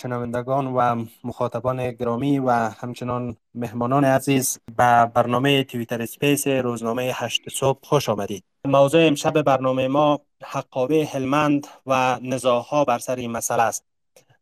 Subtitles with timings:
[0.00, 7.78] شنوندگان و مخاطبان گرامی و همچنان مهمانان عزیز به برنامه Twitter Space روزنامه هشت صبح
[7.82, 8.44] خوش آمدید.
[8.66, 13.84] موضوع امشب برنامه ما حقابه هلمند و نزاع‌ها بر سر این مسئله است.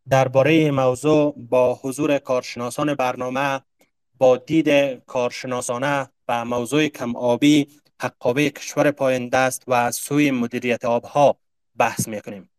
[0.09, 3.61] درباره موضوع با حضور کارشناسان برنامه
[4.19, 4.69] با دید
[5.07, 7.67] کارشناسانه و موضوع کم آبی
[8.01, 11.37] حقابه کشور پایین است و سوی مدیریت آبها
[11.77, 12.51] بحث می‌کنیم.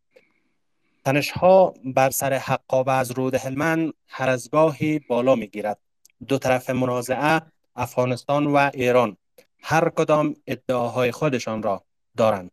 [1.06, 5.80] تنش ها بر سر حقابه از رود هلمند هر از گاهی بالا می گیرد.
[6.28, 7.42] دو طرف منازعه
[7.76, 9.18] افغانستان و ایران
[9.64, 11.84] هر کدام ادعاهای خودشان را
[12.18, 12.52] دارند.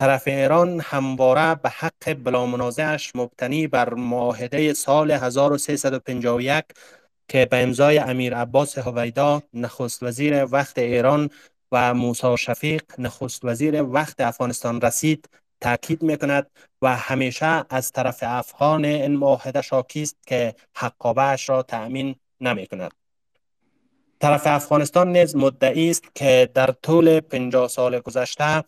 [0.00, 6.64] طرف ایران همواره به حق بلا منازعش مبتنی بر معاهده سال 1351
[7.28, 11.30] که به امضای امیر عباس هویدا نخست وزیر وقت ایران
[11.72, 15.28] و موسی شفیق نخست وزیر وقت افغانستان رسید
[15.60, 16.50] تاکید می‌کند
[16.82, 22.90] و همیشه از طرف افغان این معاهده شاکی است که حقابهش را تأمین نمی کند.
[24.20, 28.64] طرف افغانستان نیز مدعی است که در طول 50 سال گذشته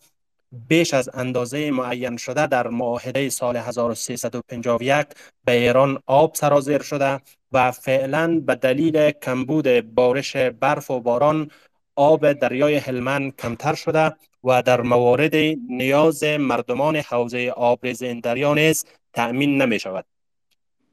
[0.51, 5.07] بیش از اندازه معین شده در معاهده سال 1351
[5.45, 11.51] به ایران آب سرازیر شده و فعلا به دلیل کمبود بارش برف و باران
[11.95, 15.35] آب دریای هلمند کمتر شده و در موارد
[15.69, 20.05] نیاز مردمان حوزه آبریز این دریا نیز تأمین نمی شود.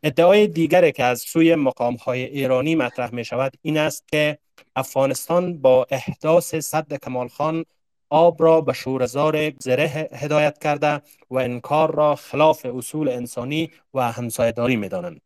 [0.03, 4.38] ادعای دیگری که از سوی مقام های ایرانی مطرح می شود این است که
[4.77, 7.64] افغانستان با احداث صد کمال خان
[8.11, 14.12] آب را به شورزار زره هدایت کرده و این کار را خلاف اصول انسانی و
[14.12, 15.20] همسایداری می دانند.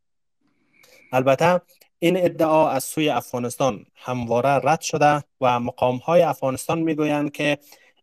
[1.12, 1.60] البته
[1.98, 7.58] این ادعا از سوی افغانستان همواره رد شده و مقام های افغانستان می گویند که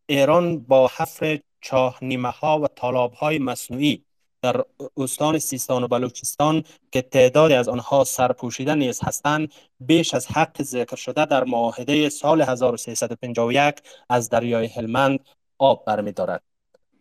[0.09, 4.03] ایران با حفر چاه نیمه ها و طالاب های مصنوعی
[4.41, 4.63] در
[4.97, 10.95] استان سیستان و بلوچستان که تعدادی از آنها سرپوشیده نیز هستند بیش از حق ذکر
[10.95, 13.75] شده در معاهده سال 1351
[14.09, 15.19] از دریای هلمند
[15.57, 16.43] آب برمیدارد.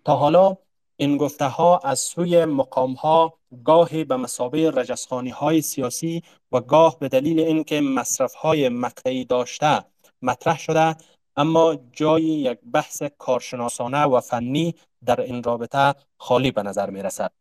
[0.05, 0.56] تا حالا
[0.97, 6.22] این گفته ها از سوی مقام ها گاهی به مسابه رجسخانی های سیاسی
[6.53, 9.84] و گاه به دلیل اینکه مصرف های مقطعی داشته
[10.22, 10.97] مطرح شده
[11.37, 14.75] اما جای یک بحث کارشناسانه و فنی
[15.05, 17.33] در این رابطه خالی به نظر می رسد.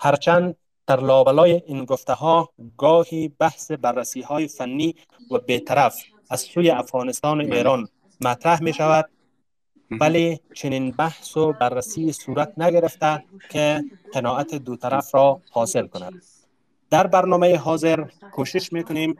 [0.00, 0.56] هرچند
[0.86, 4.94] در لابلای این گفته ها گاهی بحث بررسی های فنی
[5.30, 7.88] و بیطرف از سوی افغانستان و ایران
[8.20, 9.10] مطرح می شود
[9.90, 16.22] ولی چنین بحث و بررسی صورت نگرفته که قناعت دو طرف را حاصل کند
[16.90, 19.16] در برنامه حاضر کوشش می‌کنیم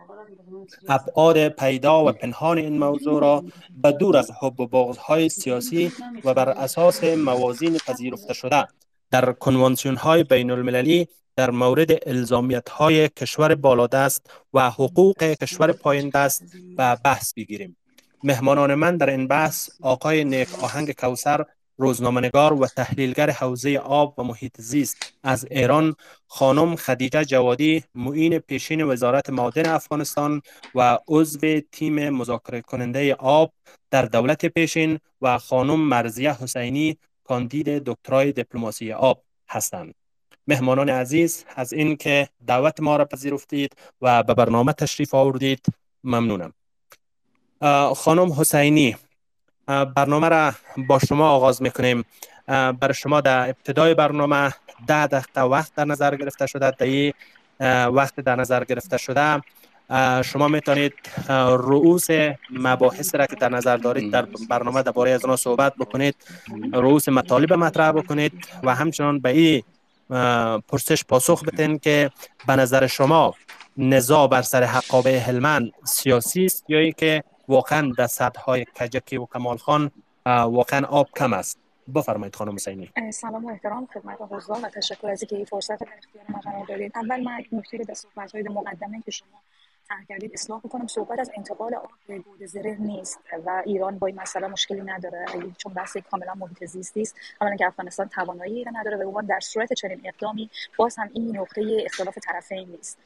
[0.88, 3.44] ابعاد پیدا و پنهان این موضوع را
[3.82, 5.92] به دور از حب و های سیاسی
[6.24, 8.66] و بر اساس موازین پذیرفته شده
[9.10, 16.08] در کنوانسیون های بین المللی در مورد الزامیت های کشور بالادست و حقوق کشور پایین
[16.08, 16.42] دست
[16.78, 17.76] و بحث بگیریم.
[18.22, 21.44] مهمانان من در این بحث آقای نیک آهنگ کوسر
[21.76, 25.94] روزنامه‌نگار و تحلیلگر حوزه آب و محیط زیست از ایران
[26.26, 30.42] خانم خدیجه جوادی معین پیشین وزارت معادن افغانستان
[30.74, 33.52] و عضو تیم مذاکره کننده آب
[33.90, 39.94] در دولت پیشین و خانم مرزیه حسینی کاندید دکترای دیپلماسی آب هستند.
[40.46, 45.66] مهمانان عزیز از اینکه دعوت ما را پذیرفتید و به برنامه تشریف آوردید
[46.04, 46.52] ممنونم.
[47.96, 48.96] خانم حسینی
[49.66, 50.52] برنامه را
[50.88, 52.04] با شما آغاز می‌کنیم.
[52.46, 54.54] برای شما در ابتدای برنامه
[54.86, 56.70] ده دقیقه وقت در نظر گرفته شده
[57.58, 59.42] در وقت در نظر گرفته شده.
[60.24, 60.92] شما می‌تونید
[61.48, 62.06] رؤوس
[62.50, 66.14] مباحث را که در نظر دارید در برنامه درباره از آنها صحبت بکنید
[66.72, 68.32] رؤوس مطالب مطرح بکنید
[68.62, 69.62] و همچنان به این
[70.68, 72.10] پرسش پاسخ بدین که
[72.46, 73.34] به نظر شما
[73.76, 78.08] نزاع بر سر حقابه هلمند سیاسی است یا که واقعا در
[78.46, 79.90] های کجکی و کمال خان
[80.26, 81.58] واقعا آب کم است.
[81.94, 82.90] بفرمایید خانم حسینی.
[83.12, 86.66] سلام و احترام خدمت حضار و تشکر از اینکه این فرصت در اختیار ما قرار
[86.66, 89.40] دادید اول من یک نکته به صحبت های مقدمه که شما
[90.08, 94.20] کردید اصلاح بکنم صحبت از انتقال آب به گود زره نیست و ایران با این
[94.20, 95.24] مسئله مشکلی نداره.
[95.58, 97.16] چون بحث کاملا محیط زیستی است.
[97.40, 101.82] اولا که افغانستان توانایی ایران نداره و در صورت چنین اقدامی باز هم این نقطه
[101.84, 102.98] اختلاف طرفین نیست.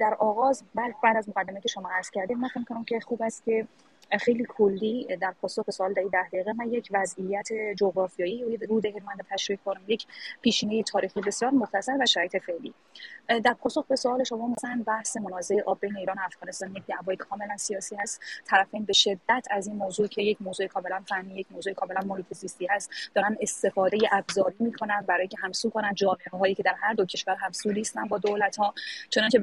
[0.00, 3.66] در آغاز بعد از مقدمه که شما عرض کردید من فکر که خوب است که
[4.20, 6.52] خیلی کلی در پاسخ به سوال در ده دقیقه.
[6.52, 9.80] من یک وضعیت جغرافیایی روی رود هلمند تشریح کنم.
[9.88, 10.06] یک
[10.42, 12.74] پیشینه تاریخی بسیار مختصر و شرایط فعلی.
[13.44, 17.16] در پاسخ به سوال شما مثلا بحث منازعه آب بین ایران و افغانستان یک دعوای
[17.16, 18.20] کاملا سیاسی هست.
[18.44, 22.34] طرفین به شدت از این موضوع که یک موضوع کاملا فنی یک موضوع کاملا محیط
[22.34, 25.94] زیستی هست دارن استفاده ابزاری می‌کنن برای که همسو کنن.
[25.94, 28.74] جامعه هایی که در هر دو کشور همسو نیستن با دولت ها
[29.10, 29.38] چنانچه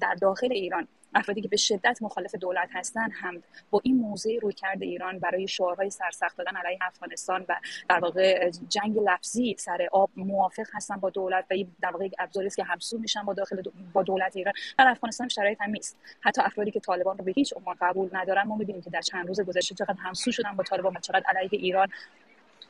[0.00, 0.88] در داخل ایران.
[1.18, 5.48] افرادی که به شدت مخالف دولت هستند هم با این موضع روی کرده ایران برای
[5.48, 7.56] شعارهای سرسخت دادن علیه افغانستان و
[7.88, 12.56] در واقع جنگ لفظی سر آب موافق هستن با دولت و در واقع ابزاری است
[12.56, 13.62] که همسو میشن با داخل
[13.92, 14.54] با دولت ایران.
[14.78, 15.96] در افغانستان شرایط هم نیست.
[16.20, 19.28] حتی افرادی که طالبان رو به هیچ عنوان قبول ندارن ما می‌بینیم که در چند
[19.28, 21.88] روز گذشته چقدر همسو شدن با طالبان و چقدر علیه ایران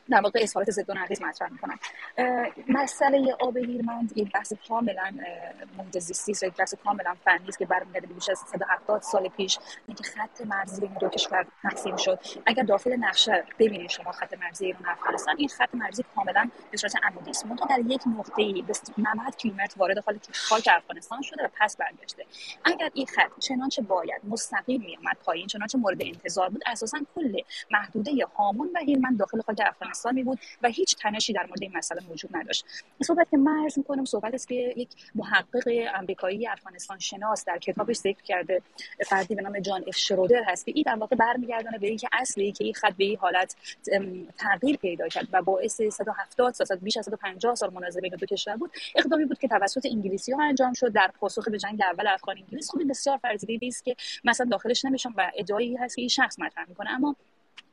[0.09, 1.79] در واقع اظهارات ضد و نقیض مطرح می‌کنن
[2.67, 5.13] مسئله آب هیرمند یک بحث کاملا
[5.77, 9.59] محیط زیستی است یک بحث کاملا فنی است که برمیگرده بیش از 170 سال پیش
[9.87, 12.19] اینکه خط مرزی بین دو کشور تقسیم شد.
[12.45, 16.93] اگر داخل نقشه ببینید شما خط مرزی ایران افغانستان این خط مرزی کاملا به صورت
[17.03, 17.45] عمودی است.
[17.45, 20.03] منتها در یک نقطه ای به 90 کیلومتر وارد
[20.33, 22.25] خاک افغانستان شده و پس برگشته.
[22.65, 27.41] اگر این خط چنانچه باید مستقیم میومد پایین چنانچه مورد انتظار بود اساسا کل
[27.71, 31.77] محدوده هامون و هیرمند داخل خاک افغانستان افغانستان بود و هیچ تنشی در مورد این
[31.77, 32.65] مسئله وجود نداشت.
[33.03, 35.67] صحبت که من عرض می‌کنم صحبت است که یک محقق
[35.99, 38.61] آمریکایی افغانستان شناس در کتابش ذکر کرده
[39.05, 42.51] فردی به نام جان اف شرودر هست که این در واقع برمیگردونه به اینکه اصلی
[42.51, 43.55] که این خط به این حالت
[44.37, 48.71] تغییر پیدا کرد و باعث 170 سال بیش از 150 سال مناظره دو کشور بود.
[48.95, 52.71] اقدامی بود که توسط انگلیسی ها انجام شد در پاسخ به جنگ اول افغان انگلیس
[52.71, 56.69] خب بسیار فرضیه است که مثلا داخلش نمیشون و ادعایی هست که این شخص مطرح
[56.69, 56.89] می‌کنه.
[56.89, 57.15] اما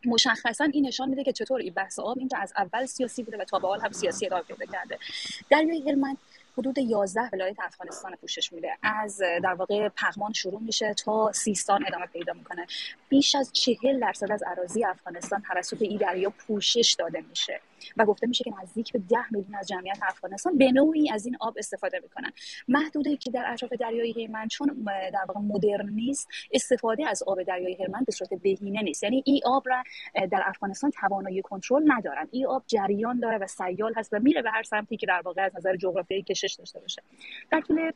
[0.05, 3.45] مشخصا این نشان میده که چطور این بحث آب اینجا از اول سیاسی بوده و
[3.45, 4.99] تا به حال هم سیاسی ادامه پیدا کرده.
[5.51, 6.17] دریای هلمند
[6.59, 8.79] حدود 11 ولایت افغانستان پوشش میده.
[8.83, 12.67] از در واقع پغمان شروع میشه تا سیستان ادامه پیدا می‌کنه.
[13.09, 17.61] بیش از 40 درصد از اراضی افغانستان توسط این دریا پوشش داده میشه.
[17.97, 21.37] و گفته میشه که نزدیک به 10 میلیون از جمعیت افغانستان به نوعی از این
[21.41, 22.33] آب استفاده می‌کنن.
[22.69, 27.77] محدوده که در اطراف دریای هرمند چون در واقع مدرن نیست استفاده از آب دریای
[27.81, 29.03] هرمند به صورت بهینه نیست.
[29.03, 29.83] یعنی این آب را
[30.31, 32.29] در افغانستان توانایی کنترل ندارن.
[32.31, 35.43] این آب جریان داره و سیال هست و میره به هر سمتی که در واقع
[35.43, 37.03] از نظر جغرافیایی کشش داشته باشه.
[37.51, 37.93] در طول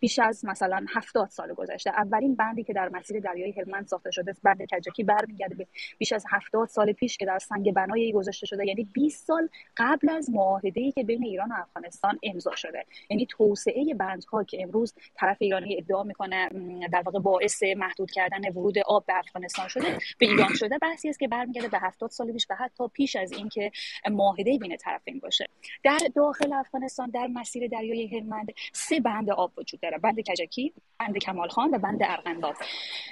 [0.00, 1.90] بیش از مثلا هفتاد سال گذشته.
[1.90, 5.66] اولین بندی که در مسیر دریای هلمند ساخته شده بند کجکی برمیگرده به
[5.98, 8.66] بیش از هفتاد سال پیش که در سنگ بنایی گذاشته شده.
[8.66, 12.84] یعنی 20 سال قبل از معاهده که بین ایران و افغانستان امضا شده.
[13.10, 16.48] یعنی توسعه بندها که امروز طرف ایرانی ادعا می‌کنه
[16.92, 21.18] در واقع باعث محدود کردن ورود آب به افغانستان شده به ایران شده بحثی است
[21.18, 23.72] که برمیگرده به هفتاد سال پیش و حتی پیش از اینکه
[24.10, 25.46] معاهده بین طرفین باشه.
[25.84, 29.98] در داخل افغانستان در مسیر دریای هلمند سه بند آب وجود داره.
[29.98, 32.54] بند کجکی بند کمال خان و بند ارغنداب.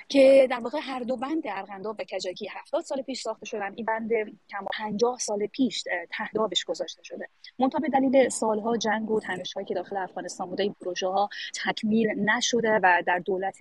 [0.09, 3.73] که در واقع هر دو بند ارغنداب و کجکی 70 سال پیش ساخته شدن.
[3.75, 4.11] این بند
[4.51, 7.29] کم 50 سال پیش تهدابش گذاشته شده.
[7.59, 11.29] منتها به دلیل سالها جنگ و تنش که داخل افغانستان بوده این پروژه ها
[11.65, 13.59] تکمیل نشده و در دولت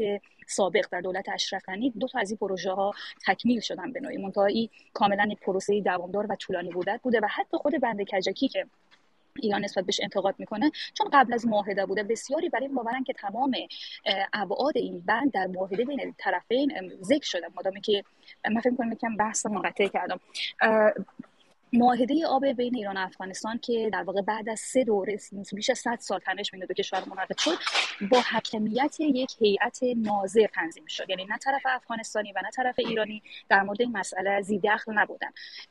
[0.47, 2.93] سابق در دولت اشرف غنی دو تا از این پروژه ها
[3.27, 4.17] تکمیل شدن به نوعی.
[4.17, 4.47] منتها
[4.93, 8.65] کاملا یک پروسه دوامدار و طولانی بوده بوده و حتی خود بند کجکی که
[9.41, 13.51] ایران نسبت بهش انتقاد می‌کنه چون قبل از معاهده بوده بسیاری برای باورن که تمام
[14.33, 17.47] ابعاد این بند در معاهده بین طرفین ذکر شده.
[17.55, 18.03] مادامی که
[18.51, 20.19] من فکر کنم یکم بحث منقطع کردم.
[21.73, 25.19] معاهده آب بین ایران و افغانستان که در واقع بعد از سه دوره
[25.53, 27.57] بیش از 100 سال تنش بین دو کشور منعقد شد
[28.11, 31.09] با حکمیت یک هیئت ناظر تنظیم شد.
[31.09, 35.29] یعنی نه طرف افغانستانی و نه طرف ایرانی در مورد این مسئله زیدخل نبودن.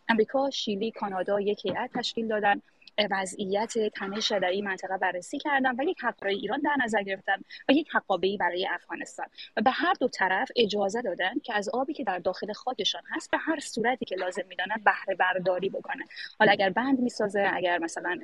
[0.09, 2.63] امریکا شیلی کانادا یک هیئت تشکیل دادن.
[3.11, 7.37] وضعیت تنش در این منطقه بررسی کردن و یک حق ایران در نظر گرفتن
[7.69, 9.27] و یک حقابه برای افغانستان.
[9.57, 13.31] و به هر دو طرف اجازه دادن که از آبی که در داخل خاکشان هست
[13.31, 16.05] به هر صورتی که لازم می‌دانن بهره برداری بکنه.
[16.39, 18.19] حالا اگر بند می‌سازه اگر مثلا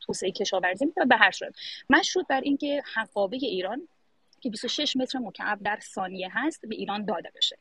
[0.00, 1.54] توسعه کشاورزی می‌کنه به هر صورت.
[1.90, 3.88] مشروط بر اینکه حقابه ایران
[4.40, 7.58] که 26 متر مکعب در ثانیه هست به ایران داده بشه.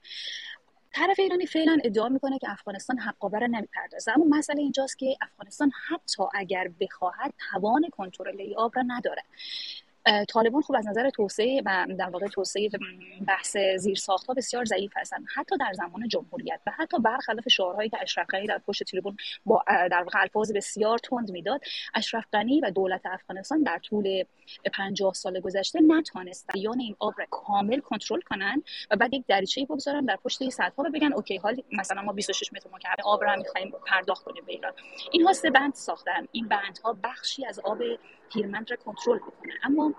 [0.94, 4.12] طرف ایرانی فعلا ادعا می‌کنه که افغانستان حقابه را نمی‌پردازه.
[4.12, 9.24] اما مسئله اینجاست که افغانستان حتی اگر بخواهد توان کنترل آب را نداره
[10.28, 12.70] طالبان خوب از نظر توسعه و در واقع توسعه
[13.28, 17.98] بحث زیر ها بسیار ضعیف هستند حتی در زمان جمهوریت و حتی برخلاف شعارهایی که
[18.02, 21.62] اشرف غنی در پشت تریبون با در واقع الفاظ بسیار تند می‌داد
[21.94, 24.24] اشرف غنی و دولت افغانستان در طول
[24.74, 29.66] 50 سال گذشته نتوانستن یان این آب را کامل کنترل کنن و بعد یک دریچه
[29.66, 33.24] بگذارن در پشت این سدها و بگن اوکی حال مثلا ما 26 متر مکعب آب
[33.24, 34.74] را می‌خوایم پرداخت کنیم به ایران.
[35.12, 36.28] اینها سه بند ساختن.
[36.32, 37.78] این بندها بخشی از آب
[38.34, 39.94] هیرمند را کنترل بکنه اما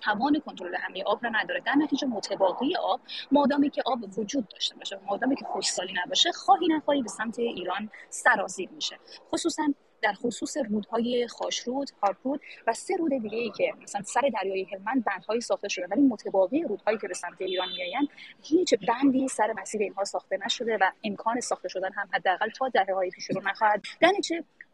[0.00, 1.60] توان کنترل همه آب را نداره.
[1.60, 3.00] در نتیجه متباقی آب
[3.32, 7.90] مادامی که آب وجود داشته باشه مادامی که خشکسالی نباشه خواهی نخواهی به سمت ایران
[8.10, 8.98] سرازیر میشه.
[9.32, 9.62] خصوصا
[10.02, 15.04] در خصوص رودهای خاشرود، هارپود و سه رود دیگه ای که مثلا سر دریای هلمند
[15.04, 15.86] بندهایی ساخته شده.
[15.90, 18.08] ولی متباقی رودهایی که به سمت ایران میآیند
[18.42, 22.94] هیچ بندی سر مسیر اینها ساخته نشده و امکان ساخته شدن هم حداقل تا دهه
[22.94, 23.82] های پیش رو نخواهد.
[24.00, 24.12] در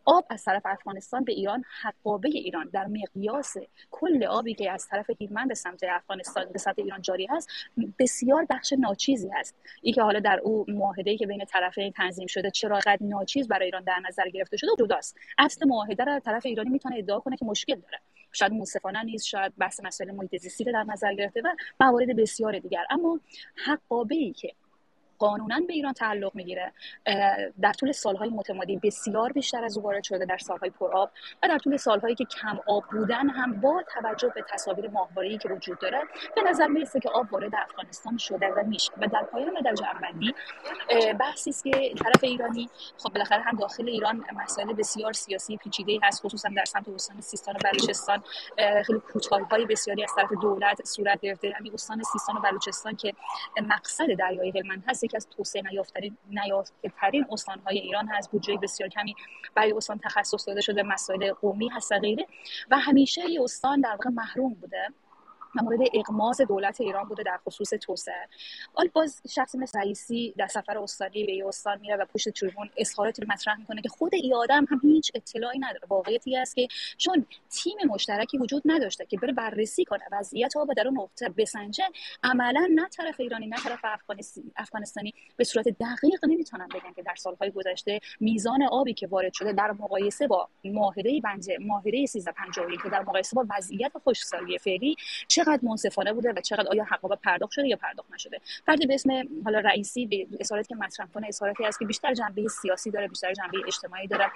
[0.05, 3.57] آب از طرف افغانستان به ایران حقابه ایران در مقیاس
[3.91, 7.51] کل آبی که از طرف هیرمند به سمت افغانستان به سمت ایران جاری هست
[7.99, 9.55] بسیار بخش ناچیزی هست.
[9.83, 13.65] این که حالا در او معاهده که بین طرفین تنظیم شده چرا قد ناچیز برای
[13.65, 15.17] ایران در نظر گرفته شده جداست.
[15.39, 17.99] اصل معاهده را طرف ایرانی می‌تونه ادعا کنه که مشکل داره.
[18.33, 22.85] شاید منصفانه نیست شاید بحث مسئله محیط زیستی در نظر گرفته و موارد بسیار دیگر.
[22.91, 23.21] اما
[23.67, 24.53] حقابه ای که
[25.23, 26.73] قانونا به ایران تعلق می‌گیره.
[27.61, 31.11] در طول سالهای متمادی بسیار بیشتر از او وارد شده در سالهای پرآب
[31.43, 35.49] و در طول سالهایی که کم آب بودن هم با توجه به تصاویر ماهواره‌ای که
[35.49, 36.03] وجود داره
[36.37, 38.93] به نظر می‌رسه که آب وارد افغانستان شده و میشه.
[38.99, 40.35] و در پایان در جنبندی
[41.21, 46.23] بحثی است که طرف ایرانی خب بالاخره هم داخل ایران مسائل بسیار سیاسی پیچیده هست
[46.23, 48.23] خصوصا در سمت استان سیستان و بلوچستان.
[48.87, 51.53] خیلی کوتاهی بسیاری از طرف دولت صورت گرفته.
[51.59, 53.15] همین استان سیستان و بلوچستان که
[53.63, 58.31] مقصد دریای هلمند هست یکی از توسعه نیافترین نیافته‌ترین استان‌های ایران هست.
[58.31, 59.15] بودجه بسیار کمی
[59.55, 60.83] برای استان تخصص داده شده.
[60.83, 62.27] مسائل قومی هست و غیره.
[62.71, 64.89] و همیشه این استان در واقع محروم بوده.
[65.61, 68.29] مورد اقماز دولت ایران بوده در خصوص توسعه.
[68.75, 73.23] حال باز شخصی مثل رئیسی در سفر استانی به استان میره و پشت تریبون اظهاراتی
[73.29, 75.81] مطرح می‌کنه که خود ای آدم هم هیچ اطلاعی نداره.
[75.89, 76.69] واقعیتی است که
[76.99, 81.85] چون تیم مشترکی وجود نداشته که بره بررسی کنه وضعیت آب در اون نقطه بسنجه
[82.23, 83.81] عملا نه طرف ایرانی نه طرف
[84.57, 89.53] افغانستانی به صورت دقیق نمی‌تونن بگن که در سالهای گذشته میزان آبی که وارد شده
[89.53, 94.97] در مقایسه با معاهده بنج ماهره 1351 که در مقایسه با وضعیت خشکسالی فعلی
[95.29, 98.95] چه چقدر منصفانه بوده و چقدر آیا حقابه پرداخت شده یا پرداخت نشده؟ فردی به
[98.95, 103.09] اسم حالا رئیسی به اصالتی که مطرح کنه اصالتی است که بیشتر جنبه سیاسی داره
[103.09, 104.31] بیشتر جنبه اجتماعی داره.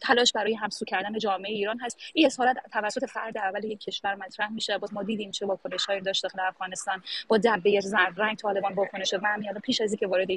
[0.00, 1.98] تلاش برای همسو کردن جامعه ایران هست.
[2.14, 4.78] این اظهارات توسط فرد اول یک کشور مطرح میشه.
[4.78, 7.02] باز ما دیدیم چه واکنش هایی داشت داخل افغانستان.
[7.28, 10.28] با دبه زرد رنگ طالبان واکنش و پیش از اینکه وارد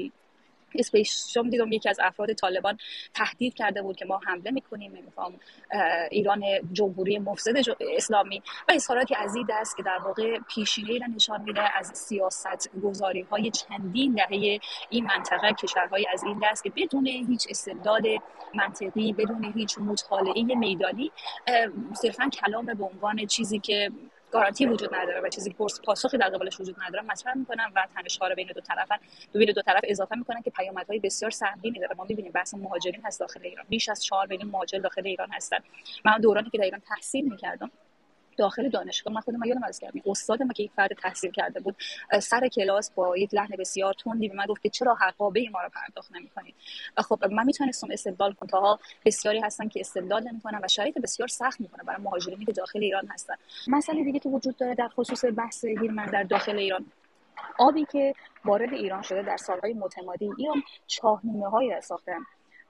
[0.75, 2.77] اسپیشم دیدم یکی از افراد طالبان
[3.13, 5.33] تهدید کرده بود که ما حمله می‌کنیم نمیفهم
[6.11, 7.53] ایران جمهوری مفسد
[7.95, 8.41] اسلامی.
[8.69, 13.21] و اظهاراتی از این دست که در واقع پیشینه را نشان میده از سیاست گذاری
[13.21, 14.59] های چندین دهه
[14.89, 15.53] این منطقه.
[15.53, 18.03] کشورهای از این دست که بدون هیچ استعداد
[18.53, 21.11] منطقی بدون هیچ مطالعه میدانی
[21.93, 23.91] صرفا کلام به عنوان چیزی که
[24.31, 27.05] گارانتی وجود نداره و چیزی پرس پاسخی در قبالش وجود نداره.
[27.05, 28.97] مطرح می‌کنن و تنش‌ها بین دو طرفن
[29.33, 33.01] دو بین دو طرف اضافه می‌کنن که پیامدهای بسیار سنگینی داره ما می‌بینیم بحث مهاجرین
[33.05, 33.65] هست داخل ایران.
[33.69, 35.57] بیش از 4 میلیون مهاجر داخل ایران هستن.
[36.05, 37.71] من دورانی که در ایران تحصیل می‌کردم
[38.41, 39.13] داخل دانشگاه.
[39.13, 41.75] من خودم یادم از کردم استاد ما که یک فرد تحصیل کرده بود
[42.19, 45.69] سر کلاس با یک لحن بسیار تندی به من گفت که چرا حقابه ما رو
[45.69, 46.55] پرداخت نمی‌کنید
[46.97, 48.49] خب من می‌تونستم استدلال کنم.
[48.49, 52.79] تا بسیاری هستن که استدلال نمی‌کنن و شرایط بسیار سخت می‌کنه برای مهاجرینی که داخل
[52.79, 53.33] ایران هستن.
[53.67, 56.85] مسئله دیگه که وجود داره در خصوص بحث هیرمند در داخل ایران.
[57.59, 58.13] آبی که
[58.45, 62.19] وارد ایران شده در سالهای متمادی ایران چاهنامه های ساختن.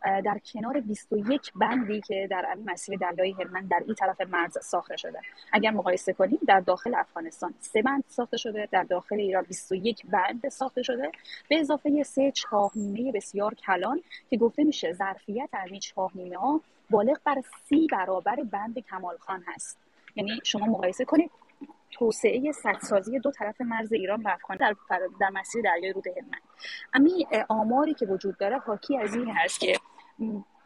[0.03, 5.20] در کنار 21 بندی که در مسیر دریای هلمند در این طرف مرز ساخته شده.
[5.51, 10.50] اگر مقایسه کنیم در داخل افغانستان سه بند ساخته شده در داخل ایران 21 بند
[10.50, 11.12] ساخته شده.
[11.50, 17.17] به اضافه سه چاهنیمه بسیار کلان که گفته میشه ظرفیت از این چاهنیمه ها بالغ
[17.25, 19.77] بر سی برابر بند کمال خان هست.
[20.15, 21.31] یعنی شما مقایسه کنید
[21.91, 26.41] توسعه سدسازی دو طرف مرز ایران و افغانستان در, در مسیر دریای رود هلمند
[26.93, 29.74] امی آماری که وجود داره حاکی از این هست که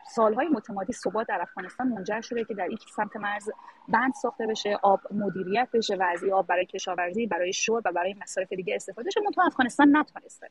[0.07, 3.49] سالهای متمادی ثبات در افغانستان منجر شده که در یک سمت مرز
[3.87, 8.15] بند ساخته بشه آب مدیریت بشه و از آب برای کشاورزی برای شرب و برای
[8.21, 10.49] مصارف دیگه استفاده شه منتها افغانستان نتونسته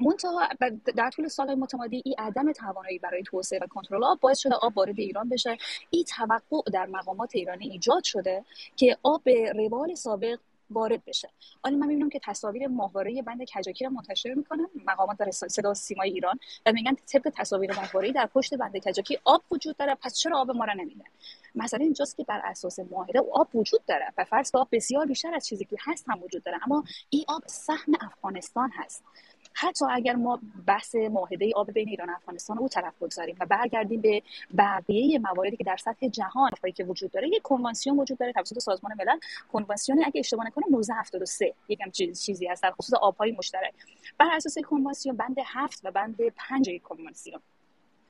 [0.00, 0.48] منتها
[0.96, 4.76] در طول سال متمادی این عدم توانایی برای توسعه و کنترل آب باعث شده آب
[4.76, 5.58] وارد ایران بشه.
[5.90, 8.44] این توقع در مقامات ایرانی ایجاد شده
[8.76, 10.38] که آب به روال سابق
[10.70, 11.28] وارد بشه.
[11.64, 16.10] حالا من می‌بینم که تصاویر ماهواره بند کجاکی رو منتشر می‌کنن مقامات در صدا سیمای
[16.10, 20.38] ایران و میگن طبق تصاویر ماهواره در پشت بند کجاکی آب وجود داره پس چرا
[20.38, 21.04] آب ما را نمیده؟
[21.54, 25.46] مثلا اینجاست که بر اساس معاهده آب وجود داره و فرض آب بسیار بیشتر از
[25.46, 29.04] چیزی که هست هم وجود داره اما این آب سهم افغانستان هست.
[29.54, 34.00] حتی اگر ما بحث معاهده آب بین ایران و افغانستان رو طرف بگذاریم و برگردیم
[34.00, 34.22] به
[34.58, 38.92] بقیه مواردی که در سطح جهان که وجود داره یک کنوانسیون وجود داره توسط سازمان
[38.98, 39.18] ملل.
[39.52, 43.74] کنوانسیون اگه اشتباه نکنم 1973 یکم چیزی هست در خصوص آبهای مشترک.
[44.18, 47.40] بر اساس کنوانسیون بند هفت و بند پنج یک کنوانسیون.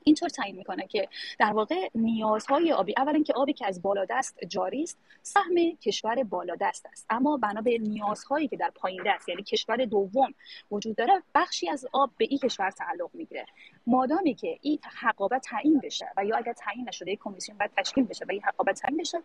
[0.03, 1.07] اینطور تعیین می‌کنه که
[1.39, 6.85] در واقع نیازهای آبی اولا که آبی که از بالادست جاری است سهم کشور بالادست
[6.85, 7.05] است.
[7.09, 10.33] اما بنا به نیازهایی که در پایین دست یعنی کشور دوم
[10.71, 13.45] وجود داره بخشی از آب به این کشور تعلق می‌گیره.
[13.87, 18.25] مادامی که این حقابت تعیین بشه و یا اگر تعیین نشده کمیسیون باید تشکیل بشه
[18.25, 19.17] و این حقابت تعیین بشه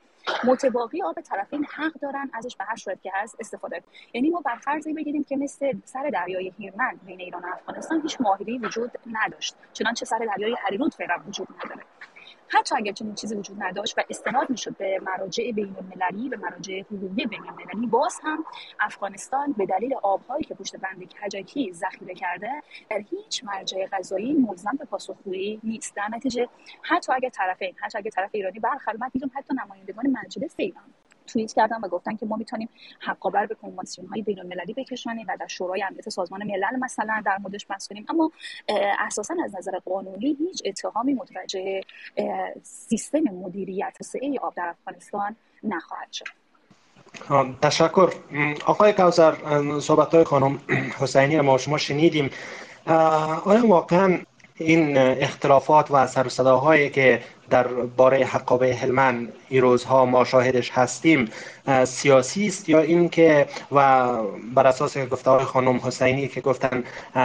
[0.44, 3.82] متباقی آب طرفین حق دارن ازش به هر صورت که هست استفاده
[4.12, 8.20] یعنی ما بر فرضی بگیریم که مثل سر دریای هیرمند بین ایران و افغانستان هیچ
[8.20, 9.54] ماهیگیری وجود نداشت.
[9.72, 11.82] چنانچه سر دریای هریرود فعلا وجود نداره.
[12.48, 16.80] حتی اگر چنین چیزی وجود نداشت و استناد می‌شد به مراجع بین المللی به مراجع
[16.80, 18.44] حقوقی بین المللی باز هم
[18.80, 24.76] افغانستان به دلیل آبهایی که پشت بند کجکی ذخیره کرده در هیچ مرجع قضایی ملزم
[24.78, 25.96] به پاسخگویی نیست.
[25.96, 26.48] در نتیجه
[26.82, 30.84] حتی اگر طرفین حتی اگر طرف ایرانی برخلاف حتی نمایندگان مجلس ایران.
[31.26, 32.68] توییت کردن و گفتن که ما می‌تونیم
[33.00, 37.38] حقابر به کنوانسیون های بین المللی بکشونیم و در شورای امنیت سازمان ملل مثلا در
[37.38, 38.06] موردش بحث کنیم.
[38.08, 38.30] اما
[38.98, 41.80] اساسا از نظر قانونی هیچ اتهامی متوجه
[42.62, 46.26] سیستم مدیریت توسعه آب در افغانستان نخواهد شد.
[47.62, 48.12] تشکر.
[48.66, 49.34] آقای کوزر
[49.80, 50.60] صحبت های خانم
[50.98, 52.30] حسینی ما شما شنیدیم.
[53.44, 54.18] آیا واقعا
[54.54, 61.28] این اختلافات و سر صداهایی که در باره حقابه هلمن این روزها ما شاهدش هستیم.
[61.84, 64.08] سیاسی است یا اینکه و
[64.54, 66.84] بر اساس گفتار خانم حسینی که گفتن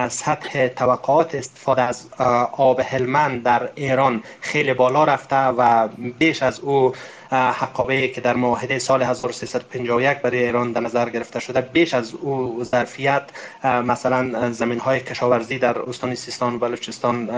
[0.09, 2.07] سطح توقعات استفاده از
[2.51, 5.87] آب هلمن در ایران خیلی بالا رفته و
[6.19, 6.93] بیش از او
[7.31, 12.63] حقابه که در معاهده سال 1351 برای ایران در نظر گرفته شده بیش از او
[12.63, 13.23] ظرفیت
[13.63, 17.29] مثلا زمین های کشاورزی در استان سیستان و بلوچستان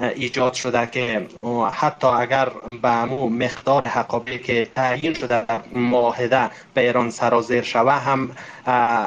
[0.00, 1.26] ایجاد شده که
[1.72, 8.36] حتی اگر به مقدار حقابه که تعیین شده در معاهده به ایران سرازیر شوه هم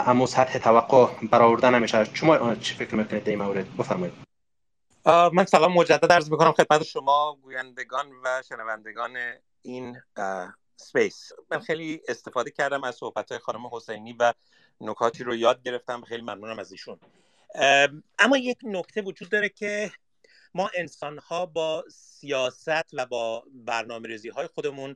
[0.07, 2.05] امو سطح توقع برآورده نمیشه.
[2.13, 4.13] شما چی فکر می‌کنید این مورد؟ بفرمایید.
[5.05, 9.17] من سلام مجدد عرض می‌کنم خدمت شما گویندگان و شنوندگان
[9.61, 10.01] این
[10.75, 14.33] سپیس من خیلی استفاده کردم از صحبت خانم حسینی و
[14.81, 16.01] نکاتی رو یاد گرفتم.
[16.01, 16.99] خیلی ممنونم از ایشون.
[18.19, 19.91] اما یک نکته وجود داره که
[20.53, 24.95] ما انسان ها با سیاست و با برنامه ریزی های خودمون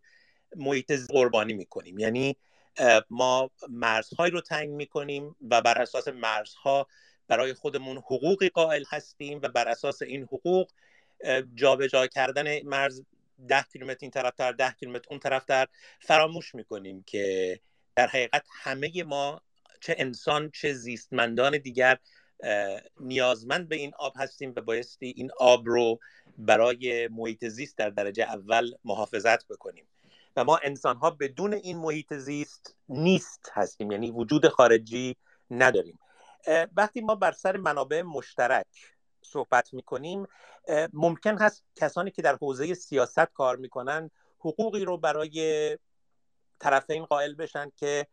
[0.56, 2.00] محیط قربانی می‌کنیم.
[2.00, 2.38] یعنی
[3.10, 6.88] ما مرزهایی رو تعیین می‌کنیم و بر اساس مرزها
[7.28, 10.72] برای خودمون حقوقی قائل هستیم و بر اساس این حقوق
[11.56, 13.02] جابجا جا کردن مرز
[13.48, 15.68] ده کیلومتر این طرفتر ده کیلومتر اون طرفتر
[16.00, 17.60] فراموش می‌کنیم که
[17.96, 19.42] در حقیقت همه ما
[19.82, 21.98] چه انسان چه زیستمندان دیگر
[23.00, 26.00] نیازمند به این آب هستیم و بایستی این آب رو
[26.38, 29.88] برای محیط زیست در درجه اول محافظت بکنیم.
[30.36, 35.16] و ما انسان ها بدون این محیط زیست نیست هستیم یعنی وجود خارجی
[35.52, 36.00] نداریم.
[36.78, 38.66] وقتی ما بر سر منابع مشترک
[39.22, 40.28] صحبت می‌کنیم
[40.94, 45.78] ممکن هست کسانی که در حوزه سیاست کار می‌کنن حقوقی رو برای
[46.60, 48.08] طرفین قائل بشن که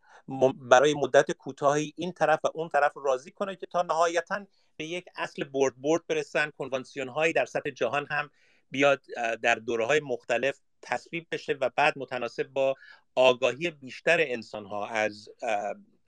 [0.55, 4.45] برای مدت کوتاهی این طرف و اون طرف راضی کنه که تا نهایتا
[4.77, 6.49] به یک اصل برد برد برسن.
[6.49, 8.29] کنوانسیون هایی در سطح جهان هم
[8.71, 9.01] بیاد
[9.41, 12.75] در دوره های مختلف تصویب بشه و بعد متناسب با
[13.15, 15.29] آگاهی بیشتر انسان ها از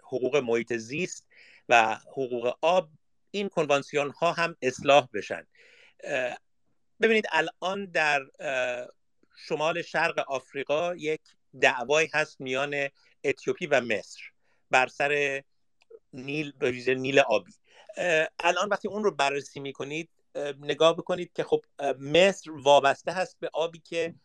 [0.04, 1.28] حقوق محیط زیست
[1.69, 2.89] و حقوق آب
[3.32, 5.48] این کنوانسیون ها هم اصلاح بشن.
[7.02, 8.26] ببینید الان در
[9.36, 11.22] شمال شرق آفریقا یک
[11.62, 12.89] دعوایی هست میان
[13.24, 14.22] اتیوپی و مصر
[14.72, 15.44] بر سر
[16.13, 17.52] نیل ویژه نیل آبی.
[18.39, 20.10] الان وقتی اون رو بررسی می‌کنید
[20.60, 21.66] نگاه بکنید که خب
[22.00, 24.16] مصر وابسته هست به آبی که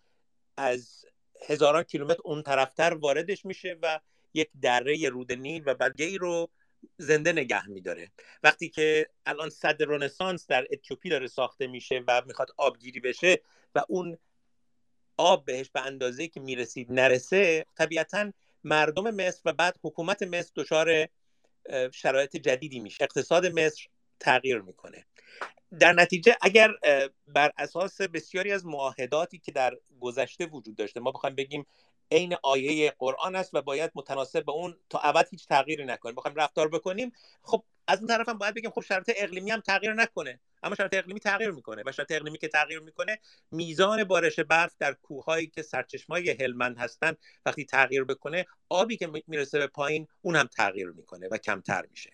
[0.57, 1.05] از
[1.49, 4.01] هزاران کیلومتر اون طرفتر واردش میشه و
[4.35, 6.51] یک دره رود نیل و برگه ای رو
[6.97, 8.11] زنده نگه میداره.
[8.43, 13.41] وقتی که الان صد رنسانس در اتیوپی داره ساخته میشه و می‌خواد آبگیری بشه
[13.75, 14.19] و اون
[15.19, 18.33] آب بهش به اندازه که می‌رسید نرسه طبیعتا
[18.65, 21.09] مردم مصر و بعد حکومت مصر دچار
[21.93, 23.05] شرایط جدیدی میشه.
[23.05, 23.87] اقتصاد مصر
[24.21, 25.07] تغییر می‌کنه.
[25.81, 26.71] در نتیجه اگر
[27.27, 31.67] بر اساس بسیاری از معاهداتی که در گذشته وجود داشته ما بخوایم بگیم
[32.11, 36.37] عین آیه قرآن است و باید متناسب به اون تا ابد هیچ تغییری نکنیم بخوایم
[36.37, 40.41] رفتار بکنیم خب از اون طرف هم باید بگیم خب شرط اقلیمی هم تغییر نکنه
[40.63, 43.19] اما شرط اقلیمی تغییر می‌کنه و شرط اقلیمی که تغییر می‌کنه
[43.51, 47.17] میزان بارش برف در کوههایی که سرچشمای هلمند هستن
[47.47, 52.11] وقتی تغییر بکنه آبی که می‌رسه به پایین اون هم تغییر می‌کنه و کمتر میشه.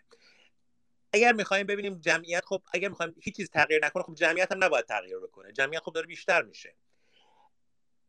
[1.13, 4.85] اگر می‌خوایم ببینیم جمعیت خب اگر می‌خوایم هیچ چیز تغییر نکنه خب جمعیت هم نباید
[4.87, 5.53] تغییر بکنه.
[5.53, 6.75] جمعیت خب داره بیشتر میشه.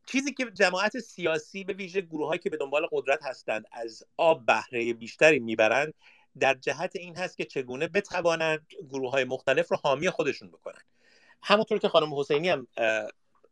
[0.05, 4.93] چیزی که جماعت سیاسی به ویژه گروههایی که به دنبال قدرت هستند از آب بهره
[4.93, 5.93] بیشتری می‌برند
[6.39, 10.81] در جهت این هست که چگونه بتوانند گروه های مختلف رو حامی خودشون بکنن.
[11.41, 12.67] همونطور که خانم حسینی هم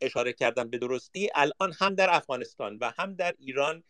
[0.01, 3.83] اشاره کردن به درستی الان هم در افغانستان و هم در ایران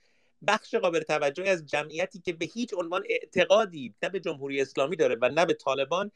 [0.47, 5.17] بخش قابل توجهی از جمعیتی که به هیچ عنوان اعتقادی نه به جمهوری اسلامی داره
[5.21, 6.11] و نه به طالبان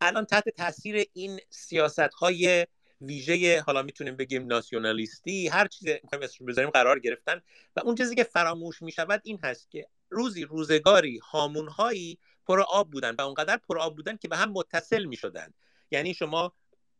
[0.00, 2.66] الان تحت تاثیر این سیاست های
[3.00, 7.42] ویژه حالا می‌تونیم بگیم ناسیونالیستی هر چیز می‌خوایم اسمش بذاریم قرار گرفتن.
[7.76, 13.14] و اون چیزی که فراموش می‌شود این هست که روزی روزگاری هامونهایی پر آب بودن
[13.14, 15.54] و اونقدر پر آب بودن که به هم متصل می‌شدن.
[15.90, 16.52] یعنی شما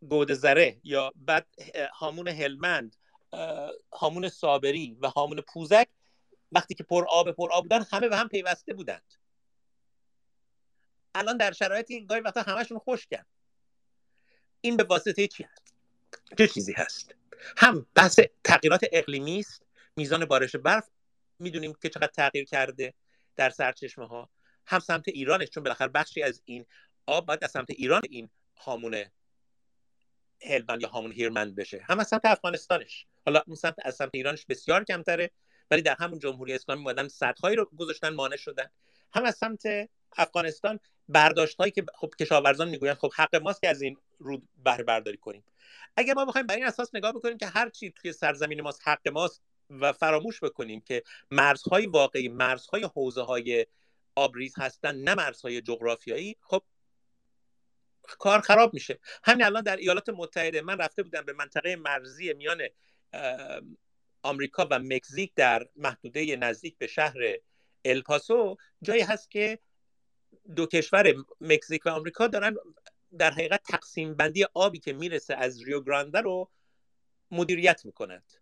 [0.08, 1.46] گودزره یا بعد
[1.94, 2.96] هامون هلمند
[3.92, 5.88] هامون صابری و هامون پوزک
[6.52, 9.14] وقتی که پر آب پر آب بودن همه به هم پیوسته بودند.
[11.14, 13.24] الان در شرایطی گاهی وقتا همشون خشکن
[14.60, 15.65] این به واسطه چی هست؟
[16.38, 17.14] چه چیزی هست؟
[17.56, 19.62] هم بحث تغییرات اقلیمی است
[19.96, 20.88] میزان بارش برف
[21.38, 22.94] می‌دونیم که چقدر تغییر کرده
[23.36, 24.30] در سرچشمه ها
[24.66, 26.66] هم سمت ایرانش چون بالاخره بخشی از این
[27.06, 29.04] آب باید از سمت ایران این هامون
[30.42, 31.84] هلمند یا هامون هیرمند بشه.
[31.88, 33.06] هم از سمت افغانستانش.
[33.24, 35.30] حالا اون سمت از سمت ایرانش بسیار کمتره
[35.70, 38.66] ولی در همون جمهوری اسلامی مادن سدهایی رو گذاشتن مانع شدن.
[39.14, 39.62] هم از سمت
[40.16, 44.84] افغانستان برداشت هایی که خب کشاورزان می‌گویند خب حق ماست که از این رود بهره
[44.84, 45.44] برداری کنیم.
[45.96, 49.08] اگر ما بخوایم بر این اساس نگاه بکنیم که هر چی توی سرزمین ماست حق
[49.08, 53.66] ماست و فراموش بکنیم که مرزهای واقعی مرزهای حوزه های
[54.16, 56.62] آبریز هستن نه مرزهای جغرافیایی خب
[58.02, 58.98] کار خراب میشه.
[59.24, 62.62] همین الان در ایالات متحده من رفته بودم به منطقه مرزی میان
[64.22, 67.18] آمریکا و مکزیک در محدوده نزدیک به شهر
[67.84, 69.58] الپاسو جایی هست که
[70.56, 72.56] دو کشور مکزیک و آمریکا دارن
[73.18, 76.50] در حقیقت تقسیم بندی آبی که می‌رسه از ریو گرانده رو
[77.30, 78.32] مدیریت می‌کنند.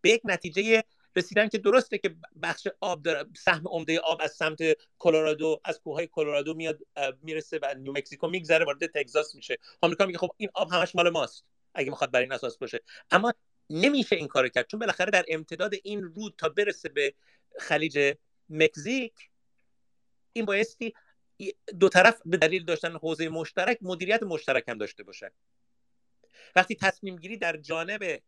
[0.00, 0.84] به یک نتیجه
[1.16, 4.58] رسیدن که درسته که بخش آب داره سهم عمده آب از سمت
[4.98, 6.78] کلرادو از کوههای کلرادو میاد
[7.22, 9.58] می‌رسه و نیومکزیکو میگذره وارد تگزاس میشه.
[9.80, 12.80] آمریکا میگه خب این آب همش مال ماست اگه می‌خواد بر این اساس باشه.
[13.10, 13.34] اما
[13.70, 17.14] نمیشه این کارو کرد چون بالاخره در امتداد این رود تا برسه به
[17.58, 18.14] خلیج
[18.48, 19.12] مکزیک
[20.36, 20.94] این بایستی
[21.80, 25.30] دو طرف به دلیل داشتن حوزه مشترک مدیریت مشترک هم داشته باشن.
[26.56, 28.22] وقتی تصمیم گیری در جانب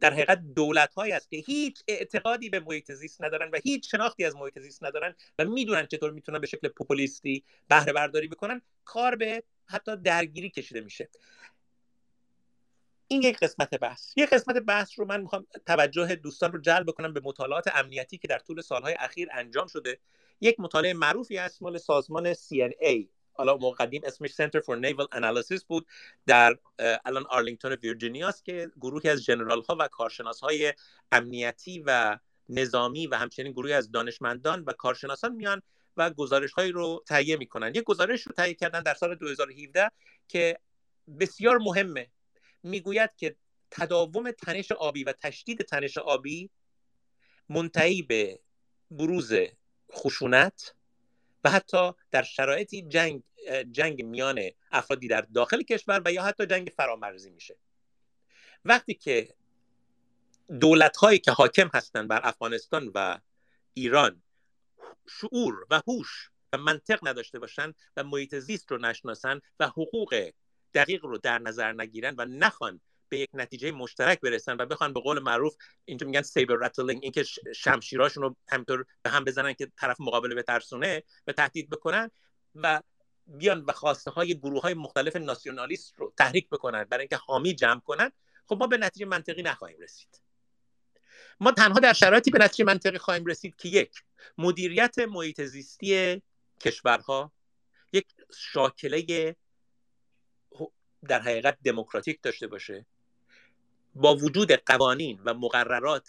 [0.00, 4.24] در حقیقت دولت هایی است که هیچ اعتقادی به محیط زیست ندارن و هیچ شناختی
[4.24, 9.16] از محیط زیست ندارن و می‌دونن چطور می‌تونن به شکل پوپولیستی بهره برداری بکنن کار
[9.16, 11.08] به حتی درگیری کشیده میشه.
[13.08, 14.12] این یک قسمت بحث.
[14.16, 18.28] یک قسمت بحث رو من می‌خوام توجه دوستان رو جلب بکنم به مطالعات امنیتی که
[18.28, 19.98] در طول سالهای اخیر انجام شده.
[20.40, 25.86] یک مطالعه معروفی هست مال سازمان CNA حالا مقدم اسمش Center for Naval Analysis بود.
[26.26, 26.58] در
[27.04, 30.74] الان آرلینگتون ویرجینیا است که گروهی از جنرال ها و کارشناس های
[31.12, 35.62] امنیتی و نظامی و همچنین گروهی از دانشمندان و کارشناسان میان
[35.96, 37.74] و گزارش هایی رو تهیه می‌کنن.
[37.74, 39.90] یک گزارش رو تهیه کردن در سال 2017
[40.28, 40.58] که
[41.20, 42.10] بسیار مهمه.
[42.62, 43.36] می‌گوید که
[43.70, 46.50] تداوم تنش آبی و تشدید تنش آبی
[47.48, 48.40] منتهی به
[48.90, 49.32] بروز
[49.92, 50.74] خشونت
[51.44, 53.22] و حتی در شرایطی جنگ
[53.72, 54.40] جنگ میان
[54.72, 57.56] افرادی در داخل کشور و یا حتی جنگ فرامرزی میشه.
[58.64, 59.34] وقتی که
[60.60, 63.18] دولت هایی که حاکم هستند بر افغانستان و
[63.74, 64.22] ایران
[65.08, 70.30] شعور و هوش و منطق نداشته باشند و محیط زیست رو نشناسن و حقوق
[70.74, 75.00] دقیق رو در نظر نگیرن و نخوان به یک نتیجه مشترک برسن و بخوان به
[75.00, 77.24] قول معروف اینجا میگن سیبر رتلینگ اینکه
[77.56, 82.10] شمشیراشون رو همطور به هم بزنن که طرف مقابل به ترسونه و تهدید بکنن
[82.54, 82.82] و
[83.26, 87.80] بیان و خواسته های گروه های مختلف ناسیونالیست رو تحریک بکنن برای اینکه حامی جمع
[87.80, 88.12] کنن.
[88.46, 90.20] خب ما به نتیجه منطقی نخواهیم رسید.
[91.40, 94.02] ما تنها در شرایطی به نتیجه منطقی خواهیم رسید که یک
[94.38, 96.22] مدیریت محیط زیستی
[96.60, 97.32] کشورها
[97.92, 98.06] یک
[98.38, 99.36] شاکله
[101.08, 102.86] در حقیقت دموکراتیک داشته باشه.
[103.98, 106.08] با وجود قوانین و مقررات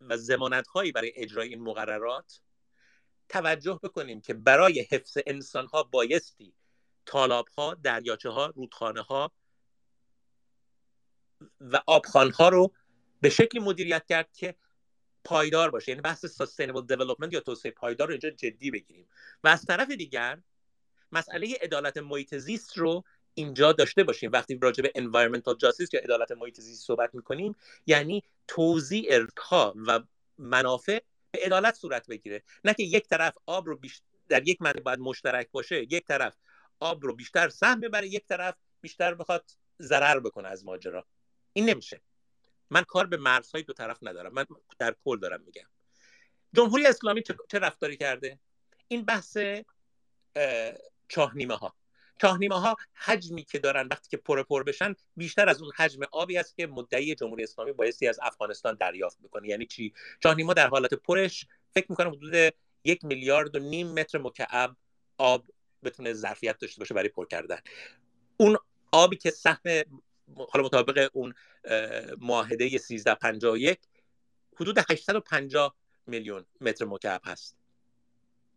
[0.00, 2.40] و زمانت هایی برای اجرای این مقررات
[3.28, 6.54] توجه بکنیم که برای حفظ انسان ها بایستی
[7.06, 9.32] تالاب ها دریاچه ها رودخانه ها
[11.60, 12.72] و آبخان ها رو
[13.20, 14.54] به شکلی مدیریت کرد که
[15.24, 15.92] پایدار باشه.
[15.92, 19.08] یعنی بحث sustainable development یا توسعه پایدار رو اینجا جدی بگیریم.
[19.44, 20.42] و از طرف دیگر
[21.12, 23.04] مسئله عدالت محیط زیست رو
[23.34, 24.32] اینجا داشته باشیم.
[24.32, 30.00] وقتی راجع به environmental justice یا عدالت محیط زیست صحبت می‌کنیم یعنی توزیع ها و
[30.38, 30.98] منافع
[31.30, 32.42] به عدالت صورت بگیره.
[32.64, 36.36] نه که یک طرف آب رو بیشتر در یک منطقه باید مشترک باشه یک طرف
[36.80, 39.50] آب رو بیشتر سهم ببره یک طرف بیشتر بخواد
[39.82, 41.06] ضرر بکنه از ماجرا.
[41.52, 42.00] این نمیشه.
[42.70, 44.32] من کار به مرزهای دو طرف ندارم.
[44.32, 44.46] من
[44.78, 45.68] در کل دارم میگم.
[46.52, 48.38] جمهوری اسلامی چه رفتاری کرده؟
[48.88, 49.38] این بحث
[51.08, 51.74] چاه نیمه ها
[52.20, 56.38] چاهنیمه ها حجمی که دارن وقتی که پر پر بشن بیشتر از اون حجم آبی
[56.38, 59.48] است که مدعی جمهوری اسلامی بایستی از افغانستان دریافت بکنه.
[59.48, 64.76] یعنی چی؟ چاهنیمه در حالت پرش فکر می‌کنم حدود یک میلیارد و نیم متر مکعب
[65.18, 65.46] آب
[65.82, 67.58] بتونه ظرفیت داشته باشه برای پر کردن.
[68.36, 68.56] اون
[68.92, 69.60] آبی که سهم
[70.36, 71.34] حالا مطابق اون
[72.18, 73.78] معاهده 1351
[74.60, 77.63] حدود 850 میلیون متر مکعب هست.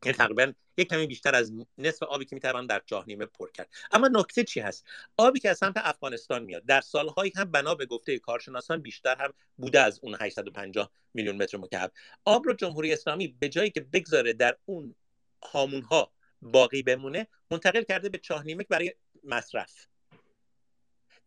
[0.05, 3.69] یعنی تقریبا یک کمی بیشتر از نصف آبی که می‌توان در نیمه پر کرد.
[3.91, 4.85] اما نکته چی هست؟
[5.17, 6.65] آبی که از سمت افغانستان میاد.
[6.65, 11.57] در سالهایی هم بنا به گفته کارشناسان بیشتر هم بوده از اون 850 میلیون متر
[11.57, 11.91] مکعب.
[12.25, 14.95] آب رو جمهوری اسلامی به جایی که بگذاره در اون
[15.43, 19.87] هامون ها باقی بمونه منتقل کرده به چاهنیمک برای مصرف.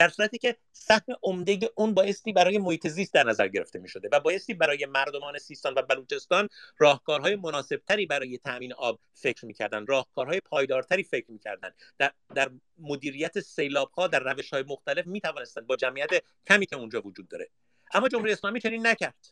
[0.00, 4.08] در صورتی که سهم عمده اون بایستی برای محیط زیست در نظر گرفته می شده
[4.12, 10.40] و بایستی برای مردمان سیستان و بلوچستان راهکارهای مناسبتری برای تامین آب فکر می‌کردن راهکارهای
[10.40, 11.70] پایدارتری فکر می‌کردن.
[11.98, 16.10] در, در مدیریت سیلاب ها در روش های مختلف می توانستند با جمعیت
[16.46, 17.50] کمی که اونجا وجود داره.
[17.92, 19.26] اما جمهوری اسلامی چنین نکرد.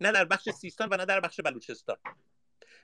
[0.00, 1.96] نه در بخش سیستان و نه در بخش بلوچستان.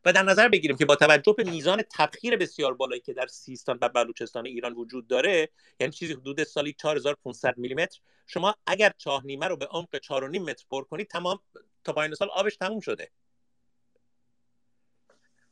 [0.05, 3.79] و در نظر بگیریم که با توجه به میزان تبخیر بسیار بالایی که در سیستان
[3.83, 5.49] و بلوچستان ایران وجود داره
[5.81, 10.65] یعنی چیزی حدود سالی 4500 میلیمتر شما اگر چاه نیمه رو به عمق 4.5 متر
[10.71, 11.41] پر کنید تمام
[11.85, 13.11] تا پایان سال آبش تموم شده.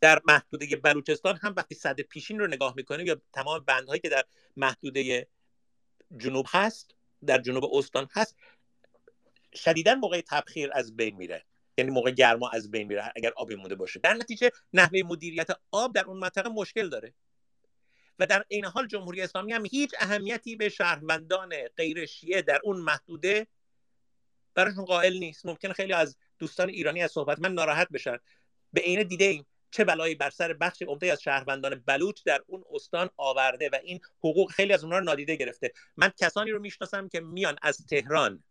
[0.00, 4.24] در محدوده بلوچستان هم وقتی صد پیشین رو نگاه می‌کنیم یا تمام بندهایی که در
[4.56, 5.28] محدوده
[6.16, 6.94] جنوب هست
[7.26, 8.36] در جنوب استان هست
[9.54, 11.44] شدیدا موقع تبخیر از بین میره.
[11.78, 14.00] یعنی موقع گرما از بین میره اگر آبی مونده باشه.
[14.00, 17.14] در نتیجه نحوه مدیریت آب در اون منطقه مشکل داره.
[18.18, 22.80] و در این حال جمهوری اسلامی هم هیچ اهمیتی به شهروندان غیر شیعه در اون
[22.80, 23.46] محدوده
[24.54, 25.46] براشون قائل نیست.
[25.46, 28.18] ممکن خیلی از دوستان ایرانی از صحبت من ناراحت بشن.
[28.72, 32.64] به عینه دیده ایم چه بلایی بر سر بخش عمده از شهروندان بلوچ در اون
[32.70, 35.72] استان آورده و این حقوق خیلی از اونها رو نادیده گرفته.
[35.96, 38.44] من کسانی رو می‌شناسم که میان از تهران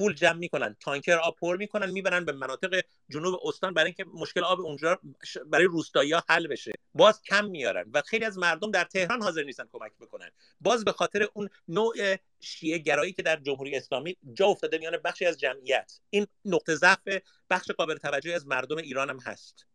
[0.00, 4.44] پول جمع می‌کنن تانکر آب پر می‌کنن می‌برن به مناطق جنوب استان برای اینکه مشکل
[4.44, 5.00] آب اونجا
[5.46, 6.72] برای روستایی ها حل بشه.
[6.94, 10.30] باز کم میارن و خیلی از مردم در تهران حاضر نیستن کمک بکنن.
[10.60, 15.26] باز به خاطر اون نوع شیعه گرایی که در جمهوری اسلامی جا افتاده میان بخشی
[15.26, 16.00] از جمعیت.
[16.10, 17.08] این نقطه ضعف
[17.50, 19.66] بخش قابل توجهی از مردم ایران هم هست.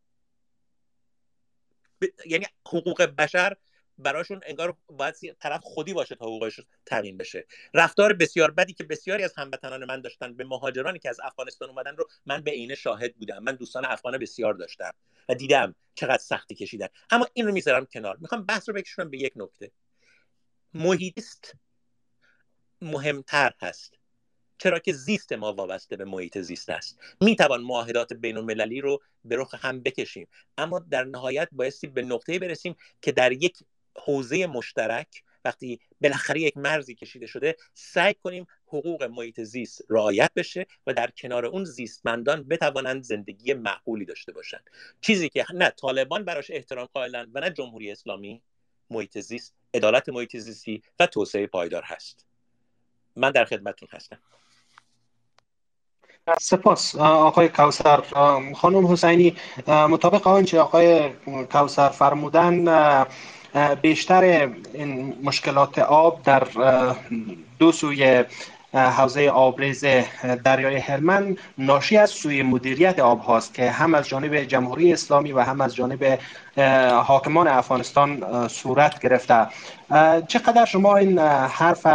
[2.25, 3.57] یعنی حقوق بشر
[3.97, 7.47] براشون انگار باید طرف خودی باشه تا حقوقش تامین بشه.
[7.73, 11.95] رفتار بسیار بدی که بسیاری از هموطنان من داشتن به مهاجرانی که از افغانستان اومدن
[11.95, 13.43] رو من به عینه شاهد بودم.
[13.43, 14.91] من دوستان افغان بسیار داشتم
[15.29, 16.87] و دیدم چقدر سختی کشیدن.
[17.09, 18.17] اما این رو می‌ذارم کنار.
[18.21, 19.71] می‌خوام بحث رو بکشونم به یک نکته.
[20.73, 21.53] محیطیست
[22.81, 23.93] مهمتر هست.
[24.57, 26.99] چرا که زیست ما وابسته به محیط زیست است.
[27.21, 30.27] می‌توان معاهدات بین المللی رو به رخ هم بکشیم.
[30.57, 33.57] اما در نهایت بایستی به نقطه برسیم که در یک
[33.97, 40.65] حوزه مشترک وقتی بالاخره یک مرزی کشیده شده سعی کنیم حقوق محیط زیست رعایت بشه
[40.87, 44.69] و در کنار اون زیستمندان بتوانند زندگی معقولی داشته باشند.
[45.01, 48.41] چیزی که نه طالبان براش احترام قائلند و نه جمهوری اسلامی
[48.89, 52.25] محیط زیست عدالت محیط زیستی و توسعه پایدار هست.
[53.15, 54.19] من در خدمتتون هستم.
[56.39, 58.01] سپاس آقای کوسر
[58.55, 59.35] خانم حسینی
[59.67, 61.09] مطابق آنچه آقای
[61.51, 62.65] کوسر فرمودن
[63.81, 66.43] بیشتر این مشکلات آب در
[67.59, 68.23] دو سوی
[68.73, 69.85] حوزه آبریز
[70.43, 75.39] دریای هلمند ناشی از سوی مدیریت آب هاست که هم از جانب جمهوری اسلامی و
[75.39, 76.19] هم از جانب
[77.03, 79.47] حاکمان افغانستان صورت گرفته.
[80.27, 81.87] چقدر شما این حرف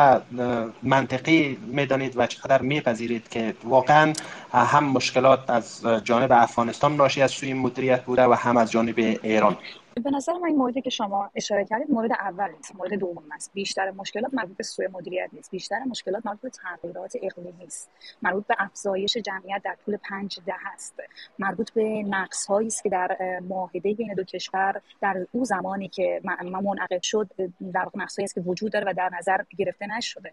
[0.83, 4.13] منطقی می‌دانید و چقدر میپذیرید که واقعا
[4.53, 9.57] هم مشکلات از جانب افغانستان ناشی از سوی مدیریت بوده و هم از جانب ایران؟
[9.95, 13.51] به نظر من این موردی که شما اشاره کردید مورد اول نیست مورد دوم است.
[13.55, 15.51] بیشتر مشکلات مربوط به سوء مدیریت نیست.
[15.51, 17.91] بیشتر مشکلات مربوط به تغییرات اقلیمی است
[18.23, 20.95] مربوط به افزایش جمعیت در طول پنج ده است.
[21.39, 26.21] مربوط به نقص هایی است که در معاهده بین دو کشور در او زمانی که
[26.45, 27.31] منعقد شد
[27.73, 30.33] در نقص است که وجود داره و در نظر گرفته نشده.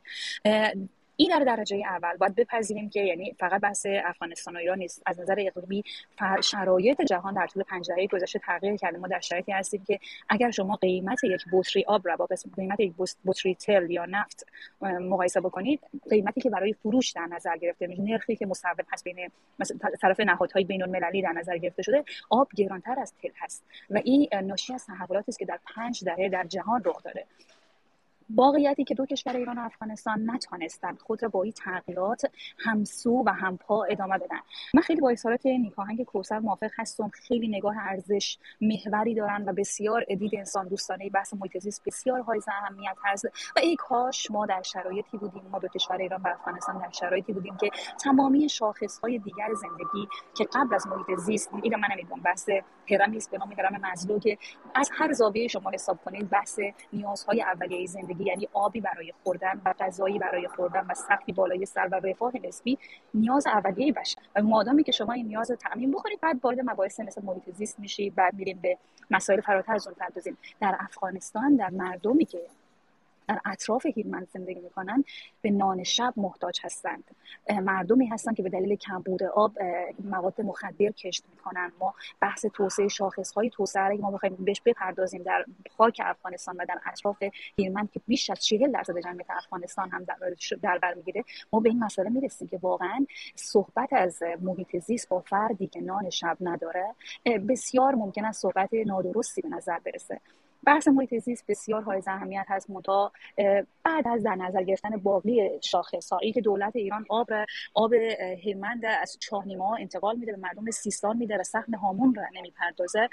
[1.20, 5.04] این در درجه اول باید بپذیریم که یعنی فقط بحث افغانستان و ایران نیست.
[5.06, 5.84] از نظر اقلیمی
[6.42, 8.98] شرایط جهان در طول پنج دهه گذشته تغییر کرده.
[8.98, 10.00] ما در شرایطی هستیم که
[10.30, 12.94] اگر شما قیمت یک بطری آب را با قیمت یک
[13.26, 14.46] بطری تل یا نفت
[14.82, 19.32] مقایسه بکنید قیمتی که برای فروش در نظر گرفته میشه نرخی که مصوب هست بین
[20.02, 23.64] طرف نهادهای بین المللی در نظر گرفته شده آب گرانتر از تل هست.
[23.90, 27.26] و این ناشی از تحولاتی است که در پنج دهه در جهان رخ داده.
[28.30, 32.22] واقعیتی که دو کشور ایران و افغانستان نتانستند خود را با این تغییرات
[32.58, 34.40] همسو و همپا ادامه بدن.
[34.74, 37.10] من خیلی با اظهارات نیکاهنگ کوسر موافق هستم.
[37.14, 41.10] خیلی نگاه ارزش محوری دارن و بسیار ادید انسان دوستانه.
[41.10, 45.44] بحث محیط بسیار های اهمیت هست و ای کاش ما در شرایطی بودیم.
[45.52, 47.70] ما دو کشور ایران و افغانستان در شرایطی بودیم که
[48.04, 52.50] تمامی شاخص های دیگر زندگی که قبل از محیط زیست این من نمی‌دونم بحث
[52.92, 54.38] است به نام هرم مزلو که
[54.76, 56.60] از هر زاویه شما حساب کنید بحث
[56.94, 61.88] نیازهای اولیه زندگی یعنی آبی برای خوردن و غذایی برای خوردن و سقفی بالای سر
[61.92, 62.78] و رفاه نسبی
[63.14, 64.18] نیاز اولیه بشر.
[64.36, 67.80] و مادامی که شما این نیاز رو تامین بکنید بعد وارد مباحث مثل محیط زیست
[67.80, 68.78] میشید بعد میریم به
[69.12, 69.96] مسائل فراتر از اون
[70.62, 72.40] در افغانستان در مردمی که
[73.28, 75.04] در اطراف هیرمند زندگی می‌کنن
[75.42, 77.04] به نان شب محتاج هستند.
[77.64, 79.52] مردمی هستند که به دلیل کمبود آب
[80.04, 81.72] مواد مخدر کشت می‌کنن.
[81.80, 85.46] ما بحث توسعه شاخص های توسعه ما بخوایم بهش بپردازیم در
[85.78, 87.24] خاک افغانستان و در اطراف
[87.58, 90.04] هیرمند که بیش از 40 درصد جمعیت افغانستان هم
[90.62, 95.20] در, بر می‌گیره ما به این مسئله می‌رسیم که واقعا صحبت از محیط زیست با
[95.20, 96.86] فردی که نان شب نداره
[97.50, 100.20] بسیار ممکن است صحبت نادرستی به نظر برسه.
[100.68, 102.70] بحث محیط زیست بسیار های اهمیت هست.
[102.70, 103.12] متا
[103.84, 107.30] بعد از در نظر گرفتن باقی شاخصهایی که دولت ایران آب
[107.74, 107.94] آب
[108.46, 113.10] هلمند از چاهنیما انتقال میده به مردم سیستان میده و سهم هامون را نمی‌پردازه.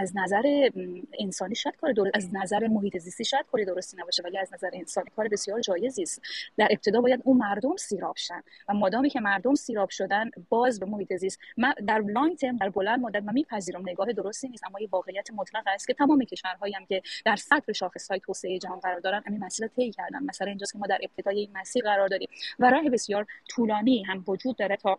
[0.00, 0.70] از نظر
[1.18, 4.70] انسانی شاید کار درست از نظر محیط زیستی شاید کاری درستی نباشه ولی از نظر
[4.72, 6.22] انسانی کار بسیار جایزی است
[6.56, 8.42] در ابتدا باید اون مردم سیراب شن.
[8.68, 13.00] و مادامی که مردم سیراب شدن باز به محیط زیست من در لانگ در بلند
[13.00, 16.86] مدت من میپذیرم نگاه درستی نیست اما یه واقعیت مطلق است که تمام کشورهایی هم
[16.86, 20.24] که در صدر شاخص های توسعه جهان قرار دارن همین مسیر طی کردن.
[20.24, 22.28] مثلا اینجاست که ما در ابتدای این مسیر قرار داریم
[22.58, 24.98] و راه بسیار طولانی هم وجود داره تا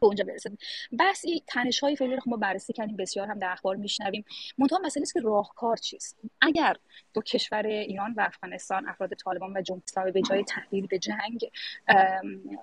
[0.00, 0.58] به اونجا برسیم.
[0.98, 4.24] بس این تنش های فعلی رو ما بررسی کردیم بسیار هم در اخبار میشنویم.
[4.58, 6.76] منتها مسئله است که راهکار چیست؟ اگر
[7.14, 11.50] دو کشور ایران و افغانستان افراد طالبان و جمهوری اسلامی به جای تحلیل به جنگ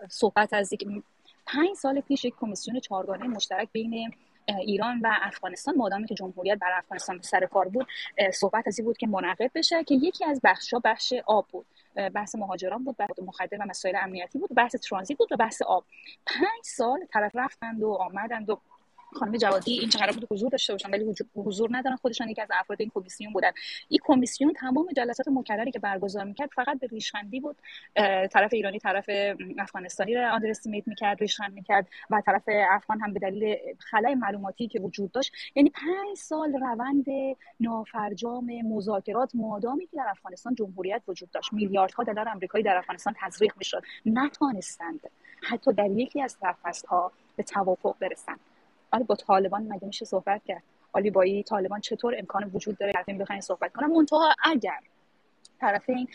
[0.10, 0.73] صحبت از
[1.45, 4.13] پنج سال پیش یک کمیسیون چهارگانه مشترک بین
[4.47, 7.88] ایران و افغانستان مادامی که جمهوریت بر افغانستان سر کار بود
[8.34, 11.65] صحبت از این بود که منعقد بشه که یکی از بخشا بخش آب بود.
[12.13, 15.86] بحث مهاجران بود بحث مخدر و مسائل امنیتی بود بحث ترانزیت بود و بحث آب.
[16.25, 18.60] پنج سال طرف رفتند و آمدند و
[19.19, 21.95] خانم جوادی این قرار بود حضور داشته باشن ولی حضور ندارن.
[21.95, 23.52] خودشان یکی از افراد این کمیسیون بودن.
[23.89, 27.58] این کمیسیون تمام جلسات مکرری که برگزار می‌کرد فقط به ریشخندی بود.
[28.32, 29.10] طرف ایرانی طرف
[29.60, 34.80] افغانستانی رو آندرستیمیت می‌کرد ریشخند می‌کرد و طرف افغان هم به دلیل خلای معلوماتی که
[34.80, 35.32] وجود داشت.
[35.56, 37.06] یعنی پنج سال روند
[37.60, 41.54] نافرجام مذاکرات مادامی که در افغانستان جمهوریت وجود داشت.
[41.54, 43.84] میلیاردها دلار آمریکایی در افغانستان تزریق می‌شد.
[44.06, 45.00] نتوانستند
[45.41, 46.38] حتی در یکی از
[46.88, 48.39] ها به توافق برسند.
[48.91, 53.13] آره با طالبان مگه میشه صحبت کرد؟ آلی با طالبان چطور امکان وجود داره که
[53.13, 54.80] بخواین صحبت کنم منتها اگر
[55.62, 56.08] طرفین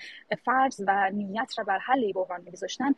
[0.44, 2.94] فرض و نیت را بر حل بحران میگذاشتن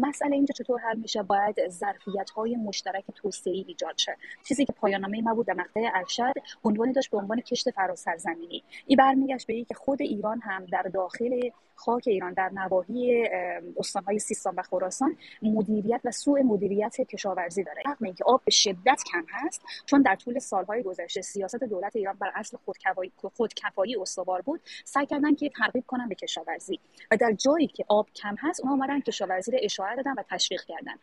[0.00, 4.16] مسئله اینجا چطور حل میشه؟ باید ظرفیت های مشترک توسعه ایجاد شه.
[4.48, 6.32] چیزی که پایان نامه ما بود در مقطع ارشد
[6.64, 11.50] عنوانی داشت به عنوان کشت فراسرزمینی این برمیگشت به که خود ایران هم در داخل
[11.76, 13.28] خاک ایران در نواحی
[13.76, 17.82] استانهای سیستان و خراسان مدیریت و سوء مدیریت کشاورزی داره.
[17.86, 22.16] رغم اینکه آب به شدت کم هست چون در طول سالهای گذشته سیاست دولت ایران
[22.20, 26.80] بر اصل خودکفایی خودکفایی استوار بود سعی کردن که ترغیب کنن به کشاورزی.
[27.10, 30.62] و در جایی که آب کم هست اونها اومدن کشاورزی رو اشاره دادن و تشویق
[30.62, 30.94] کردن.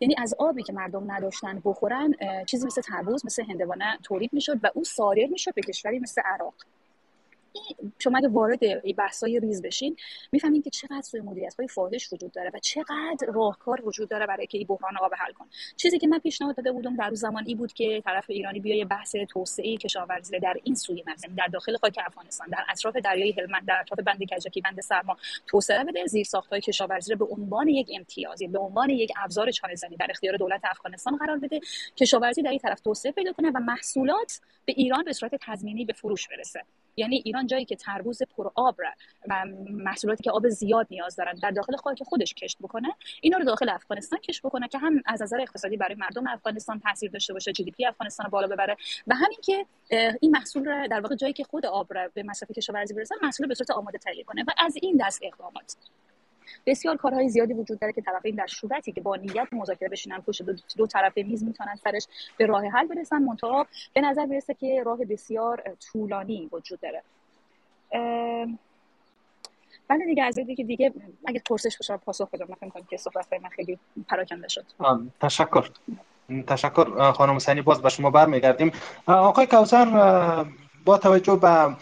[0.00, 2.14] یعنی از آبی که مردم نداشتن بخورن
[2.46, 6.54] چیزی مثل تربوز مثل هندوانه تولید می‌شد و او صادر می‌شد به کشوری مثل عراق.
[7.98, 8.58] شما اگه وارد
[8.96, 9.96] بحثای ریز بشین
[10.32, 14.46] می‌فهمین که چقدر سوی مدیریت های فاحش وجود داره و چقدر راهکار وجود داره برای
[14.46, 17.54] که این بحران آب حل کن چیزی که من پیشنهاد داده بودم در زمان ای
[17.54, 21.98] بود که طرف ایرانی بیای بحث توسعه کشاورزی در این سوی مرزی در داخل خاک
[22.06, 26.60] افغانستان در اطراف دریای هلمند در اطراف بند کجکی بند سرما توسعه بده زیر های
[26.60, 31.38] کشاورزی به عنوان یک امتیازی به عنوان یک ابزار چانه‌زنی در اختیار دولت افغانستان قرار
[31.38, 31.60] بده
[31.96, 35.92] کشاورزی در این طرف توسعه پیدا کنه و محصولات به ایران به صورت تضمینی به
[35.92, 36.64] فروش برسه.
[36.98, 38.90] یعنی ایران جایی که تربوز پر آب را
[39.28, 42.88] و محصولاتی که آب زیاد نیاز دارن در داخل خاک خودش کشت بکنه
[43.20, 47.10] اینا رو داخل افغانستان کشت بکنه که هم از نظر اقتصادی برای مردم افغانستان تاثیر
[47.10, 49.66] داشته باشه جی دی افغانستان بالا ببره و همین که
[50.20, 53.46] این محصول را در واقع جایی که خود آب را به مصرف کشاورزی برسه محصول
[53.46, 55.76] به صورت آماده تهیه کنه و از این دست اقدامات.
[56.66, 60.42] بسیار کارهای زیادی وجود داره که طرفین در صورتی که با نیت مذاکره بشینن پشت
[60.42, 62.06] دو, دو طرف میز می‌تونن سرش
[62.36, 63.22] به راه حل برسن.
[63.22, 67.02] منتها به نظر برسه که راه بسیار طولانی وجود داره.
[69.88, 70.92] بله دیگه از دیگه دیگه
[71.26, 72.46] اگه پرسش باشه پاسخ بدم.
[72.62, 74.64] من فکر که صحبت من خیلی پراکنده شد.
[75.20, 75.70] تشکر.
[76.46, 78.72] تشکر خانم سنی باز به شما برمیگردیم.
[79.06, 79.86] آقای کوثر
[80.88, 81.76] با توجه به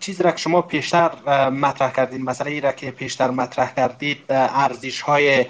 [0.00, 1.10] چیزی را که شما پیشتر
[1.50, 5.46] مطرح کردید مثلا ای را که پیشتر مطرح کردید ارزش های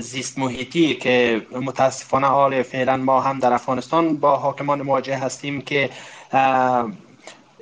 [0.00, 5.90] زیست محیطی که متاسفانه حال فعلا ما هم در افغانستان با حاکمان مواجه هستیم که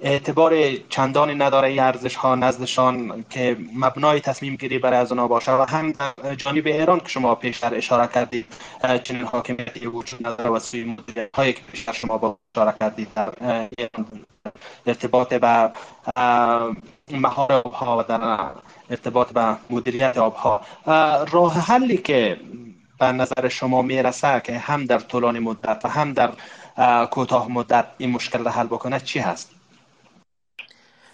[0.04, 0.52] اعتبار
[0.88, 5.52] چندانی نداره ارزش ها نزدشان که مبنای تصمیم گیری برای از اونا باشه.
[5.52, 5.92] و هم
[6.36, 8.46] جانب ایران که شما پیشتر اشاره کردید
[9.04, 10.96] چنین حاکمیتی وجود نداره و سوی
[11.36, 13.28] هایی که پیشتر شما با اشاره کردید در
[14.86, 15.72] ارتباط به
[17.10, 18.50] مهار آبها و در
[18.90, 20.60] ارتباط به مدیریت آبها.
[21.30, 22.40] راه حلی که
[23.00, 26.30] به نظر شما می‌رسه که هم در طولانی مدت و هم در
[27.10, 29.53] کوتاه مدت این مشکل را حل بکنه چی هست؟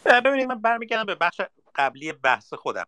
[0.05, 1.41] ببینید من برمیگردم به بخش
[1.75, 2.87] قبلی بحث خودم.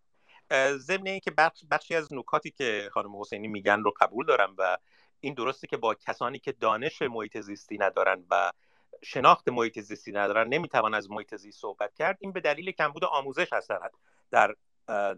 [0.77, 4.79] ضمن اینکه بخش بخشی از نکاتی که خانم حسینی میگن رو قبول دارم و
[5.21, 8.53] این درسته که با کسانی که دانش محیط زیستی ندارن و
[9.03, 12.17] شناخت محیط زیستی ندارن نمی‌توان از محیط زیست صحبت کرد.
[12.21, 13.71] این به دلیل کمبود آموزش هست
[14.31, 14.55] در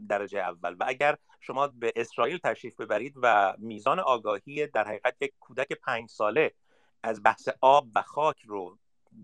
[0.08, 0.76] درجه اول.
[0.80, 6.10] و اگر شما به اسرائیل تشریف ببرید و میزان آگاهی در حقیقت یک کودک پنج
[6.10, 6.54] ساله
[7.02, 8.78] از بحث آب و خاک رو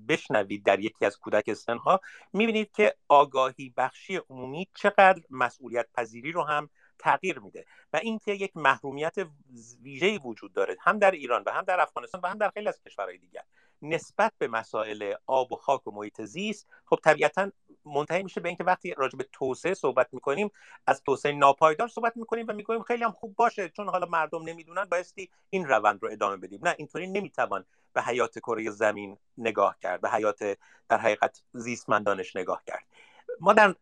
[0.09, 2.01] بشنوید در یکی از کودک سنها
[2.33, 8.57] می‌بینید که آگاهی بخشی عمومی چقدر مسئولیت پذیری رو هم تغییر میده و اینکه یک
[8.57, 9.15] محرومیت
[9.83, 12.81] ویژه‌ای وجود داره هم در ایران و هم در افغانستان و هم در خیلی از
[12.87, 13.43] کشورهای دیگر.
[13.83, 17.51] نسبت به مسائل آب و خاک و محیط زیست خب طبیعتا
[17.85, 20.51] منتهی میشه به اینکه وقتی راجع به توسعه صحبت می‌کنیم
[20.87, 24.85] از توسعه ناپایدار صحبت می‌کنیم و می‌گوییم خیلی هم خوب باشه چون حالا مردم نمی‌دونن
[24.85, 26.61] بایستی این روند رو ادامه بدیم.
[26.63, 32.63] نه اینطوری نمی‌توان به حیات کره زمین نگاه کرد به حیات در حقیقت زیستمندانش نگاه
[32.67, 32.85] کرد.
[33.41, 33.75] ما در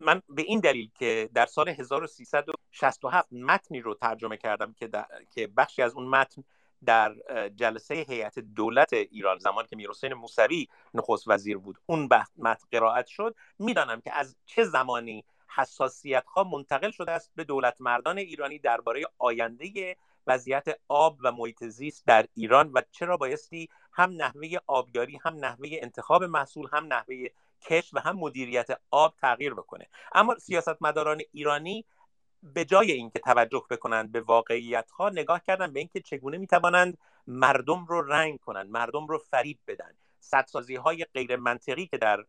[0.00, 4.90] من به این دلیل که در سال 1367 متنی رو ترجمه کردم که,
[5.30, 6.44] که بخشی از اون متن
[6.84, 7.14] در
[7.56, 13.34] جلسه هیئت دولت ایران زمان که میرحسین موسوی نخست وزیر بود اون متن قرائت شد.
[13.58, 15.24] می‌دانم که از چه زمانی
[15.56, 19.96] حساسیت ها منتقل شده است به دولت مردان ایرانی درباره آینده
[20.30, 25.68] وضعیت آب و محیط زیست در ایران و چرا بایستی هم نحوه آبیاری هم نحوه
[25.72, 27.26] انتخاب محصول هم نحوه
[27.62, 29.86] کش و هم مدیریت آب تغییر بکنه.
[30.12, 31.84] اما سیاستمداران ایرانی
[32.42, 37.84] به جای اینکه توجه بکنند به واقعیت ها نگاه کردن به اینکه چگونه می‌توانند مردم
[37.84, 39.94] رو رنگ کنند مردم رو فریب بدن.
[40.20, 42.24] سدسازی های غیر منطقی که در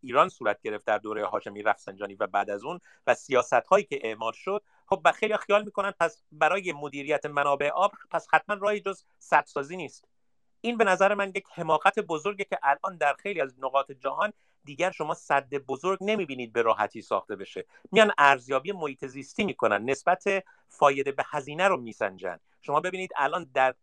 [0.00, 3.98] ایران صورت گرفت در دوره هاشمی رفسنجانی و بعد از اون و سیاست هایی که
[4.02, 4.62] اعمال شد
[4.92, 10.04] خب خیلی خیال می‌کنن پس برای مدیریت منابع آب پس حتما راهی جز سدسازی نیست.
[10.60, 14.32] این به نظر من یک حماقت بزرگه که الان در خیلی از نقاط جهان
[14.64, 17.66] دیگر شما صد بزرگ نمی‌بینید به راحتی ساخته بشه.
[17.92, 20.24] میان ارزیابی محیط زیستی می‌کنن نسبت
[20.68, 22.38] فایده به هزینه رو میسنجن.
[22.62, 23.74] شما ببینید الان در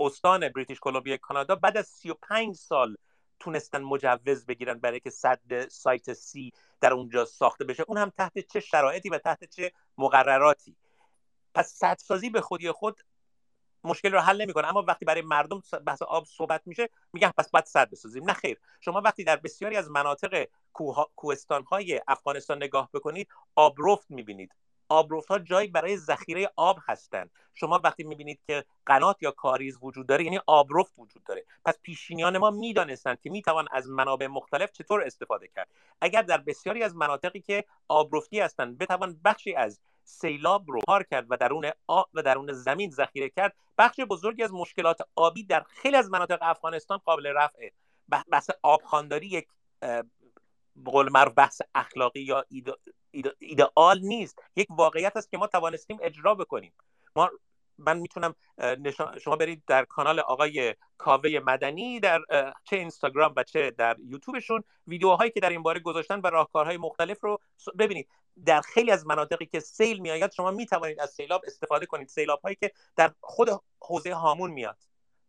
[0.00, 2.96] استان بریتیش کلمبیا کانادا بعد از 35 سال
[3.40, 7.84] تونستن مجوز بگیرن برای که صد سایت سی در اونجا ساخته بشه.
[7.88, 10.76] اون هم تحت چه شرایطی و تحت چه مقرراتی؟
[11.54, 13.00] پس سدسازی به خودی خود
[13.84, 14.68] مشکل رو حل نمی‌کنه.
[14.68, 18.24] اما وقتی برای مردم بحث آب صحبت میشه میگن پس باید صد بسازیم.
[18.24, 18.60] نه خیر.
[18.80, 20.48] شما وقتی در بسیاری از مناطق
[21.16, 24.54] کوهستان های افغانستان نگاه بکنید آبرفت می‌بینید.
[24.88, 30.06] آبرفت ها جایی برای ذخیره آب هستند شما وقتی می‌بینید که قنات یا کاریز وجود
[30.06, 31.44] داره یعنی آبرفت وجود داره.
[31.64, 35.68] پس پیشینیان ما می‌دانستند که می‌توان از منابع مختلف چطور استفاده کرد.
[36.00, 41.26] اگر در بسیاری از مناطقی که آبرفتی هستند بتوان بخشی از سیلاب رو پار کرد
[41.30, 45.96] و درون آب و درون زمین ذخیره کرد بخش بزرگی از مشکلات آبی در خیلی
[45.96, 47.72] از مناطق افغانستان قابل رفعه.
[48.30, 49.48] بحث آبخانداری یک
[50.84, 52.44] قول معروف بحث اخلاقی یا
[53.38, 54.38] ایدئال نیست.
[54.56, 56.72] یک واقعیت است که ما توانستیم اجرا بکنیم.
[57.16, 57.30] ما
[57.78, 58.34] من می‌تونم
[59.20, 62.20] شما برید در کانال آقای کاوه مدنی در
[62.64, 64.64] چه اینستاگرام و چه در یوتیوبشون.
[64.86, 67.40] ویدیوهایی که در این باره گذاشتن و راهکارهای مختلف رو
[67.78, 68.08] ببینید.
[68.44, 72.08] در خیلی از مناطقی که سیل میآید شما می‌توانید از سیلاب استفاده کنید.
[72.08, 73.48] سیلاب هایی که در خود
[73.80, 74.78] حوزه هامون میاد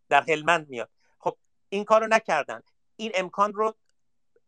[0.09, 0.89] در هلمند میاد.
[1.19, 1.37] خب
[1.69, 2.61] این کارو نکردن.
[2.95, 3.75] این امکان رو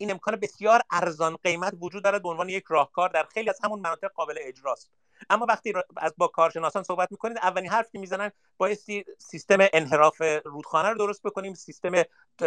[0.01, 3.79] این امکان بسیار ارزان قیمت وجود دارد به عنوان یک راهکار در خیلی از همون
[3.79, 4.91] مناطق قابل اجراست.
[5.29, 10.89] اما وقتی از با کارشناسان صحبت می‌کنید اولین حرف که می‌زنن بایستی سیستم انحراف رودخانه
[10.89, 11.91] رو درست بکنیم سیستم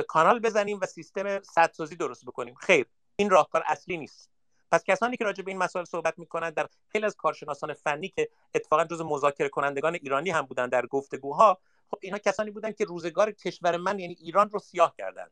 [0.09, 2.55] کانال بزنیم و سیستم سدسازی درست بکنیم.
[2.55, 2.86] خیر
[3.16, 4.30] این راهکار اصلی نیست.
[4.72, 8.28] پس کسانی که راجع به این مسائل صحبت می‌کنند در خیلی از کارشناسان فنی که
[8.55, 11.59] اتفاقا جز مذاکره کنندگان ایرانی هم بودن در گفتگوها
[11.90, 15.30] خب اینا کسانی بودن که روزگار کشور من یعنی ایران رو سیاه کردند.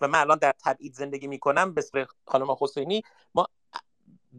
[0.00, 1.84] و من الان در تبعید زندگی می‌کنم به
[2.26, 3.02] خانم حسینی
[3.34, 3.48] ما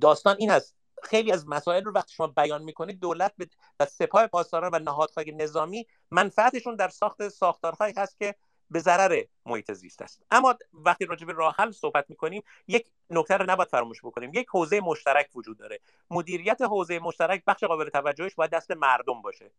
[0.01, 0.75] داستان این است.
[1.03, 3.33] خیلی از مسائل رو وقتی شما بیان می‌کنید دولت
[3.79, 8.35] و سپاه پاسداران و نهادهای نظامی منفعتشون در ساخت ساختارهایی هست که
[8.69, 10.23] به ضرر محیط زیست است.
[10.31, 14.31] اما وقتی راجع به راه حل صحبت می‌کنیم یک نکته رو نباید فراموش بکنیم.
[14.33, 15.79] یک حوزه مشترک وجود داره.
[16.11, 19.51] مدیریت حوزه مشترک بخش قابل توجهش باید دست مردم باشه.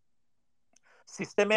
[1.07, 1.49] سیستم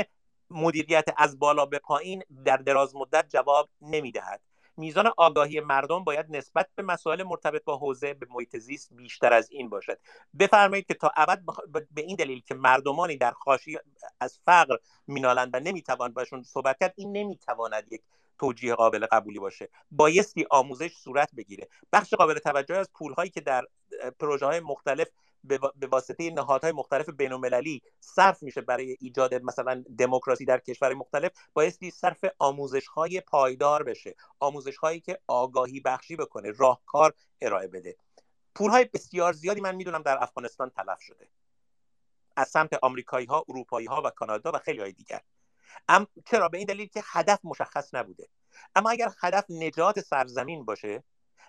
[0.51, 4.41] مدیریت از بالا به پایین در دراز مدت جواب نمی‌دهد.
[4.77, 9.51] میزان آگاهی مردم باید نسبت به مسائل مرتبط با حوزه به محیط زیست بیشتر از
[9.51, 9.99] این باشد.
[10.39, 11.41] بفرمایید که تا ابد
[11.91, 13.77] به این دلیل که مردمانی در خاشی
[14.19, 14.75] از فقر
[15.07, 18.01] مینالند و نمی‌توان باشون صحبت کرد این نمی‌تواند یک
[18.41, 19.69] توجیه قابل قبولی باشه.
[19.91, 21.67] بایستی آموزش صورت بگیره.
[21.93, 23.65] بخش قابل توجه از پولهایی که در
[24.19, 25.07] پروژه های مختلف
[25.43, 31.91] به واسطه نهادهای مختلف بین صرف میشه برای ایجاد مثلا دموکراسی در کشور مختلف بایستی
[31.91, 34.15] صرف آموزش های پایدار بشه.
[34.39, 37.95] آموزش هایی که آگاهی بخشی بکنه راهکار ارائه بده.
[38.55, 41.27] پول های بسیار زیادی من می‌دونم در افغانستان تلف شده.
[42.35, 45.21] از سمت آمریکایی ها اروپایی ها و کانادا و خیلی های دیگر.
[45.87, 48.27] ام چرا؟ به این دلیل که هدف مشخص نبوده.
[48.75, 51.03] اما اگر هدف نجات سرزمین باشه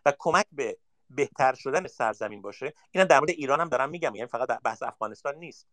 [0.07, 0.77] و کمک به
[1.11, 5.35] بهتر شدن سرزمین باشه اینا در مورد ایران هم دارم میگم یعنی فقط بحث افغانستان
[5.35, 5.67] نیست.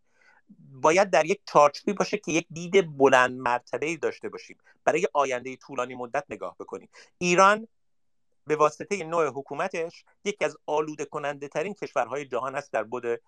[0.72, 4.58] باید در یک چارچوبی باشه که یک دید بلند مرتبه ای داشته باشیم.
[4.84, 6.90] برای آینده طولانی مدت نگاه بکنیم.
[7.18, 7.68] ایران
[8.48, 13.22] به واسطه نوع حکومتش یکی از آلوده کننده ترین کشورهای جهان است در بود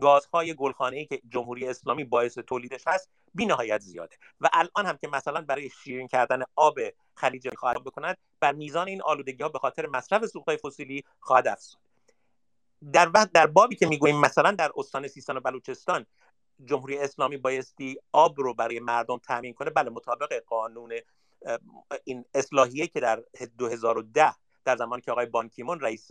[0.00, 4.16] گازهای گلخانه ای که جمهوری اسلامی باعث تولیدش هست بی نهایت زیاده.
[4.40, 6.78] و الان هم که مثلا برای شیرین کردن آب
[7.14, 11.80] خلیج خواهد بکند بر میزان این آلودگی ها به خاطر مصرف سوختهای فسیلی خواهد افزود.
[12.92, 16.06] در وقت در بابی که می‌گوییم مثلا در استان سیستان و بلوچستان
[16.64, 20.92] جمهوری اسلامی بایستی آب رو برای مردم تامین کنه بله مطابق قانون
[22.04, 23.22] این اصلاحیه که در
[23.58, 24.34] 2010
[24.64, 26.08] در زمانی که آقای بانکیمون رئیس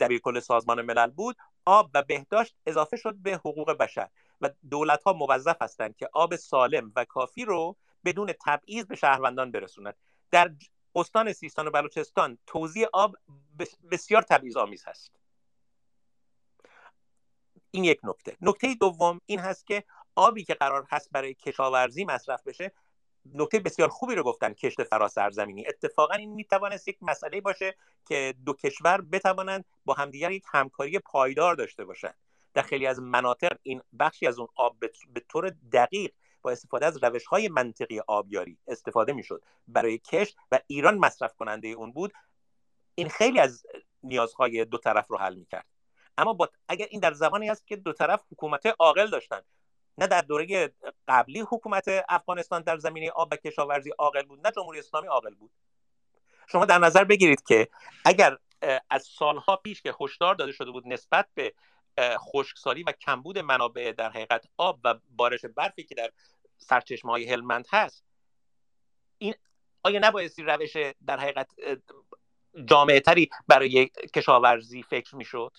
[0.00, 4.08] دبیرکل سازمان ملل بود آب و بهداشت اضافه شد به حقوق بشر
[4.40, 9.50] و دولت ها موظف هستند که آب سالم و کافی رو بدون تبعیض به شهروندان
[9.50, 9.96] برسونند.
[10.30, 10.54] در
[10.94, 13.16] استان سیستان و بلوچستان توزیع آب
[13.90, 15.12] بسیار تبعیض آمیز هست.
[17.70, 18.36] این یک نکته.
[18.40, 19.84] نکته دوم این هست که
[20.14, 22.72] آبی که قرار هست برای کشاورزی مصرف بشه
[23.34, 28.52] نکته بسیار خوبی رو گفتن کشت فراسرزمینی اتفاقا این می‌توانست یک مسئله باشه که دو
[28.52, 32.14] کشور بتوانند با همدیگر یک همکاری پایدار داشته باشند
[32.54, 34.76] در خیلی از مناطق این بخشی از اون آب
[35.14, 36.12] به طور دقیق
[36.42, 39.44] با استفاده از روش های منطقی آبیاری استفاده می‌شد.
[39.68, 42.12] برای کشت و ایران مصرف کننده اون بود.
[42.94, 43.66] این خیلی از
[44.02, 45.66] نیازهای دو طرف رو حل می‌کرد.
[46.18, 49.40] اما با اگر این در زمانی است که دو طرف حکومت عاقل داشتن
[49.98, 50.72] نه در دوره
[51.08, 55.50] قبلی حکومت افغانستان در زمینه آب و کشاورزی عاقل بود نه جمهوری اسلامی عاقل بود.
[56.48, 57.68] شما در نظر بگیرید که
[58.04, 58.36] اگر
[58.90, 61.54] از سالها پیش که هشدار داده شده بود نسبت به
[62.00, 66.10] خشکسالی و کمبود منابع در حقیقت آب و بارش برفی که در
[66.58, 68.04] سرچشمه های هلمند هست
[69.18, 69.34] این
[69.82, 70.76] آیا نبایستی روش
[71.06, 71.50] در حقیقت
[72.64, 75.52] جامعه تری برای کشاورزی فکر می‌شد؟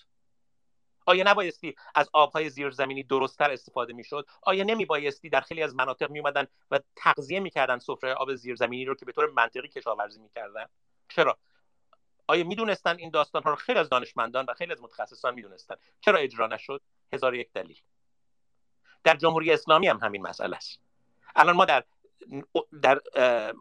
[1.06, 6.10] آیا نبایستی از آبهای زیرزمینی درستتر استفاده می‌شد؟ آیا نمی بایستی در خیلی از مناطق
[6.10, 10.66] می اومدن و تغذیه می‌کردن سفره آب زیرزمینی رو که به طور منطقی کشاورزی می‌کردن؟
[11.08, 11.38] چرا؟
[12.26, 16.18] آیا می‌دونستن این داستان ها رو خیلی از دانشمندان و خیلی از متخصصان می‌دونستن؟ چرا
[16.18, 16.80] اجرا نشد؟
[17.12, 17.80] هزار یک دلیل.
[19.04, 20.80] در جمهوری اسلامی هم همین مسئله است.
[21.36, 21.84] الان ما در
[22.82, 23.00] در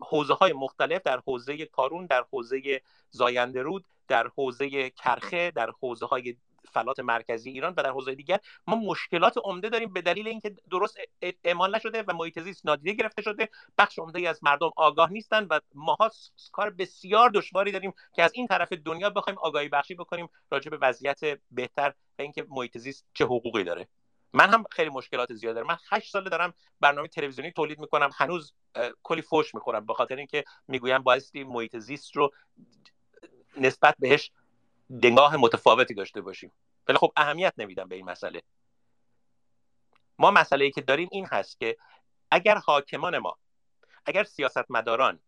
[0.02, 2.82] حوزه های مختلف در حوزه کارون در حوزه
[3.12, 6.38] زاینده رود در حوزه کرخه در حوزه های
[6.72, 10.98] فلات مرکزی ایران و در حوزه دیگر ما مشکلات عمده داریم به دلیل اینکه درست
[11.44, 13.50] اعمال نشده و محیط زیست نادیده گرفته شده.
[13.78, 16.12] بخش عمده از مردم آگاه نیستن و ماها
[16.52, 20.78] کار بسیار دشواری داریم که از این طرف دنیا بخوایم آگاهی بخشی بکنیم راجع به
[20.78, 21.20] وضعیت
[21.52, 23.88] بهتر و اینکه محیط زیست چه حقوقی داره.
[24.34, 25.68] من هم خیلی مشکلات زیاد دارم.
[25.68, 28.10] من هشت ساله دارم برنامه تلویزیونی تولید می‌کنم.
[28.16, 28.54] هنوز
[29.04, 32.32] کلی فوش می‌خورم به خاطر اینکه می‌گویم بایستی محیط زیست رو
[33.58, 34.32] نسبت بهش
[35.02, 36.52] دنگاه متفاوتی داشته باشیم.
[36.88, 38.42] ولی خب اهمیت نمیدم به این مسئله.
[40.20, 41.78] ما مسئله ای که داریم این هست که
[42.32, 43.38] اگر حاکمان ما
[44.06, 45.20] اگر سیاستمداران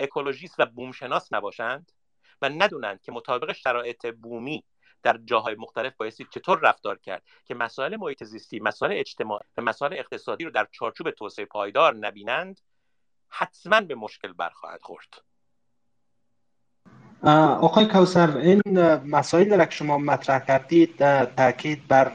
[0.00, 1.92] اکولوژیست و بومشناس نباشند
[2.42, 4.64] و ندونند که مطابق شرایط بومی
[5.02, 9.92] در جاهای مختلف بایستی چطور رفتار کرد که مسائل محیط زیستی مسائل اجتماعی و مسائل
[9.92, 12.60] اقتصادی رو در چارچوب توسعه پایدار نبینند
[13.28, 15.22] حتما به مشکل برخواهد خورد.
[17.22, 18.62] آقای کوسر این
[19.06, 20.96] مسائل را که شما مطرح کردید
[21.36, 22.10] تاکید بر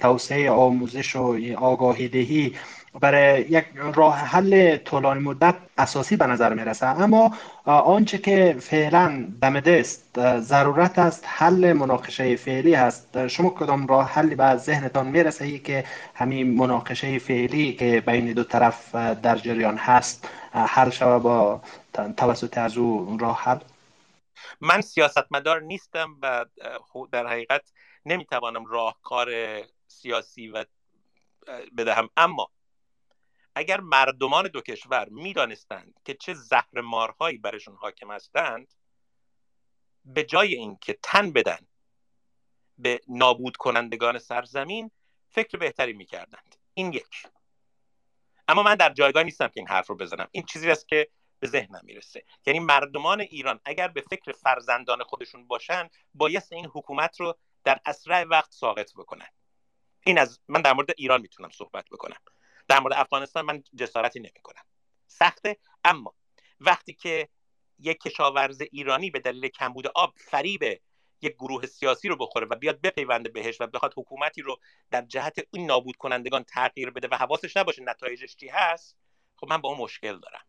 [0.00, 2.54] توسعه آموزش و آگاهی دهی
[3.00, 3.64] برای یک
[3.94, 6.86] راه حل طولانی مدت اساسی به نظر می‌رسه.
[6.86, 7.34] اما
[7.64, 14.34] آنچه که فعلا دم دست ضرورت است حل مناقشه فعلی است شما کدام راه حلی
[14.34, 15.84] به ذهنتان می‌رسه ای که
[16.14, 21.60] همین مناقشه فعلی که بین دو طرف در جریان هست حل شود با
[22.16, 23.58] توسط از او راه حل؟
[24.60, 26.46] من سیاستمدار نیستم و
[27.12, 27.72] در حقیقت
[28.06, 29.30] نمی‌توانم راهکار
[29.86, 30.64] سیاسی و
[31.76, 32.10] بدهم.
[32.16, 32.50] اما
[33.54, 38.74] اگر مردمان دو کشور می‌دانستند که چه زهر مارهایی برشون حاکم هستند
[40.04, 41.66] به جای اینکه تن بدن
[42.78, 44.90] به نابود کنندگان سرزمین
[45.28, 46.56] فکر بهتری می‌کردند.
[46.74, 47.26] این یک.
[48.48, 50.28] اما من در جایگاه نیستم که این حرف رو بزنم.
[50.30, 51.08] این چیزی است که
[51.40, 52.24] به ذهنم می‌رسه.
[52.46, 58.22] یعنی مردمان ایران اگر به فکر فرزندان خودشون باشن بایست این حکومت رو در اسرع
[58.22, 59.28] وقت ساقط بکنن.
[60.06, 62.18] این از من در مورد ایران می‌تونم صحبت بکنم.
[62.68, 64.62] در مورد افغانستان من جسارتی نمی‌کنم.
[65.06, 66.14] سخته اما
[66.60, 67.28] وقتی که
[67.78, 70.80] یک کشاورز ایرانی به دلیل کمبود آب فریب
[71.22, 74.58] یک گروه سیاسی رو بخوره و بیاد بپیونده بهش و بخواد حکومتی رو
[74.90, 78.96] در جهت این نابود کنندگان تغییر بده و حواسش نباشه نتایجش چی هست
[79.36, 80.44] خب من با اون مشکل دارم.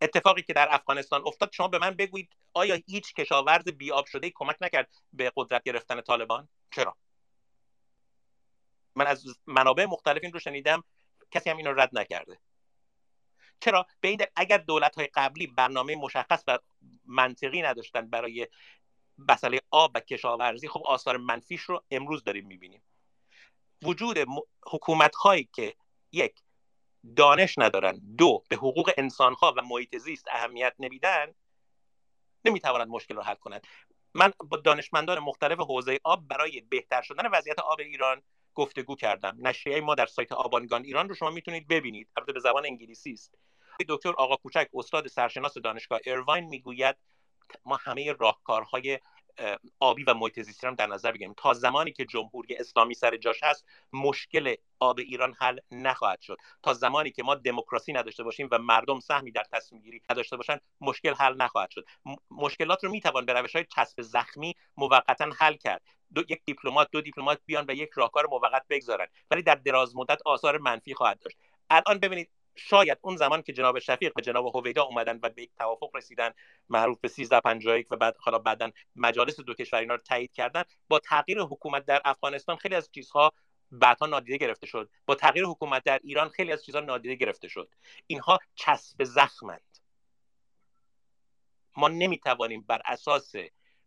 [0.00, 4.56] اتفاقی که در افغانستان افتاد شما به من بگویید آیا هیچ کشاورز بیاب شده کمک
[4.60, 6.96] نکرد به قدرت گرفتن طالبان؟ چرا؟
[8.94, 10.84] من از منابع مختلف این رو شنیدم
[11.30, 12.38] کسی هم این رو رد نکرده.
[13.60, 16.58] چرا؟ به این اگر دولت های قبلی برنامه مشخص و
[17.04, 18.48] منطقی نداشتن برای
[19.18, 22.82] مسئله آب و کشاورزی خب آثار منفیش رو امروز داریم می‌بینیم.
[23.82, 24.18] وجود
[24.66, 25.74] حکومت هایی که
[26.12, 26.34] یک
[27.16, 28.00] دانش ندارن.
[28.18, 31.34] دو به حقوق انسانها و محیط زیست اهمیت نمیدن
[32.44, 33.66] نمی‌توانند مشکل رو حل کنند.
[34.14, 38.22] من با دانشمندان مختلف حوزه آب برای بهتر شدن وضعیت آب ایران
[38.54, 39.36] گفتگو کردم.
[39.38, 42.08] نشریه ما در سایت آبانگان ایران رو شما می‌تونید ببینید.
[42.16, 43.34] البته به زبان انگلیسی است.
[43.88, 46.96] دکتر آقا کوچک استاد سرشناس دانشگاه ایرواین می‌گوید
[47.64, 48.98] ما همه راهکارهای
[49.80, 51.34] آبی و محیط زیستی در نظر بگیریم.
[51.36, 56.36] تا زمانی که جمهوری اسلامی سر جاش هست مشکل آب ایران حل نخواهد شد.
[56.62, 60.58] تا زمانی که ما دموکراسی نداشته باشیم و مردم سهمی در تصمیم گیری نداشته باشن
[60.80, 61.84] مشکل حل نخواهد شد.
[62.30, 65.82] مشکلات رو می‌توان به روش های چسب زخمی موقتا حل کرد.
[66.14, 69.06] دو، یک دیپلمات دو دیپلمات بیان و یک راهکار موقت بگذارن.
[69.30, 71.36] ولی در دراز مدت آثار منفی خواهد داشت.
[71.70, 75.50] الان ببینید شاید اون زمان که جناب شفیق و جناب هویدا اومدن و به یک
[75.58, 76.30] توافق رسیدن
[76.68, 80.98] معروف به 1351 و بعد حالا بعدا مجالس دو کشور اینا رو تایید کردن با
[80.98, 83.32] تغییر حکومت در افغانستان خیلی از چیزها
[83.72, 84.90] بعدها نادیده گرفته شد.
[85.06, 87.70] با تغییر حکومت در ایران خیلی از چیزها نادیده گرفته شد.
[88.06, 89.78] اینها چسب زخمند.
[91.76, 93.32] ما نمی‌توانیم بر اساس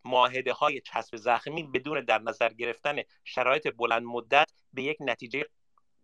[0.06, 5.46] معاهده های چسب زخمی بدون در نظر گرفتن شرایط بلند مدت به یک نتیجه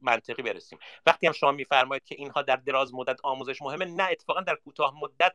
[0.02, 0.80] منطقی برسیم.
[1.06, 4.93] وقتی هم شما میفرمایید که اینها در دراز مدت آموزش مهمه نه اتفاقا در کوتاه
[5.02, 5.34] مدت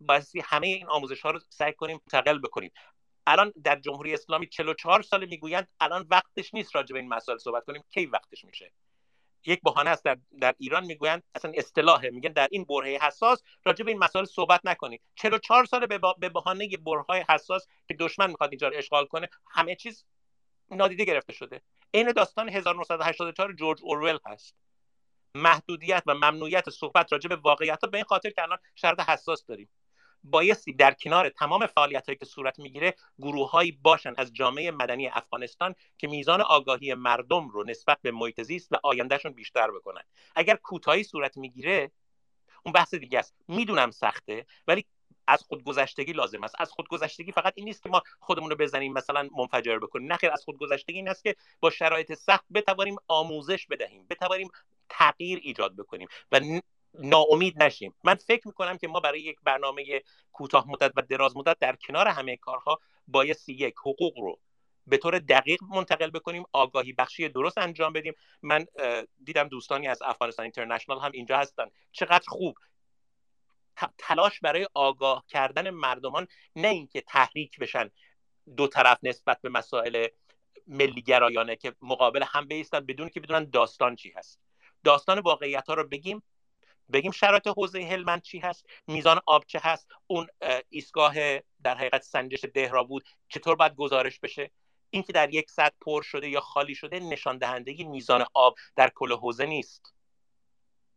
[0.00, 2.70] بایستی همه این آموزش ها رو سعی کنیم منتقل بکنیم.
[3.26, 7.64] الان در جمهوری اسلامی 44 سال می‌گویند الان وقتش نیست راجع به این مسائل صحبت
[7.64, 7.84] کنیم.
[7.90, 8.72] کی وقتش میشه؟
[9.46, 13.84] یک بهانه است در, در ایران می‌گویند اصلا اصطلاحه میگن در این برهه حساس راجع
[13.84, 15.00] به این مسائل صحبت نکنید.
[15.14, 19.76] 44 سال به, به بهانه برهه حساس که دشمن می‌خواد اینجا رو اشغال کنه همه
[19.76, 20.04] چیز
[20.70, 21.62] نادیده گرفته شده.
[21.94, 24.54] عین داستان 1984 جورج اورول هست.
[25.34, 29.46] محدودیت و ممنوعیت صحبت راجع به واقعیت ها به این خاطر که الان شرط حساس
[29.46, 29.68] داریم.
[30.24, 35.08] بایستی در کنار تمام فعالیت هایی که صورت می‌گیره گروه هایی باشن از جامعه مدنی
[35.08, 40.02] افغانستان که میزان آگاهی مردم رو نسبت به محیط زیست و آیندهشون بیشتر بکنن.
[40.34, 41.90] اگر کوتاهی صورت می‌گیره
[42.64, 43.34] اون بحث دیگه است.
[43.48, 44.84] می‌دونم سخته ولی
[45.26, 46.54] از خودگذشتگی لازم است.
[46.58, 50.12] از خودگذشتگی فقط این نیست که ما خودمون رو بزنیم مثلا منفجر بکنیم.
[50.12, 54.50] نخیر از خودگذشتگی این است که با شرایط سخت بتوانیم آموزش بدهیم بتوانیم
[54.88, 56.40] تغییر ایجاد بکنیم و
[56.98, 57.94] ناامید نشیم.
[58.04, 60.02] من فکر می‌کنم که ما برای یک برنامه
[60.32, 64.40] کوتاه مدت و دراز مدت در کنار همه کارها بایستی یک حقوق رو
[64.86, 68.14] به طور دقیق منتقل بکنیم آگاهی بخشی درست انجام بدیم.
[68.42, 68.66] من
[69.24, 71.66] دیدم دوستانی از افغانستان اینترنشنال هم اینجا هستن.
[71.92, 72.58] چقدر خوب
[73.98, 77.90] تلاش برای آگاه کردن مردمان نه اینکه تحریک بشن
[78.56, 80.06] دو طرف نسبت به مسائل
[80.66, 84.40] ملیگرایانه که مقابل هم بیستن بدون که بدونن داستان چی هست.
[84.84, 86.22] داستان واقعیت ها رو بگیم.
[86.92, 90.26] بگیم شرایط حوزه هلمند چی هست میزان آب چه هست اون
[90.68, 94.50] ایستگاه در حقیقت سنجش دهرا بود چطور باید گزارش بشه.
[94.90, 99.12] اینکه در یک سطح پر شده یا خالی شده نشان دهنده میزان آب در کل
[99.12, 99.94] حوزه نیست.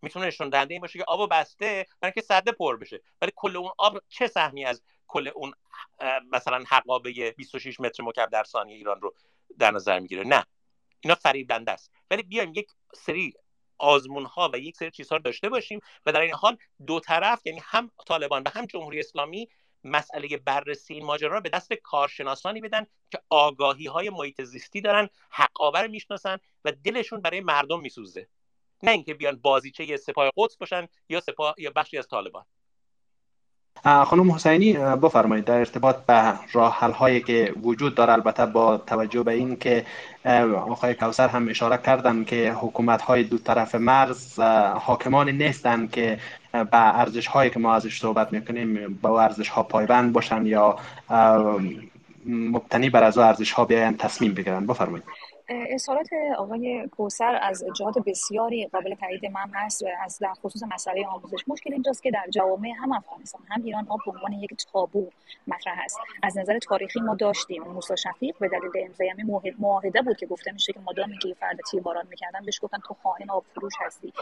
[0.02, 3.02] می‌تونه نشون دهنده این باشه که آب بسته برای که سده پر بشه.
[3.22, 5.54] ولی کل اون آب چه سهمی از کل اون
[6.32, 9.16] مثلا حقابه 26 متر مکعب در ثانیه ایران رو
[9.60, 10.46] در نظر می‌گیره؟ نه.
[11.00, 11.92] اینا فریبنده است.
[12.12, 13.34] ولی بیایم یک سری
[13.78, 17.46] آزمون ها و یک سری چیزها رو داشته باشیم و در این حال دو طرف
[17.46, 19.50] یعنی هم طالبان و هم جمهوری اسلامی
[19.84, 25.88] مسئله بررسی این ماجرا به دست کارشناسانی بدن که آگاهی های محیط زیستی دارن حقاور
[25.88, 28.28] می‌شناسن و دلشون برای مردم میسوزه.
[28.84, 32.44] نه اینکه بیان بازیچه سپاه قدس باشن یا سپاه یا بخشی از طالبان.
[33.84, 39.24] خانم حسینی بفرمایید در ارتباط به راه حل هایی که وجود داره البته با توجه
[39.24, 39.86] به این که
[40.56, 44.40] آقای کوسر هم اشاره کردن که حکومت های دو طرف مرز
[44.80, 46.20] حاکمانی نیستند که
[46.52, 50.80] به ارزش هایی که ما ازش صحبت می‌کنیم با ارزش ها پایبند باشن یا
[52.26, 54.66] مبتنی بر از ارزش ها بیاین تصمیم بگیرن.
[54.66, 55.06] بفرمایید.
[55.50, 61.44] اظهارات آقای کوسر از جهات بسیاری قابل تایید من هست از در خصوص مسئله آموزش.
[61.48, 65.10] مشکل اینجاست که در جوامع هم افغانستان هم ایران آب به عنوان یک تابو
[65.48, 66.00] مطرح است.
[66.24, 67.64] از نظر تاریخی ما داشتیم.
[67.64, 69.14] موسی شفیق به دلیل امضای
[69.60, 72.94] معاهده بود که گفته میشه که مدامی که فرد تیر باران می‌کردن بهش گفتن تو
[73.04, 74.14] خائن آب فروش هستی.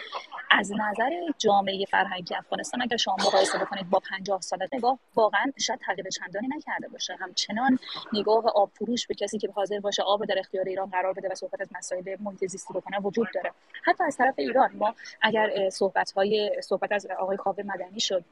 [0.51, 5.79] از نظر جامعه فرهنگی افغانستان اگر شما مقایسه بکنید با 50 سال نگاه واقعا شاید
[5.79, 7.15] تغییر چندانی نکرده باشه.
[7.19, 7.79] همچنان
[8.13, 11.35] نگاه آب فروش به کسی که حاضر باشه آب در اختیار ایران قرار بده و
[11.35, 13.51] صحبت از مسائل محیط زیستی بکنه وجود داره.
[13.83, 18.23] حتی از طرف ایران ما اگر صحبت های صحبت از آقای کاوه مدنی شد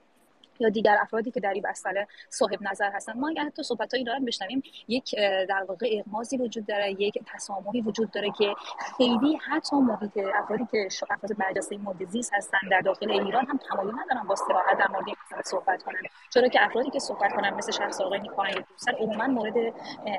[0.59, 4.03] یا دیگر افرادی که در این مسئله صاحب نظر هستن ما اگر حتی صحبت های
[4.03, 5.15] دارن بشنویم یک
[5.49, 8.53] در واقع اغمازی وجود داره یک تسامحی وجود داره که
[8.97, 13.91] خیلی حتی محیط افرادی که افراد برجسته محیط زیست هستن در داخل ایران هم تمایل
[13.91, 15.95] ندارن با صراحت در مورد این صحبت کنن.
[16.33, 19.53] چرا که افرادی که صحبت کنن مثل شخص آقای نیکانای دوستر عموما مورد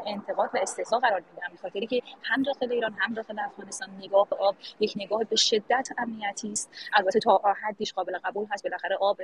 [0.06, 4.28] انتقاد و استحضاء قرار می‌گیرن به خاطری که هم داخل ایران هم داخل افغانستان نگاه
[4.40, 6.70] آب یک نگاه به شدت امنیتی است.
[6.92, 9.20] البته تا حدیش قابل قبول هست بالاخره آب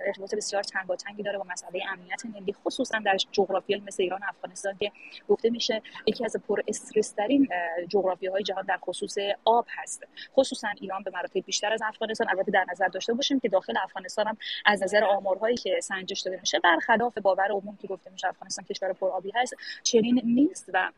[0.00, 4.76] ارتباط بسیار تنگی داره با مسئله امنیت ملی خصوصا در جغرافیای مثل ایران و افغانستان
[4.80, 4.92] که
[5.28, 7.48] گفته میشه یکی از پر استرس ترین
[7.88, 10.06] جغرافی های جهان در خصوص آب هست.
[10.36, 12.28] خصوصا ایران به مراتب بیشتر از افغانستان.
[12.28, 14.36] البته در نظر داشته باشیم که داخل افغانستان هم
[14.66, 18.92] از نظر آمارهایی که سنجش داده میشه برخلاف باور عمومی که گفته میشه افغانستان کشور
[18.92, 20.90] پر آبی هست چنین نیست و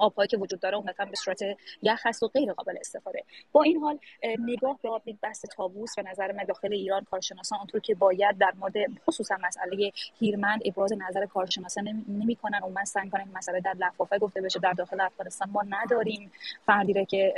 [0.00, 1.40] آبهایی که وجود داره عمدتا به صورت
[1.82, 3.24] یخ هست و غیر قابل استفاده.
[3.52, 3.98] با این حال
[4.38, 8.38] نگاه به آب یک بحث تابوس به نظر من داخل ایران کارشناسان آنطور که باید
[8.38, 8.74] در مورد
[9.06, 12.62] خصوصا مسئله هیرمند ابراز نظر کارشناسان نمی‌کنن.
[12.62, 15.50] اون من سعی کنن مسئله در لفافه گفته بشه در داخل افغانستان.
[15.50, 16.32] ما نداریم
[16.66, 17.34] فردی که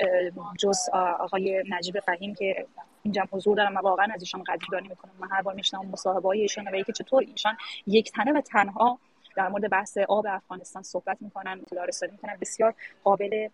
[0.59, 2.67] جز آقای نجیب فهیم که
[3.03, 5.13] اینجا حضور دارم و واقعا از ایشان قدردانی می‌کنم.
[5.19, 7.57] من هر بار میشنم مصاحبه ایشان و که چطور ایشان
[7.87, 8.99] یک تنه و تنها
[9.37, 12.37] در مورد بحث آب افغانستان صحبت می‌کنن اطلاع رسانی می‌کنن.
[12.41, 12.75] بسیار
[13.05, 13.49] قابل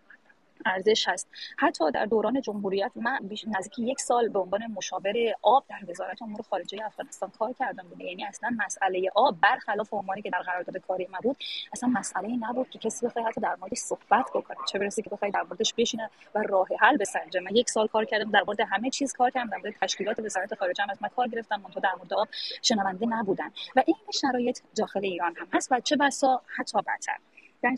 [0.65, 1.27] ارزش هست.
[1.57, 6.41] حتی در دوران جمهوریت من نزدیک یک سال به عنوان مشاور آب در وزارت امور
[6.41, 8.03] خارجه افغانستان کار کردم بوده.
[8.03, 11.37] یعنی اصلا مسئله آب برخلاف عنوانی که در قرارداد کاری من بود
[11.73, 14.57] اصلا مسئله نبود که کسی بخواد حتی در موردش صحبت بکنه.
[14.67, 17.39] چه برسه که بخواد در موردش بشینه و راه حل بسنجه.
[17.39, 19.49] من یک سال کار کردم در مورد همه چیز کار کردم.
[19.49, 22.27] در مورد تشکیلات وزارت خارجه هم از من کار گرفتم منتها در مورد آب
[22.61, 23.51] شنونده نبودن.
[23.75, 27.17] و این شرایط داخل ایران هم هست و چه بسا حتی بدتر.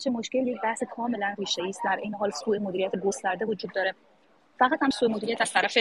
[0.03, 1.82] چه مشکل یک بحث کاملا ریشه است.
[1.84, 3.95] در این حال سوء مدیریت گسترده وجود داره.
[4.60, 5.78] فقط هم سوء مدیریت از طرف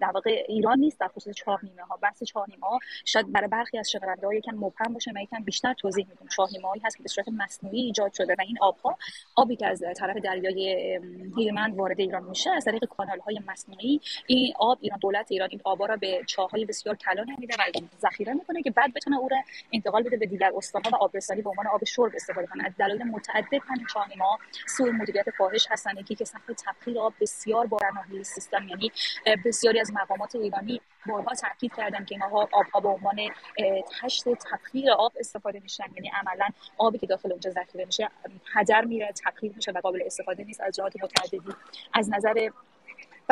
[0.00, 3.90] در واقع ایران نیست در خصوص چهارنیمه ها بحث چهارنیمه ها شاید برای برخی از
[3.90, 6.26] شنونده ها یکم مبهم باشه و یکم بیشتر توضیح میدم.
[6.26, 8.98] چهارنیمه هایی هست که به صورت مصنوعی ایجاد شده و این آبها
[9.36, 11.00] آبی که از طرف دریای
[11.36, 15.60] هیرمند وارد ایران میشه از طریق کانال های مصنوعی این آب ایران دولت ایران این
[15.64, 17.62] آبا را به چاهای بسیار کلان نمیده و
[18.00, 19.36] ذخیره می‌کنه که بعد بتونه او را
[19.72, 22.66] انتقال بده به دیگر استانها و آبرسانی به عنوان آب شرب استفاده کنه.
[22.66, 25.96] از دلایل متعدد همین چهارنیمه ها سوء مدیریت فاحش هستن.
[25.96, 28.92] یکی که سطح تبخیر آب بسیار با ناحیه سیستم یعنی
[29.44, 33.16] بسیاری از مقامات ایرانی بارها تاکید کردن که اینها آبها به عنوان
[34.00, 35.84] تشت تبخیر آب استفاده میشن.
[35.94, 38.08] یعنی عملا آبی که داخل اونجا ذخیره میشه
[38.54, 41.52] هدر میره تبخیر میشه و قابل استفاده نیست از جهات متعددی.
[41.92, 42.50] از نظر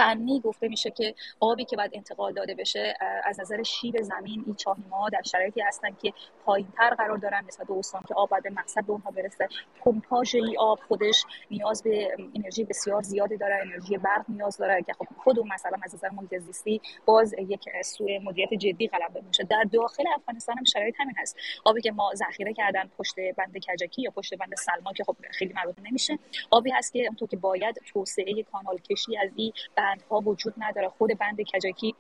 [0.01, 2.95] فنی گفته میشه که آبی که باید انتقال داده بشه
[3.25, 6.13] از نظر شیب زمین این چاهیما در شرایطی هستن که
[6.45, 9.49] پایینتر قرار دارن نسبت به استان که آب باید به مقصد به اونها برسه.
[9.81, 14.83] پمپاژ این آب خودش نیاز به انرژی بسیار زیادی داره انرژی برق نیاز داره.
[14.83, 19.21] که خب خود اون مثلا از نظر محیط زیستی باز یک سوء مدیریت جدی غلبه
[19.27, 19.45] میشه.
[19.45, 21.37] در داخل افغانستان هم شرایط همین هست.
[21.65, 25.53] آبی که ما ذخیره کردن پشت بند کجکی یا پشت بند سلما که خب خیلی
[25.53, 26.19] مربوط نمیشه.
[26.51, 29.53] آبی هست که اونطور که باید توسعه کانال کشی از این
[29.91, 30.89] بندها وجود نداره.
[30.89, 31.95] خود بند کجاکی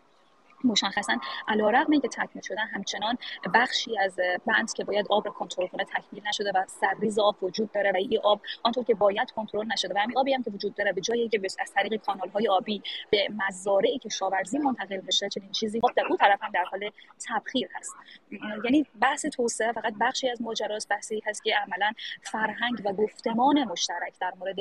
[0.64, 3.18] مشخصا علیرغم اینکه تکمیل شدن همچنان
[3.54, 7.92] بخشی از بند که باید آب کنترل کنه تکمیل نشده و سرریز آب وجود داره
[7.92, 10.92] و این آب آنطور که باید کنترل نشده و همین آبی هم که وجود داره
[10.92, 15.52] به جایی که از طریق کانال های آبی به مزارعی که شاورزی منتقل بشه چنین
[15.52, 16.90] چیزی خب در اون طرف هم در حال
[17.28, 17.94] تبخیر هست.
[18.64, 21.92] یعنی بحث توسعه فقط بخشی از ماجراست بحثی هست که عملا
[22.22, 24.56] فرهنگ و گفتمان مشترک در مورد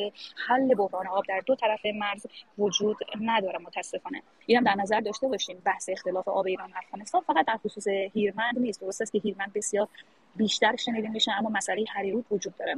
[0.47, 2.25] حل بحران آب در دو طرف مرز
[2.57, 4.23] وجود نداره متاسفانه.
[4.45, 5.61] اینم در نظر داشته باشیم.
[5.65, 8.81] بحث اختلاف آب ایران و افغانستان فقط در خصوص هیرمند نیست.
[8.81, 9.87] درست است که هیرمند بسیار
[10.35, 12.75] بیشتر شنیده میشه اما مسئله هریرود وجود داره.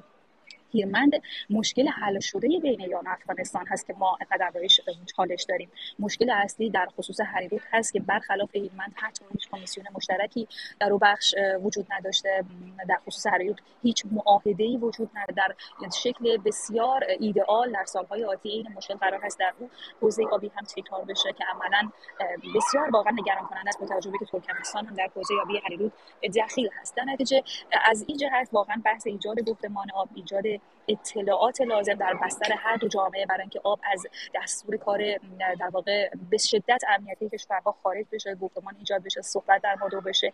[0.71, 1.11] هیرمند
[1.49, 4.81] مشکل حل شده بین ایران و افغانستان هست که ما اینقدر بهش
[5.15, 5.69] چالش داریم.
[5.99, 10.47] مشکل اصلی در خصوص هریرود هست که برخلاف هیرمند حتی هیچ کمیسیون مشترکی
[10.79, 12.43] در او بخش وجود نداشته.
[12.89, 15.55] در خصوص هریرود هیچ معاهده ای وجود نداره.
[15.81, 19.69] در شکل بسیار ایدئال در سالهای آتی این مشکل قرار هست در او
[20.01, 21.89] حوزه آبی هم تکرار بشه که عملا
[22.55, 25.93] بسیار واقعا نگران کننده است با توجه که ترکمنستان هم در حوزه آبی هریرود
[26.35, 26.95] دخیل هست.
[26.95, 27.43] در نتیجه
[27.85, 30.43] از این جهت واقعا بحث ایجاد گفتمان آب ایجاد
[30.87, 35.17] اطلاعات لازم در بستر هر دو جامعه برای اینکه آب از دستور کار
[35.59, 40.33] در واقع به شدت امنیتی کشورها خارج بشه گفتمان ایجاد بشه صحبت در مورد بشه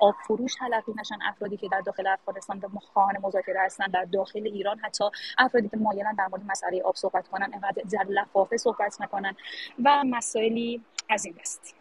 [0.00, 1.18] آب فروش تلقی نشن.
[1.22, 4.78] افرادی که در داخل افغانستان به خواهان مذاکره هستن در داخل ایران.
[4.78, 5.04] حتی
[5.38, 9.36] افرادی که مایلن در مورد مسئله آب صحبت کنن انقدر در لفافه صحبت نکنن.
[9.84, 11.74] و مسائلی از این دست.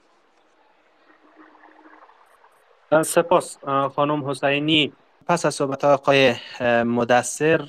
[3.01, 3.57] سپاس
[3.95, 4.93] خانم حسینی.
[5.27, 6.35] پس از صحبت آقای
[6.83, 7.59] مدثر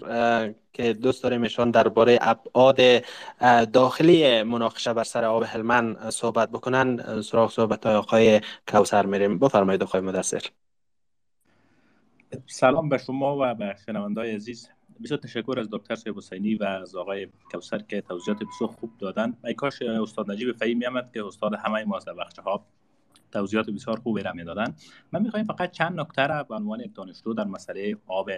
[0.72, 2.80] که دوست داریم ایشان درباره ابعاد
[3.72, 9.38] داخلی مناقشه بر سر آب هلمند صحبت بکنن سراغ صحبت آقای کوسر میریم.
[9.38, 10.42] بفرمایید آقای مدثر.
[12.46, 14.68] سلام به شما و به شنوندای عزیز.
[15.04, 19.36] بسیار تشکر از دکتر صاحب حسینی و از آقای کوسر که توضیحات بسیار خوب دادن.
[19.44, 22.66] ای کاش استاد نجیب فهیمی آمد که استاد همه ما در بخش ها
[23.34, 24.74] توضیحات بسیار خوبی را می‌دادن.
[25.12, 28.30] من می‌خوایم فقط چند نکته را به عنوان یک دانشجو در مسئله آب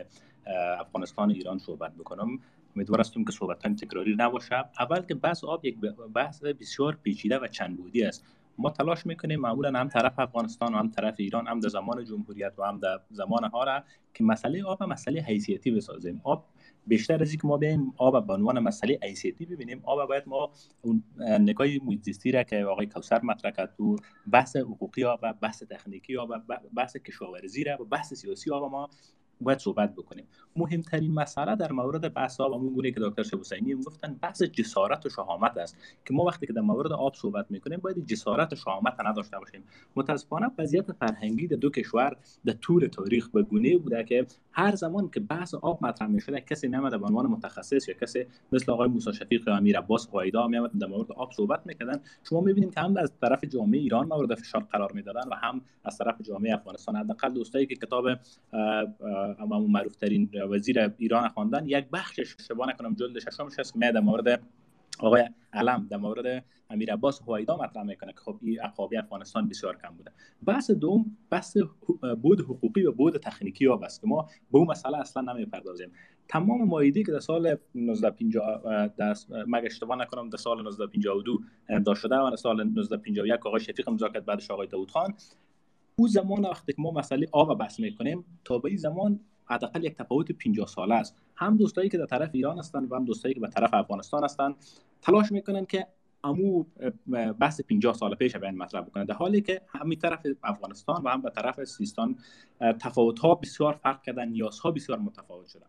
[0.81, 2.29] افغانستان ایران صحبت بکنم.
[2.77, 4.65] امیدوار هستم که صحبت تکراری نباشه.
[4.79, 5.77] اول که بحث آب یک
[6.15, 8.25] بحث بسیار پیچیده و چند بودی است.
[8.59, 12.53] ما تلاش می‌کنیم معمولا هم طرف افغانستان و هم طرف ایران هم در زمان جمهوریت
[12.59, 13.83] و هم در زمان ها را
[14.15, 16.21] که مسئله آب مسئله حیثیتی بسازیم.
[16.25, 16.45] آب
[16.87, 20.51] بیشتر از اینکه ما بیایم آب به عنوان مسئله حیثیتی ببینیم آب باید ما
[20.83, 23.97] اون نگاه محیط را که آقای کوثر مطرح کرد تو
[24.33, 26.31] بحث حقوقی آب بحث تکنیکی آب
[26.77, 28.91] بحث کشاورزی را و بحث سیاسی آب ما
[29.41, 30.25] باید صحبت بکنیم.
[30.57, 35.07] مهمترین مسئله در مورد بحث آب همون گونه که دکتر شب حسینی گفتن بحث جسارت
[35.07, 38.57] و شهامت است که ما وقتی که در مورد آب صحبت می‌کنیم باید جسارت و
[38.57, 39.65] شهامت نداشته باشیم.
[39.97, 45.11] متاسفانه وضعیت فرهنگی در دو کشور در طول تاریخ به گونه بوده که هر زمان
[45.11, 49.13] که بحث آب مطرح می‌شده کسی نمیده به عنوان متخصص یا کسی مثل آقای موسی
[49.13, 52.01] شفیق یا امیر عباس قایدا میامد در مورد آب صحبت می‌کردن.
[52.29, 55.99] شما می‌بینید که هم از طرف جامعه ایران مورد فشار قرار می‌دادن و هم از
[55.99, 56.97] طرف جامعه افغانستان.
[56.97, 58.07] حداقل دوستایی که کتاب
[59.39, 61.67] اما معروف ترین وزیر ایران خواندن.
[61.67, 64.43] یک بخشش اشتباه نکنم جلد ششمش هست که در مورد
[64.99, 69.77] آقای علم در مورد امیر عباس هویدا مطرح می‌کنه که خب این عقابی افغانستان بسیار
[69.83, 70.13] کم بوده.
[70.47, 71.57] بحث دوم بحث
[72.23, 74.23] بود حقوقی و بود تکنیکی ها است که ما
[74.53, 75.93] به اون مسئله اصلا نمی‌پردازیم.
[76.29, 82.17] تمام مایدی که در سال 1950 دست مگه اشتباه نکنم در سال 1952 امضا شده
[82.17, 85.15] و در سال 1951 آقای شفیق امضا کرد بعدش آقای داوود خان.
[85.99, 89.95] او زمان وقتی که ما مسئله آب بحث می‌کنیم تا به این زمان حداقل یک
[89.95, 91.17] تفاوت 50 ساله است.
[91.35, 94.55] هم دوستایی که در طرف ایران هستند و هم دوستایی که به طرف افغانستان هستند
[95.03, 95.87] تلاش می‌کنن که
[96.25, 96.65] امو
[97.41, 99.05] بحث 50 سال پیش بیان مطرح بکنه.
[99.05, 102.17] در حالی که همین طرف افغانستان و هم به طرف سیستان
[102.61, 105.67] تفاوت ها بسیار فرق کردن نیازها بسیار متفاوت شدن.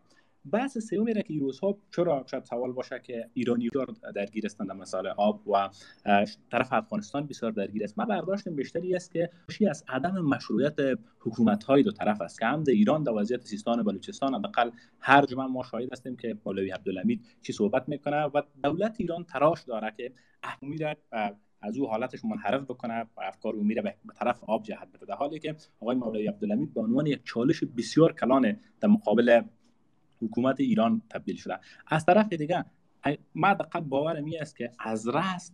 [0.52, 1.52] بحث سومی را که این
[1.96, 3.68] چرا شاید سوال باشه که ایرانی
[4.14, 5.68] درگیر هستند در مسائل آب و
[6.50, 7.98] طرف افغانستان بسیار درگیر است.
[7.98, 9.30] من برداشتم بیشتری است که
[9.70, 10.76] از عدم مشروعیت
[11.20, 14.70] حکومت های دو طرف است که هم در ایران در وضعیت سیستان و بلوچستان حداقل
[15.00, 19.62] هر جمعه ما شاهد هستیم که مولوی عبدالحمید چی صحبت می‌کنه و دولت ایران تراش
[19.62, 20.12] داره که
[20.42, 20.78] اهمی
[21.62, 25.06] از او حالتش منحرف بکنه و افکار او میره به طرف آب جهت بده.
[25.06, 29.42] در حالی که آقای مولوی عبدالحمید به عنوان یک چالش بسیار کلان در مقابل
[30.22, 31.58] حکومت ایران تبدیل شده.
[31.86, 32.64] از طرف دیگه
[33.34, 35.52] ما دقیق باورم این است که از رأس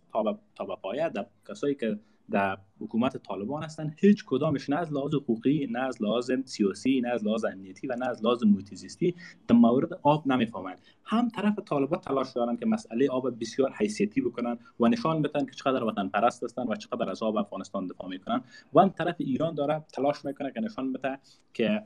[0.55, 1.99] تا به پایه در کسایی که
[2.31, 7.09] در حکومت طالبان هستند هیچ کدامش نه از لحاظ حقوقی نه از لحاظ سیاسی نه
[7.09, 9.15] از لحاظ امنیتی و نه از لحاظ محیط
[9.47, 14.57] در مورد آب نمی‌فهمند هم طرف طالبان تلاش دارن که مسئله آب بسیار حیثیتی بکنن
[14.79, 18.41] و نشان بدن که چقدر وطن پرست هستند و چقدر از آب افغانستان دفاع می‌کنن
[18.73, 21.19] و هم طرف ایران داره تلاش می‌کنه که نشان بده
[21.53, 21.83] که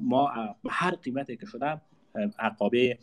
[0.00, 0.32] ما
[0.68, 1.80] هر قیمتی که شده
[2.38, 2.98] عقابه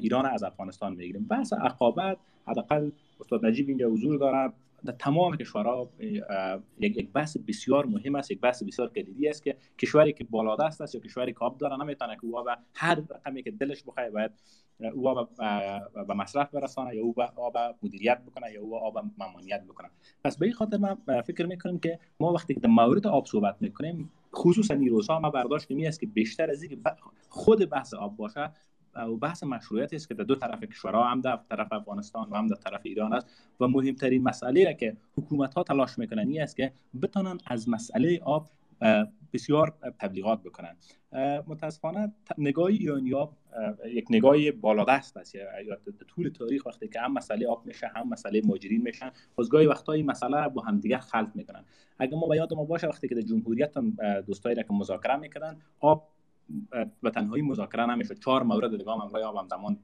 [0.00, 1.24] ایران از افغانستان می‌گیریم.
[1.24, 2.90] بحث عقابت حداقل
[3.20, 4.52] استاد نجیب اینجا حضور داره.
[4.84, 5.90] در تمام کشورها
[6.80, 10.94] یک بحث بسیار مهم است یک بحث بسیار کلیدی است که کشوری که بالادست است
[10.94, 12.44] یا کشوری که آب داره نمی‌تونه که او
[12.74, 14.30] هر رقمی که دلش بخواد باید
[14.86, 15.14] او
[16.08, 19.88] به مصرف برسانه یا او به آب مدیریت بکنه یا او آب ممانیت بکنه.
[20.24, 24.10] پس به این خاطر من فکر می‌کنم که ما وقتی در مورد آب صحبت می‌کنیم
[24.34, 26.78] خصوصا این روزها ما برداشت می است که بیشتر از اینکه
[27.28, 28.50] خود بحث آب باشه
[28.94, 32.46] و بحث مشروعیت است که در دو طرف کشورها هم در طرف افغانستان و هم
[32.46, 33.26] در طرف ایران است.
[33.60, 36.72] و مهمترین مسئله که حکومت ها تلاش می‌کنن این است که
[37.02, 38.50] بتونن از مسئله آب
[39.32, 40.76] بسیار تبلیغات بکنن.
[41.46, 43.36] متاسفانه نگاه ایرانی ها
[43.86, 45.34] یک نگاه بالادست است.
[45.34, 45.78] یا
[46.08, 50.06] طول تاریخ وقتی که هم مسئله آب میشه هم مسئله ماجرین میشن خودگاهی وقتا این
[50.06, 51.64] مسئله رو با همدیگه خلط می‌کنن.
[51.98, 53.78] اگر ما به یاد ما باشه وقتی که در جمهوریت
[54.26, 56.08] دوستایی را که مذاکره می‌کردن آب
[57.02, 58.18] و تنهایی مذاکره نمی‌شد.
[58.18, 59.76] چهار مورد دیگه هم امرای آب زمان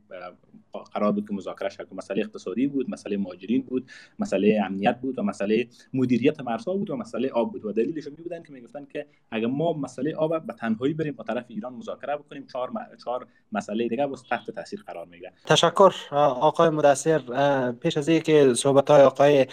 [0.93, 1.89] قرار بود که مذاکره شد.
[1.93, 6.97] مسئله اقتصادی بود مسئله مهاجرین بود مسئله امنیت بود و مسئله مدیریت مرزها بود و
[6.97, 7.65] مسئله آب بود.
[7.65, 11.25] و دلیلش می بودن که می‌گفتن که اگر ما مسئله آب به تنهایی بریم با
[11.25, 12.71] طرف ایران مذاکره بکنیم چهار
[13.05, 15.33] چهار مسئله دیگه باز تحت تاثیر قرار می‌گیره.
[15.47, 17.73] تشکر آقای مدثر.
[17.73, 19.47] پیش از اینکه صحبت های آقای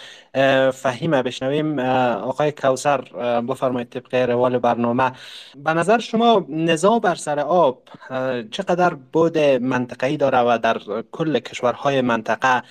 [0.70, 3.00] فهیم بشنویم آقای کوثر
[3.40, 5.12] بفرمایید طبق روال برنامه.
[5.56, 7.88] به نظر شما نظام بر سر آب
[8.50, 10.78] چقدر بود منطقه‌ای داره و در
[11.12, 12.62] کل کشورهای منطقه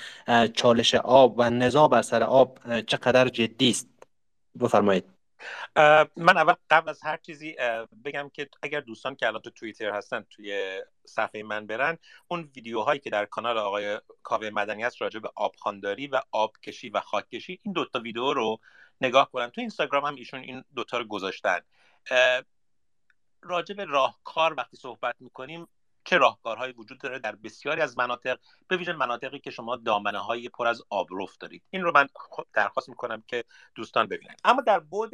[0.47, 3.89] چالش آب و نزاع بر سر آب چقدر جدی است؟
[4.59, 5.05] بفرمایید.
[6.15, 7.55] من اول قبل از هر چیزی
[8.05, 12.99] بگم که اگر دوستان که الان تو توییتر هستن توی صفحه من برن اون ویدیوهایی
[12.99, 17.73] که در کانال آقای کاوه مدنی هست راجع به آبخانداری و آبکشی و خاککشی این
[17.73, 18.59] دوتا ویدیو رو
[19.01, 19.49] نگاه کنن.
[19.49, 21.59] تو اینستاگرام هم ایشون این دوتا رو گذاشتن.
[23.45, 25.67] راجع به راهکار وقتی صحبت می‌کنیم
[26.03, 30.49] چه راهکارهایی وجود داره در بسیاری از مناطق به ویژه مناطقی که شما دامنه های
[30.49, 31.63] پر از آبرفت دارید.
[31.69, 32.07] این رو من
[32.53, 33.43] درخواست می‌کنم که
[33.75, 34.35] دوستان ببینن.
[34.43, 35.11] اما در بود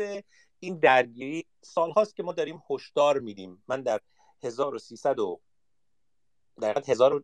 [0.60, 3.64] این درگیری سالهاست که ما داریم هشدار میدیم.
[3.68, 4.00] من در
[4.44, 5.42] 1300 و
[6.62, 7.24] در هزار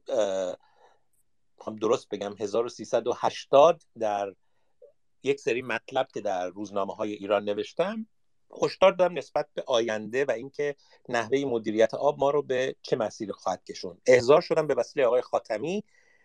[1.82, 4.34] درست بگم 1380 در
[5.24, 8.08] یک سری مطلب که در روزنامه های ایران نوشتم
[8.62, 10.76] هشدار دادم نسبت به آینده و اینکه
[11.10, 15.22] نحوه مدیریت آب ما رو به چه مسیری خواهد کشون احضار شدم به وسیله آقای
[15.22, 15.84] خاتمی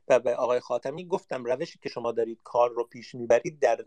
[0.09, 3.85] و به آقای خاتمی گفتم روشی که شما دارید کار رو پیش می‌برید در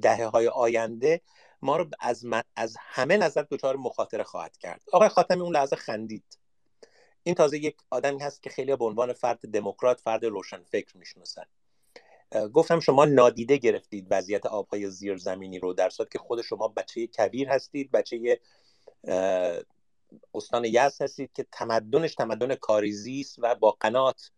[0.00, 1.20] دهه های آینده
[1.62, 2.24] ما رو از,
[2.56, 4.82] از همه نظر دچار مخاطره خواهد کرد.
[4.92, 6.38] آقای خاتمی اون لحظه خندید.
[7.22, 11.44] این تازه یک آدمی هست که خیلی به عنوان فرد دموکرات فرد روشن فکر می‌شناسن
[12.52, 17.48] گفتم شما نادیده گرفتید وضعیت آبهای زیرزمینی رو در صورت که خود شما بچه کبیر
[17.48, 18.40] هستید بچه
[20.34, 24.30] استان یزد هستید که تمدنش تمدن کاریزی است و با قنات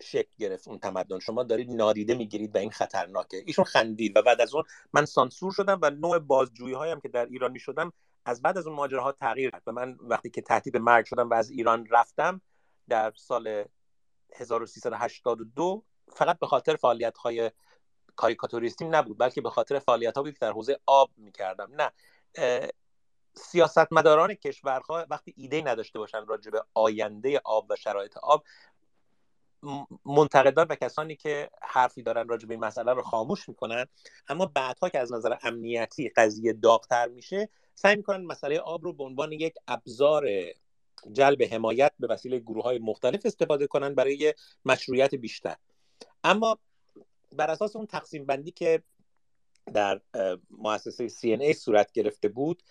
[0.00, 1.18] شکل گرفت اون تمدن.
[1.18, 3.42] شما دارید نادیده می‌گیرید و این خطرناکه.
[3.46, 7.26] ایشون خندید و بعد از اون من سانسور شدم و نوع بازجویی هایم که در
[7.26, 7.92] ایران می‌شدم
[8.24, 11.34] از بعد از اون ماجراها تغییر کرد و من وقتی که تهدید مرگ شدم و
[11.34, 12.40] از ایران رفتم
[12.88, 13.64] در سال
[14.34, 17.50] 1382 فقط به خاطر فعالیت های
[18.16, 21.70] کاریکاتوریستی نبود بلکه به خاطر فعالیت بود که در حوزه آب می‌کردم.
[21.70, 21.92] نه
[23.34, 28.44] سیاستمداران کشورها وقتی ایده نداشته باشن راجع به آینده آب و شرایط آب
[30.04, 33.86] منتقدان و کسانی که حرفی دارن راجع به این مسئله رو خاموش می‌کنن
[34.28, 39.04] اما بعدها که از نظر امنیتی قضیه داغتر میشه سعی می‌کنن مسئله آب رو به
[39.04, 40.26] عنوان یک ابزار
[41.12, 44.34] جلب حمایت به وسیله گروه های مختلف استفاده کنن برای
[44.64, 45.56] مشروعیت بیشتر.
[46.24, 46.58] اما
[47.32, 48.82] بر اساس اون تقسیم بندی که
[49.74, 50.00] در
[50.50, 52.62] مؤسسه CNA صورت گرفته بود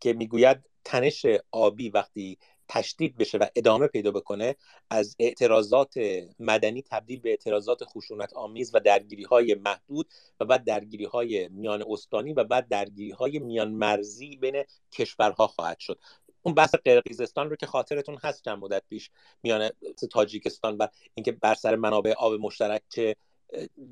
[0.00, 2.38] که می‌گوید تنش آبی وقتی
[2.68, 4.56] تشدید بشه و ادامه پیدا بکنه
[4.90, 5.94] از اعتراضات
[6.38, 10.08] مدنی تبدیل به اعتراضات خشونت آمیز و درگیری های محدود
[10.40, 15.78] و بعد درگیری های میان استانی و بعد درگیری های میان مرزی بین کشورها خواهد
[15.78, 15.98] شد.
[16.42, 19.10] اون بحث قرقیزستان رو که خاطرتون هست چند مدت پیش
[19.42, 19.70] میان
[20.10, 23.16] تاجیکستان و اینکه بر سر منابع آب مشترک چه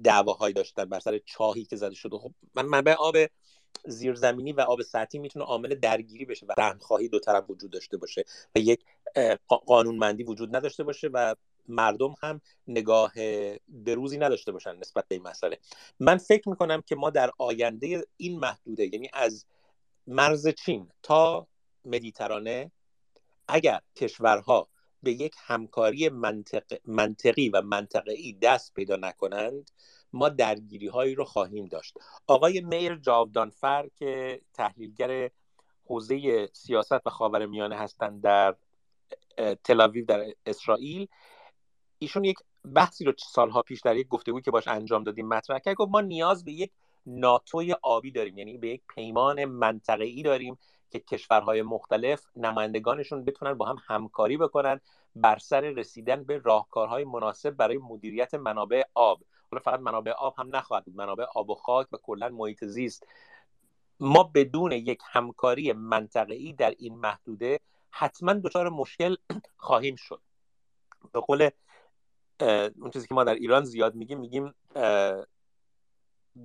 [0.04, 2.18] دعواهایی داشتن بر سر چاهی که زده شده.
[2.18, 3.16] خب من منبع آب
[3.86, 8.24] زیرزمینی و آب سطحی می‌تونه عامل درگیری بشه و رحمخواهی دو طرف وجود داشته باشه
[8.54, 8.84] و یک
[9.48, 11.34] قانونمندی وجود نداشته باشه و
[11.68, 13.12] مردم هم نگاه
[13.68, 15.58] بروزی نداشته باشن نسبت به این مسئله.
[16.00, 19.46] من فکر می‌کنم که ما در آینده این محدوده یعنی از
[20.06, 21.46] مرز چین تا
[21.84, 22.70] مدیترانه
[23.48, 24.68] اگر کشورها
[25.02, 29.70] به یک همکاری منطق، منطقی و منطقی دست پیدا نکنند
[30.12, 31.94] ما درگیری هایی رو خواهیم داشت.
[32.26, 35.30] آقای میر جاودانفر که تحلیلگر
[35.84, 38.56] حوزه سیاست و خاور میانه هستند در
[39.64, 41.08] تلاویو در اسرائیل
[41.98, 42.38] ایشون یک
[42.74, 46.00] بحثی رو سالها پیش در یک گفتگوی که باش انجام دادیم مطرح کرد گفت ما
[46.00, 46.70] نیاز به یک
[47.06, 50.58] ناتوی آبی داریم یعنی به یک پیمان منطقه‌ای داریم
[50.90, 54.80] که کشورهای مختلف نمایندگانشون بتونن با هم همکاری بکنن
[55.16, 59.22] بر سر رسیدن به راهکارهای مناسب برای مدیریت منابع آب.
[59.50, 63.06] حالا فقط منابع آب هم نخواهد بود منابع آب و خاک و کلا محیط زیست.
[64.00, 67.60] ما بدون یک همکاری منطقه‌ای در این محدوده
[67.90, 69.16] حتما دچار مشکل
[69.56, 70.20] خواهیم شد.
[71.12, 71.50] به قول
[72.80, 74.54] اون چیزی که ما در ایران زیاد میگیم میگیم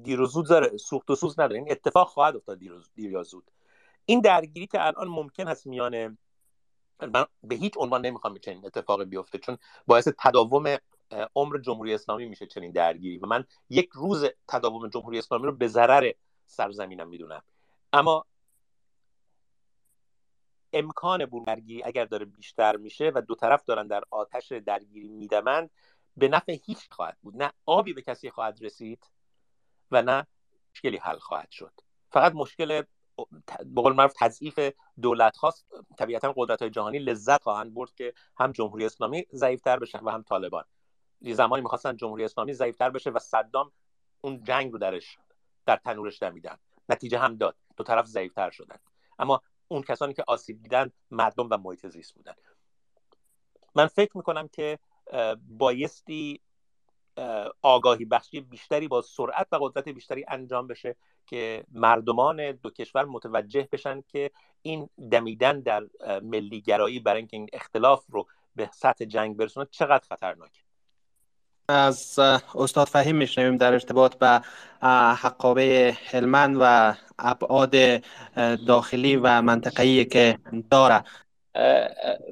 [0.04, 1.60] دیر و زود سوخت و سوز نداره.
[1.60, 2.60] این اتفاق خواهد افتاد
[2.96, 3.52] دیر یا زود.
[4.06, 6.18] این درگیری که الان ممکن هست میان
[7.01, 10.78] من به هیچ عنوان نمی‌خوام چنین اتفاقی بیفته چون باعث تداوم
[11.36, 15.68] عمر جمهوری اسلامی میشه چنین درگیری و من یک روز تداوم جمهوری اسلامی رو به
[15.68, 16.12] ضرر
[16.45, 17.43] سرزمینم می‌دونم.
[17.93, 18.26] اما
[20.74, 25.70] امکان بومرگی اگر داره بیشتر میشه و دو طرف دارن در آتش درگیری میدمند
[26.18, 27.43] به نفع هیچ خواهد بود.
[27.43, 29.12] نه آبی به کسی خواهد رسید
[29.91, 30.28] و نه
[30.74, 31.72] مشکلی حل خواهد شد.
[32.10, 32.84] فقط مشکل
[33.66, 34.59] به قول معروف تضعیف
[35.01, 35.66] دولت خواست.
[35.97, 40.24] طبیعتا قدرت های جهانی لذت خواهند برد که هم جمهوری اسلامی ضعیفتر بشه و هم
[40.24, 40.63] طالبان.
[41.22, 43.72] یه زمانی می‌خواستن جمهوری اسلامی ضعیفتر بشه و صدام
[44.22, 45.18] اون جنگ رو درش
[45.66, 46.57] در تنورش دمیدن
[46.89, 47.55] نتیجه هم داد.
[47.78, 48.78] دو طرف ضعیفتر شدن.
[49.20, 52.34] اما اون کسانی که آسیب دیدن مردم و محیط زیست بودن.
[53.76, 54.80] من فکر می‌کنم که
[55.49, 56.41] بایستی
[57.61, 60.95] آگاهی بخشی بیشتری با سرعت و قدرت بیشتری انجام بشه.
[61.28, 65.84] که مردمان دو کشور متوجه بشن که این دمیدن در
[66.24, 70.60] ملی گرایی برای اینکه این اختلاف رو به سطح جنگ برسونه چقدر خطرناکه؟
[71.70, 72.20] از
[72.56, 74.42] استاد فهیم میشنویم در ارتباط به
[75.22, 77.76] حقابه هلمند و ابعاد
[78.68, 81.04] داخلی و منطقه‌ای که داره.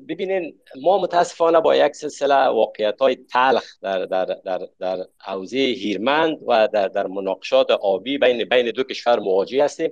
[0.10, 6.38] ببینین ما متاسفانه با یک سلسله واقعیت های تلخ در, در, در, در حوزه هیرمند
[6.48, 9.92] و در, در مناقشات آبی بین, بین دو کشور مواجه هستیم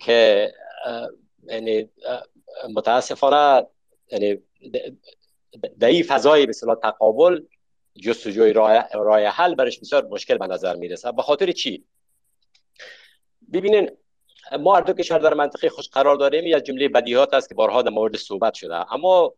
[0.00, 0.52] که
[1.48, 1.88] یعنی
[2.74, 3.66] متاسفانه
[4.12, 4.38] یعنی
[5.78, 7.40] در این فضای به تقابل
[7.96, 11.84] جستجوی راه, راه حل برش بسیار مشکل به نظر می‌رسه به خاطر چی؟
[13.52, 13.90] ببینین
[14.52, 17.82] ما هر دو کشور در منطقه خوش قرار داریم از جمله بدیهات است که بارها
[17.82, 18.92] در مورد صحبت شده.
[18.92, 19.34] اما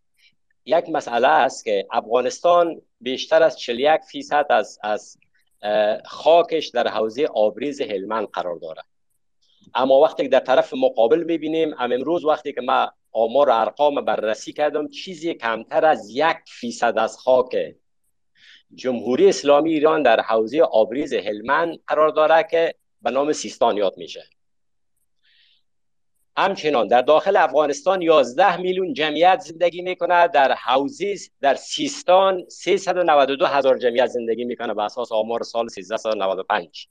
[0.64, 5.18] یک مسئله است که افغانستان بیشتر از 41 فیصد از از
[6.04, 8.84] خاکش در حوزه آبریز هلمند قرار دارد.
[9.74, 15.34] اما وقتی در طرف مقابل می‌بینیم امروز وقتی که ما آمار ارقام بررسی کردم چیزی
[15.34, 17.74] کمتر از یک فیصد از خاک
[18.74, 24.24] جمهوری اسلامی ایران در حوزه آبریز هلمند قرار دارد که به نام سیستان یاد میشه.
[26.37, 33.78] همچنان در داخل افغانستان 11 میلیون جمعیت زندگی می‌کنه در حوزه در سیستان 392 هزار
[33.78, 36.89] جمعیت زندگی می‌کنه به اساس آمار سال 1395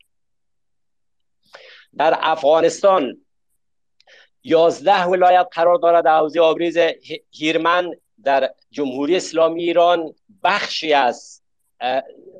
[1.97, 3.17] در افغانستان
[4.43, 6.77] 11 ولایت قرار دارد در حوزه آبریز
[7.31, 7.91] هیرمن
[8.23, 11.41] در جمهوری اسلامی ایران بخشی از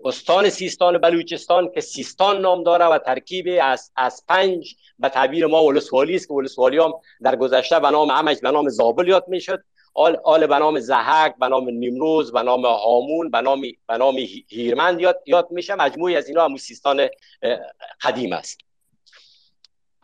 [0.06, 5.46] استان سیستان و بلوچستان که سیستان نام داره و ترکیب از, از پنج به تعبیر
[5.46, 9.26] ما ولسوالی است که ولسوالی هم در گذشته به نام عمج به نام زابل یاد
[9.28, 9.64] می‌شد.
[9.98, 14.16] آل, آل به نام زهک به نام نیمروز به نام هامون به نام به نام
[14.48, 15.76] هیرمند یاد, یاد میشه.
[15.76, 17.10] مجموعی از اینا همون سیستان
[18.02, 18.58] قدیم است.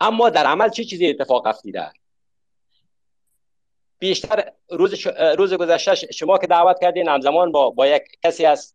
[0.00, 1.92] اما در عمل چه چیزی اتفاق افتیده
[4.02, 5.06] بیشتر روز
[5.38, 8.74] روز گذشته شما که دعوت کردین همزمان با با یک کسی از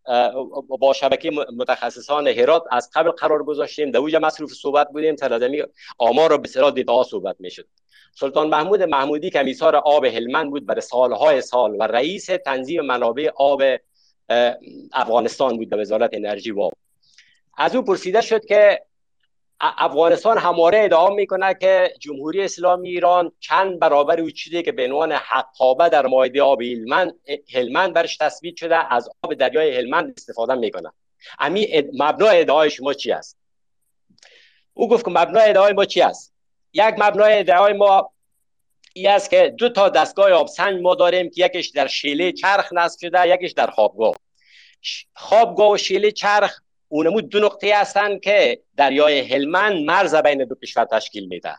[0.68, 3.92] با شبکه متخصصان هرات از قبل قرار گذاشتیم.
[3.92, 5.16] در اوج مصروف صحبت بودیم.
[5.16, 5.64] تلازمی
[5.98, 7.68] آمار به سرا دیتا صحبت می‌شد.
[8.16, 10.66] سلطان محمود محمودی کمیسار آب هلمند بود.
[10.66, 13.62] برای سالهای سال و رئیس تنظیم منابع آب
[14.94, 15.70] افغانستان بود.
[15.70, 16.70] در وزارت انرژی و
[17.58, 18.82] از او پرسیده شد که
[19.60, 25.12] افغانستان همواره ادعا می‌کنه که جمهوری اسلامی ایران چند برابر او چیزی که به عنوان
[25.12, 27.14] حقابه در مایده آب هلمند
[27.54, 30.92] هلمند برش تثبیت شده از آب دریای هلمند استفاده می‌کنه
[31.40, 33.38] امی مبنای ادعای شما چی است؟
[34.74, 36.34] او گفت که مبنای ادعای ما چی است؟
[36.74, 38.12] یک مبنای ادعای ما
[38.94, 42.74] ای است که دو تا دستگاه آب سنج ما داریم که یکیش در شیله چرخ
[42.74, 44.16] نصب شده یکیش در خوابگاه.
[45.14, 50.86] خوابگاه و شیله چرخ اونمو دو نقطه هستند که دریای هلمند مرز بین دو کشور
[50.86, 51.56] تشکیل میده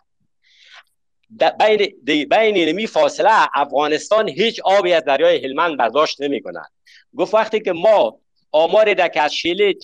[1.59, 6.71] بین بین می فاصله افغانستان هیچ آبی از دریای هلمند برداشت نمی کند
[7.17, 8.21] گفت وقتی که ما
[8.53, 9.75] آمار در که از شیل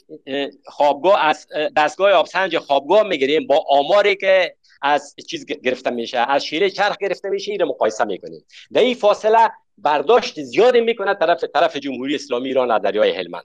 [0.67, 6.71] خوابگاه از دستگاه آبسنج خوابگاه می‌گیریم با آماری که از چیز گرفته میشه از شیله
[6.71, 8.45] چرخ گرفته میشه این مقایسه می‌کنیم.
[8.73, 13.45] در این فاصله برداشت زیادی می‌کنه طرف طرف جمهوری اسلامی ایران از دریای هلمند.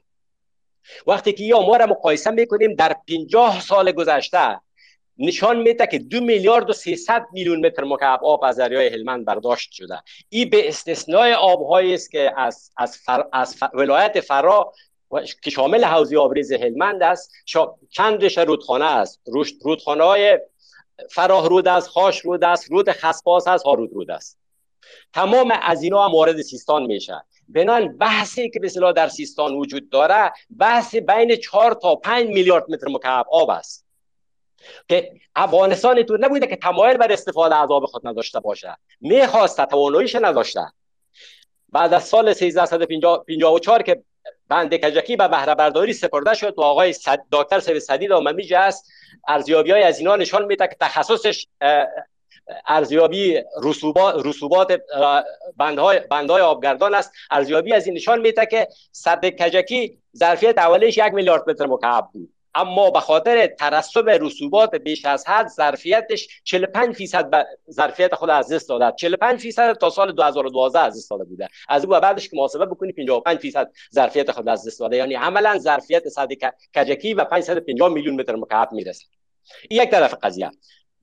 [1.08, 4.60] وقتی که ما را مقایسه می‌کنیم در 50 سال گذشته
[5.20, 9.72] نشان میده که دو میلیارد و 300 میلیون متر مکعب آب از دریای هلمند برداشت
[9.72, 10.04] شده.
[10.30, 14.74] این به استثنای آبهایی است که از, از, فر، از ولایت فرا
[15.44, 17.32] که شامل حوزه آبریز هلمند است.
[17.90, 19.22] چند رشته رودخانه است.
[19.62, 20.40] رودخانه های
[21.12, 24.40] فراه رود است خاش رود است رود خسپاس است هارود رود است.
[25.14, 27.24] تمام از اینا هم وارد سیستان میشه.
[27.50, 32.88] بنان بحثی که به در سیستان وجود داره بحث بین 4 تا 5 میلیارد متر
[32.88, 33.86] مکعب آب است.
[34.88, 38.78] که افغانستان تو نبوده که تمایل بر استفاده از آب خود نداشته باشه.
[39.02, 40.62] می‌خواست تواناییش نداشته.
[41.70, 44.04] بعد از سال 1354 که
[44.48, 47.20] بند کجکی به بهره برداری سپرده شد و آقای صد...
[47.32, 48.92] دکتر سوی سدید آممیج است
[49.28, 51.48] ارزیابی های از اینا نشان میده که تخصصش
[52.68, 54.82] ارزیابی رسوبات رسوبات
[55.58, 57.12] بندهای بندهای آبگردان است.
[57.32, 62.34] ارزیابی از این نشان میده که سد کجکی ظرفیت اولش یک میلیارد متر مکعب بود.
[62.56, 68.70] اما به خاطر ترسب رسوبات بیش از حد ظرفیتش 45 فیصد ظرفیت خود از دست
[68.70, 68.96] داده.
[68.96, 71.48] 45 فیصد تا سال 2012 از دست داده بوده.
[71.70, 74.98] از او بعدش که محاسبه بکنی 55 فیصد ظرفیت خود از دست داده.
[74.98, 76.30] یعنی عملا ظرفیت صد
[76.76, 79.06] کجکی و 550 میلیون متر مکعب می‌رسه
[79.70, 80.52] این یک طرف قضیه.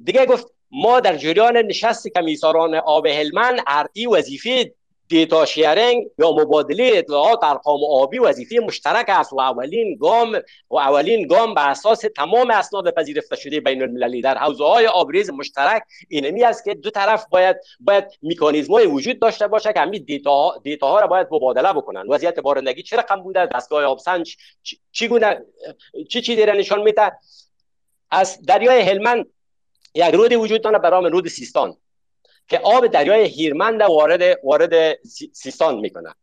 [0.05, 4.73] دیگه گفت ما در جریان نشست کمیساران آب هلمند ارتی وظیفه
[5.09, 10.33] دیتا شیرینگ یا مبادله اطلاعات ارقام آبی وظیفه مشترک است و اولین گام
[10.71, 14.21] و اولین گام به اساس تمام اسناد پذیرفته شده بین المللی.
[14.21, 19.49] در حوزه های آبریز مشترک اینمی است که دو طرف باید باید مکانیزم وجود داشته
[19.49, 23.47] باشه که همین دیتا دیتا ها را باید مبادله بکنن وضعیت بارندگی چه رقم بوده؟
[23.47, 24.37] دستگاه آبسنج
[24.93, 25.43] چی گونه
[26.11, 27.13] چی چی دیره نشان میده
[28.11, 29.27] از دریای هلمند
[29.97, 31.77] یک رودی وجود داره به نام رود سیستان
[32.49, 36.15] که آب دریای هیرمند وارد وارد سیستان می‌کنه.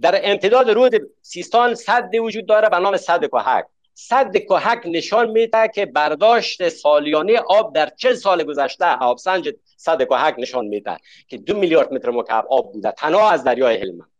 [0.00, 0.92] در امتداد رود
[1.22, 7.38] سیستان صد وجود داره به نام صد کوهک صد کوهک نشان میده که برداشت سالیانه
[7.38, 10.96] آب در چه سال گذشته آب سنج صد کوهک نشان میده
[11.28, 14.10] که دو میلیارد متر مکعب آب بوده تنها از دریای هلمند.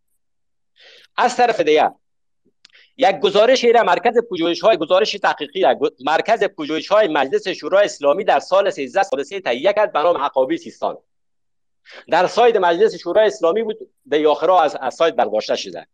[1.16, 1.94] از طرف دیگه
[2.96, 5.64] یک گزارش ایره مرکز پژوهش های گزارش تحقیقی
[6.04, 10.98] مرکز پژوهش های مجلس شورای اسلامی در سال 1333 تهیه کرد به نام عقابی سیستان.
[12.08, 13.78] در سایت مجلس شورای اسلامی بود
[14.10, 15.86] در آخرا از, از سایت برداشته شده.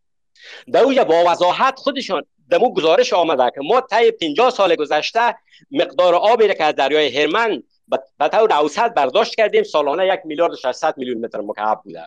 [0.72, 5.34] در اوجه با وضاحت خودشان در مو گزارش آمده که ما طی 50 سال گذشته
[5.70, 7.62] مقدار آبی که از دریای هرمن
[8.18, 12.06] به طور اوسط برداشت کردیم سالانه یک میلیارد و 600 میلیون متر مکعب بوده.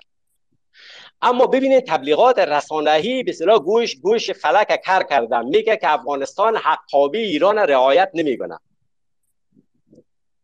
[1.22, 5.45] اما ببینید تبلیغات رسانه‌ای به اصطلاح گوش گوش فلک کر کردن.
[5.45, 8.60] میگه که افغانستان حقابی ایران رعایت نمی‌کنه.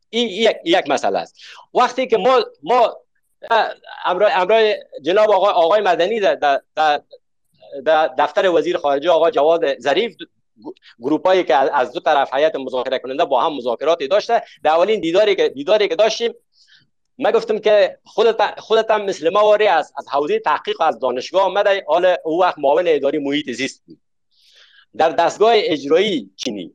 [0.09, 1.35] این یک, یک مسئله است.
[1.73, 2.97] وقتی که ما ما
[4.05, 7.01] امرای جناب آقای, آقای مدنی در, در,
[8.17, 10.15] دفتر وزیر خارجه آقای جواد ظریف
[10.99, 14.43] گروپ هایی که از دو طرف هیئت مذاکره کننده با هم مذاکراتی داشته.
[14.63, 16.33] در اولین دیداری که دیداری که داشتیم
[17.17, 20.99] من گفتم که خودت خودت هم مثل ما واری از از حوزه تحقیق و از
[20.99, 24.01] دانشگاه آمده حال او وقت معاون اداری محیط زیست بود.
[24.97, 26.73] در دستگاه اجرایی چینی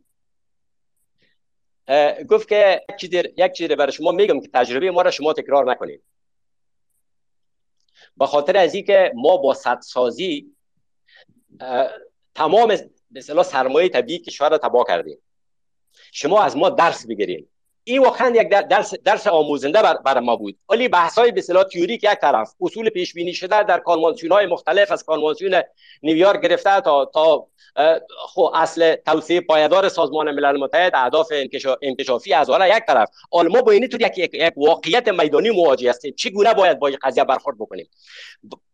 [2.28, 5.70] گفت که یک چیزی یک چیزی برای شما میگم که تجربه ما را شما تکرار
[5.70, 6.02] نکنید.
[8.16, 10.56] به خاطر از اینکه ما با سازی
[12.34, 12.76] تمام
[13.10, 15.18] به سرمایه طبیعی کشور را تباه کردیم.
[16.12, 17.51] شما از ما درس بگیرید.
[17.84, 20.58] این واقعا یک درس, درس آموزنده بر, بر ما بود.
[20.68, 24.46] ولی بحث های به اصطلاح تیوریک یک طرف اصول پیش بینی شده در کانوانسیون های
[24.46, 25.62] مختلف از کانوانسیون
[26.02, 27.46] نیویورک گرفته تا تا
[28.18, 31.32] خو اصل توسعه پایدار سازمان ملل متحد اهداف
[31.82, 33.10] انکشافی از حالا یک طرف.
[33.32, 36.14] حالا ما با این طور یک, یک واقعیت میدانی مواجه هستیم.
[36.16, 37.88] چگونه باید با این قضیه برخورد بکنیم؟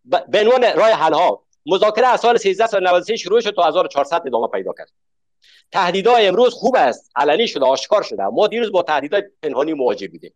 [0.04, 4.72] به عنوان راه حل ها مذاکره از سال 1393 شروع شد تا 1400 ادامه پیدا
[4.78, 4.90] کرد.
[5.72, 7.10] تهدیدهای امروز خوب است.
[7.16, 8.24] علنی شده آشکار شده.
[8.24, 10.34] ما دیروز با تهدیدهای پنهانی مواجه بودیم.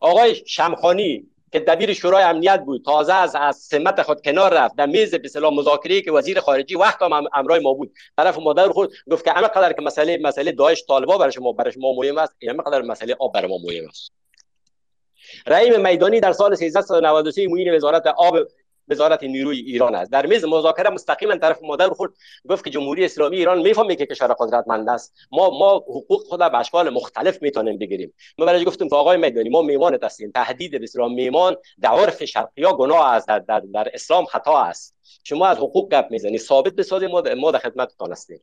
[0.00, 4.86] آقای شمخانی که دبیر شورای امنیت بود تازه از از سمت خود کنار رفت در
[4.86, 7.92] میز به اصطلاح مذاکره که وزیر خارجی وقت هم امرای ما بود.
[8.16, 11.92] طرف مادر خود گفت که قدر که مسئله مسئله داعش طالبا برای شما برای شما
[11.92, 12.32] مهم است
[12.66, 14.12] قدر مسئله آب برای ما مهم است.
[15.46, 18.38] رئیم میدانی در سال 1393 معین وزارت آب
[18.90, 20.12] وزارت نیروی ایران است.
[20.12, 22.14] در میز مذاکره مستقیما طرف مادر خود
[22.48, 25.14] گفت که جمهوری اسلامی ایران می‌فهمه که کشور قدرتمند است.
[25.32, 28.14] ما ما حقوق خود به اشکال مختلف می‌تونیم بگیریم.
[28.38, 32.24] ما برای گفتم که آقای میدانی ما میمان هستیم تهدید به اسلام میمان در عرف
[32.24, 34.96] شرقی ها گناه است در, در, در اسلام خطا است.
[35.24, 38.40] شما از حقوق گپ می‌زنی ثابت بسازید ما ما در خدمتتان هستیم.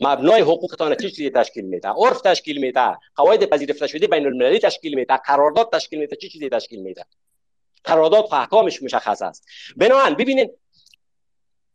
[0.00, 4.94] مبنای حقوقتان چه چیزی تشکیل میده؟ عرف تشکیل میده قواعد پذیرفته شده بین المللی تشکیل
[4.94, 7.04] میده قرارداد تشکیل میده چه چیزی تشکیل میده؟
[7.84, 9.46] قرارداد و احکامش مشخص است.
[9.76, 10.50] بنابراین ببینید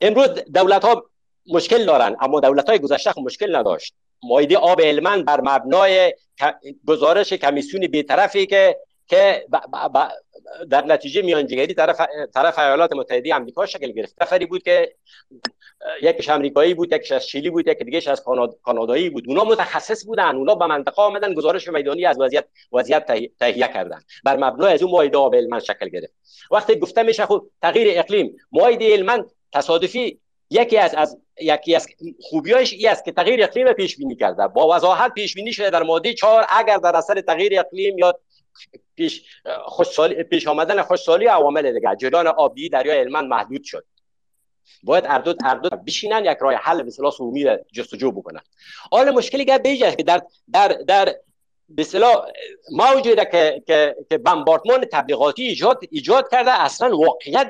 [0.01, 1.09] امروز دولت ها
[1.47, 3.95] مشکل دارن اما دولت های گذشته مشکل نداشت.
[4.23, 6.13] مایده آب علمن بر مبنای
[6.87, 8.77] گزارش کمیسیون بیطرفی که
[9.07, 9.47] که
[10.69, 12.01] در نتیجه میانجیگری طرف
[12.33, 14.21] طرف ایالات متحده آمریکا شکل گرفت.
[14.21, 14.95] نفری بود که
[16.01, 18.23] یکیش امریکایی بود یکیش از شیلی بود یکی دیگه از
[18.63, 19.23] کانادایی بود.
[19.27, 20.35] اونا متخصص بودن.
[20.35, 24.01] اونا به منطقه آمدن گزارش میدانی از وضعیت وضعیت تهیه کردن.
[24.23, 26.13] بر مبنای از اون مایده آب شکل گرفت.
[26.51, 30.19] وقتی گفته میشه خب تغییر اقلیم مایده علمن تصادفی
[30.49, 31.87] یکی از از یکی از
[32.21, 34.47] خوبیاش ای است که تغییر اقلیم پیش بینی کرده.
[34.47, 38.19] با وضاحت پیش بینی شده در ماده 4 اگر در اثر تغییر اقلیم یا
[38.95, 39.23] پیش
[39.65, 43.85] خوشسالی پیش آمدن خوشسالی عوامل دیگه جریان آبی دریای علمان محدود شد.
[44.83, 48.41] باید اردو اردو بشینن یک راه حل به اصطلاح سومی جستجو بکنن.
[48.91, 50.21] حال مشکلی که بیجه که در
[50.51, 51.15] در در
[51.69, 52.25] به اصطلاح
[52.71, 57.49] موجی که که که بمباردمان تبلیغاتی ایجاد ایجاد کرده اصلا واقعیت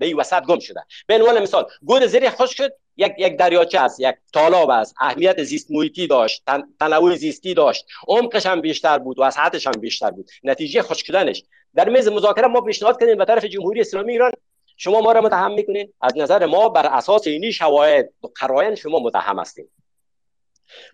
[0.00, 0.84] در وسط گم شده.
[1.06, 2.72] به عنوان مثال گود زیر خوش شد.
[2.98, 4.94] یک یک دریاچه است یک تالاب است.
[5.00, 6.42] اهمیت زیست محیطی داشت
[6.80, 7.86] تنوع زیستی داشت.
[8.08, 10.30] عمقش هم بیشتر بود و سطحش هم بیشتر بود.
[10.44, 11.44] نتیجه خشک شدنش
[11.74, 14.32] در میز مذاکره ما پیشنهاد کردیم به طرف جمهوری اسلامی ایران
[14.76, 18.98] شما ما را متهم می‌کنین از نظر ما بر اساس اینی شواهد و قرائن شما
[18.98, 19.68] متهم هستیم.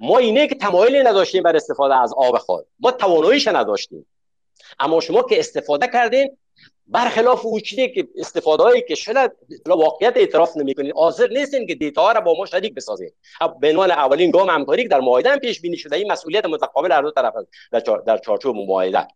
[0.00, 2.66] ما اینه که تمایلی نداشتیم بر استفاده از آب خود.
[2.80, 4.06] ما تواناییش نداشتیم.
[4.78, 6.36] اما شما که استفاده کردین
[6.86, 9.30] برخلاف چیزی که استفاده هایی که شده
[9.66, 13.14] واقعیت اعتراف نمی‌کنید حاضر نیستین که دیتا را با ما شریک بسازید.
[13.60, 17.02] به عنوان اولین گام همکاری در معاهده هم پیش بینی شده این مسئولیت متقابل هر
[17.02, 17.34] دو طرف
[17.72, 19.08] در در چارچوب معاهده.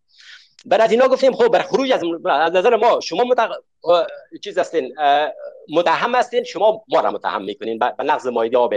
[0.66, 2.02] بعد از اینا گفتیم خب بر خروج از
[2.54, 3.52] نظر ما شما متق...
[4.44, 4.94] چیز هستین
[5.72, 8.74] متهم هستین شما ما را متهم می‌کنین به نقض معاهده آب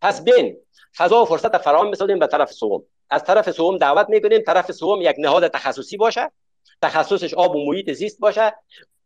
[0.00, 0.56] پس بین
[0.96, 2.82] فضا و فرصت فراهم بسازیم به طرف سوم.
[3.10, 6.30] از طرف سوم دعوت می‌کنیم طرف سوم یک نهاد تخصصی باشه.
[6.82, 8.54] تخصصش آب و محیط زیست باشه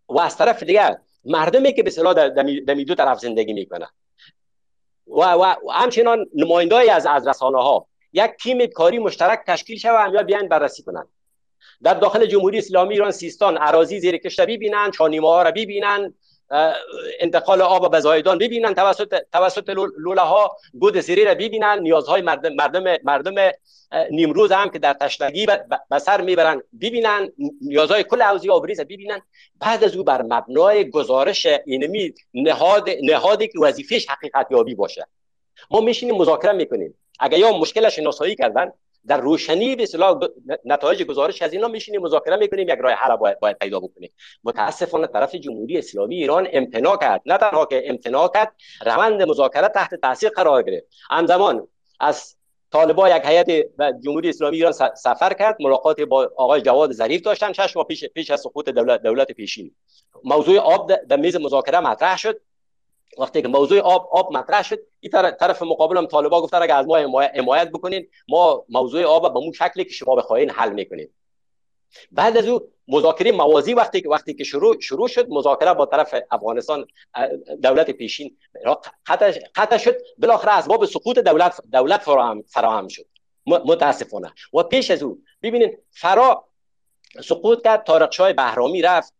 [0.09, 3.87] و از طرف دیگر مردمی که به صلاح در دو طرف زندگی می‌کنه
[5.07, 10.23] و, و, همچنان نمایندای از از رسانه ها یک تیم کاری مشترک تشکیل شوه همیا
[10.23, 11.09] بیان بررسی کنند.
[11.83, 16.15] در داخل جمهوری اسلامی ایران سیستان اراضی زیر کشت ببینن چانیمه ها را ببینن
[17.21, 19.69] انتقال آب به زایدان ببینن توسط توسط
[19.99, 21.79] لوله ها گود سری را ببینن.
[21.79, 23.35] نیازهای مردم مردم مردم
[24.11, 25.47] نیمروز هم که در تشنگی
[25.91, 27.33] به سر می‌برن ببینن.
[27.61, 29.23] نیازهای کل حوزه آبریز ببینن.
[29.61, 35.07] بعد از او بر مبنای گزارش اینمی نهاد نهادی که وظیفش حقیقت یابی باشه.
[35.71, 36.95] ما میشینیم مذاکره می‌کنیم.
[37.21, 38.73] اگر یا مشکلش شناسایی کردن
[39.07, 40.19] در روشنی به اصطلاح
[40.65, 44.13] نتایج گزارش از اینا میشینیم مذاکره می‌کنیم یک راه حل باید, باید پیدا بکنیم.
[44.45, 47.23] متاسفانه طرف جمهوری اسلامی ایران امتناع کرد.
[47.27, 48.55] نه تنها که امتناع کرد
[48.87, 50.87] روند مذاکره تحت تاثیر قرار گرفت.
[51.11, 51.69] همزمان
[52.01, 52.37] از
[52.73, 53.47] طالبا یک هیئت
[54.05, 55.57] جمهوری اسلامی ایران سفر کرد.
[55.61, 57.53] ملاقات با آقای جواد ظریف داشتن.
[57.53, 59.75] شش ماه پیش پیش از سقوط دولت دولت پیشین.
[60.25, 62.41] موضوع آب در میز مذاکره مطرح شد.
[63.19, 66.87] وقتی که موضوع آب آب مطرح شد این طرف مقابل هم طالبا گفتن اگر از
[66.87, 71.15] ما حمایت بکنین ما موضوع آب به اون شکلی که شما بخواین حل می‌کنیم.
[72.13, 76.15] بعد از او مذاکره موازی وقتی که وقتی که شروع شروع شد مذاکره با طرف
[76.31, 76.87] افغانستان
[77.63, 78.37] دولت پیشین
[79.55, 83.07] قطع شد بالاخره اسباب سقوط دولت دولت فراهم فراهم شد.
[83.47, 84.33] متاسفانه.
[84.55, 86.45] و پیش از او ببینید فرا
[87.25, 89.15] سقوط کرد طارق شاه بهرامی رفت.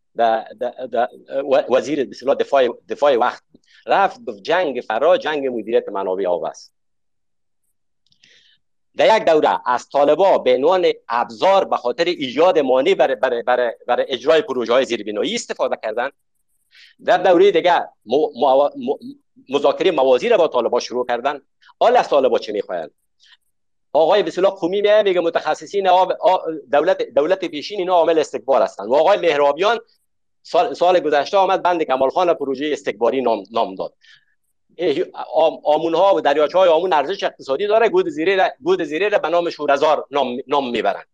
[1.71, 2.05] وزیر
[2.41, 3.43] دفاع دفاع وقت
[3.87, 6.75] رفت گفت جنگ فرا جنگ مدیریت منابع آب است
[8.97, 13.73] در یک دوره از طالبا به عنوان ابزار به خاطر ایجاد مانع برای بر بر
[13.87, 16.11] بر اجرای پروژه های زیربنایی استفاده کردن
[17.05, 17.89] در دوره دیگه
[19.49, 21.41] مذاکره موازی را با طالبا شروع کردن
[21.81, 22.91] حال از طالبا چه می‌خواهند؟
[23.93, 25.89] آقای بسیلا قومی میگه متخصصین
[26.73, 28.89] دولت دولت پیشین اینا عامل استکبار هستند.
[28.89, 29.79] و آقای مهرابیان
[30.43, 33.95] سال, سال گذشته آمد بند کمال خان پروژه استکباری نام, نام داد.
[35.65, 39.51] آمون ها و دریاچه های آمون ارزش اقتصادی داره گود زیره گود زیره به نام
[39.51, 41.05] شورزار نام نام می‌برن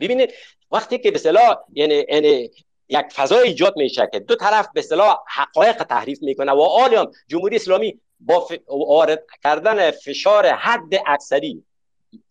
[0.00, 0.32] ببینید
[0.72, 2.50] وقتی که به اصطلاح یعنی یعنی
[2.88, 7.56] یک فضا ایجاد میشه که دو طرف به اصطلاح حقایق تحریف می‌کنه و آلیام جمهوری
[7.56, 11.64] اسلامی با وارد کردن فشار حد اکثری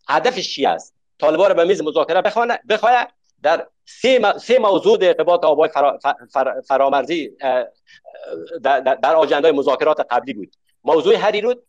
[0.08, 2.22] هدفش چی است؟ طالبان به میز مذاکره
[2.68, 3.08] بخواه
[3.42, 5.98] در سه, سه موضوع ارتباط آبای فرا...
[6.68, 7.36] فرامرزی
[8.62, 9.16] در, در
[9.50, 10.56] مذاکرات قبلی بود.
[10.84, 11.62] موضوع هریرود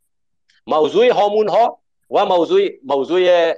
[0.67, 1.79] موضوع هامون ها
[2.09, 3.53] و موضوع موضوع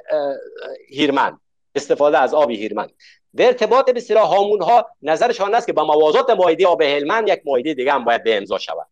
[0.89, 1.39] هیرمن
[1.75, 2.89] استفاده از آب هیرمن.
[3.35, 7.41] در ارتباط به اصطلاح هامون ها نظرشان است که با موازات مایده آب هلمند یک
[7.45, 8.88] مایده دیگه هم باید به امضا شود.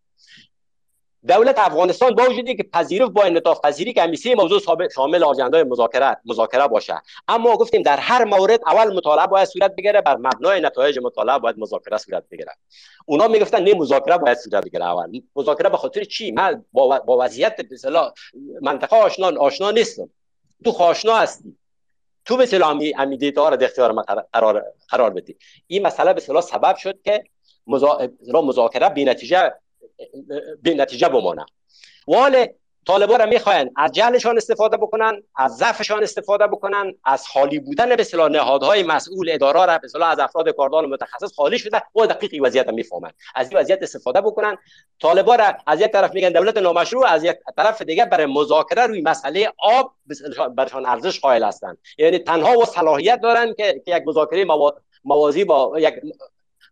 [1.28, 6.18] دولت افغانستان با وجودی که پذیرفت با انعطاف پذیری که همیشه موضوع شامل آجنده مذاکره
[6.26, 7.02] مذاکره باشه.
[7.28, 11.60] اما گفتیم در هر مورد اول مطالعه باید صورت بگیره بر مبنای نتایج مطالعه باید
[11.60, 12.52] مذاکره صورت بگیره.
[13.06, 14.86] اونا می‌گفتن نه مذاکره باید صورت بگیره.
[14.86, 17.78] اول مذاکره به خاطر چی؟ من با, وضعیت به
[18.62, 20.10] منطقه آشنا آشنا نیستم
[20.64, 21.58] تو خاشنا هستی.
[22.26, 25.38] تو به اصطلاح امی دیتا را در اختیار ما قرار قرار بدی.
[25.68, 27.24] این مسئله به سبب شد که
[28.32, 29.54] مذاکره بی نتیجه
[30.64, 31.46] به نتیجه بمانه
[32.08, 32.48] ولی
[32.88, 38.02] طالبان را می‌خواین از جهلشان استفاده بکنن از ضعفشان استفاده بکنن از خالی بودن به
[38.02, 42.44] اصطلاح نهادهای مسئول اداره را به اصطلاح از افراد کاردان متخصص خالی شده و دقیق
[42.44, 43.12] وضعیت می‌فهمن.
[43.36, 44.58] از این وضعیت استفاده بکنن.
[45.02, 49.02] طالبان را از یک طرف میگن دولت نامشروع از یک طرف دیگه برای مذاکره روی
[49.02, 49.96] مسئله آب
[50.56, 51.78] برشان ارزش قائل هستند.
[51.98, 54.46] یعنی تنها و صلاحیت دارن که یک مذاکره
[55.06, 55.94] موازی با یک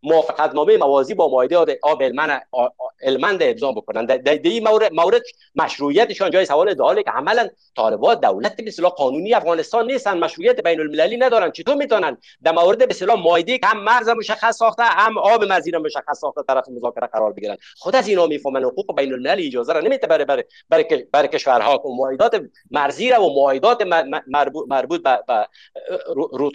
[0.03, 2.01] موافقت نامه موازی با مایده آب
[3.03, 5.21] المند ابزا بکنن در این مورد, مورد
[5.55, 10.17] مشروعیتشان جای سوال داله که عملا طالبان دولت به قانونی افغانستان نیستن.
[10.17, 11.51] مشروعیت بین المللی ندارن.
[11.51, 15.79] چطور می‌تونن در مورد به اصطلاح مایده هم مرز مشخص ساخته هم آب مرزی را
[15.79, 18.63] مشخص ساخته طرف مذاکره قرار بگیرن؟ خود از اینا می‌فهمن.
[18.63, 23.23] حقوق بین المللی اجازه را نمیده برای برای برای بر کشورها و مایدات مرزی را
[23.23, 23.81] و مایدات
[24.67, 25.47] مربوط, به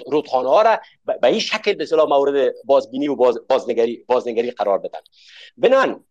[0.06, 5.00] رودخانه ها را به این شکل به مورد بازبینی و باز بازنگری بازنگری قرار بدن.
[5.56, 6.04] بنان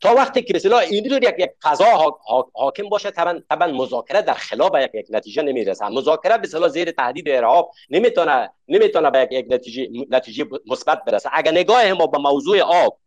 [0.00, 2.18] تا وقتی که مثلا اینجور یک یک قضا
[2.54, 5.88] حاکم باشه طبعا طبعا مذاکره در خلاف یک یک نتیجه نمی‌رسه.
[5.88, 11.30] مذاکره به زیر تهدید ارهاب نمی‌تونه نمی‌تونه به یک نتیجه نتیجه مثبت برسه.
[11.32, 12.98] اگر نگاه ما به موضوع آب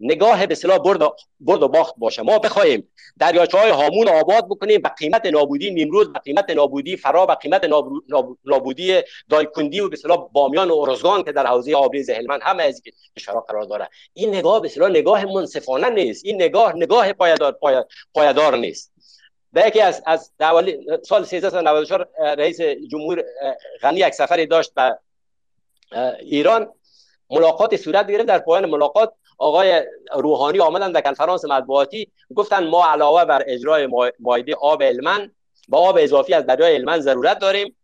[0.00, 1.00] نگاه به اصطلاح برد,
[1.40, 2.22] برد و باخت باشه.
[2.22, 2.88] ما بخوایم
[3.18, 7.64] دریاچه های هامون آباد بکنیم به قیمت نابودی نیمروز به قیمت نابودی فرا به قیمت
[8.44, 9.00] نابودی
[9.30, 12.82] دایکندی و به اصطلاح بامیان و ارزگان که در حوزه آبریز هلمند همه از
[13.16, 13.88] کشورها قرار داره.
[14.14, 16.24] این نگاه به اصطلاح نگاه منصفانه نیست.
[16.24, 17.58] این نگاه نگاه پایدار
[18.14, 18.92] پایدار نیست.
[19.52, 20.32] به یکی از از
[21.02, 23.24] سال 1394 رئیس جمهور
[23.82, 24.98] غنی یک سفری داشت به
[26.20, 26.72] ایران
[27.30, 28.26] ملاقات صورت گرفت.
[28.26, 29.12] در پایان ملاقات
[29.42, 29.82] آقای
[30.14, 33.88] روحانی آمدن در کنفرانس مطبوعاتی گفتن ما علاوه بر اجرای
[34.20, 35.30] مایده آب علمن
[35.68, 37.76] با آب اضافی از دریای علمن ضرورت داریم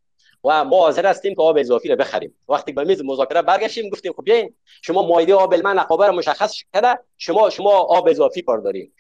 [0.44, 2.35] و ما حاضر هستیم که آب اضافی رو بخریم.
[2.48, 6.98] وقتی به میز مذاکره برگشتیم گفتیم خب بیاین شما مایده آب علمن رو مشخص کرده
[7.18, 8.93] شما شما آب اضافی کار داریم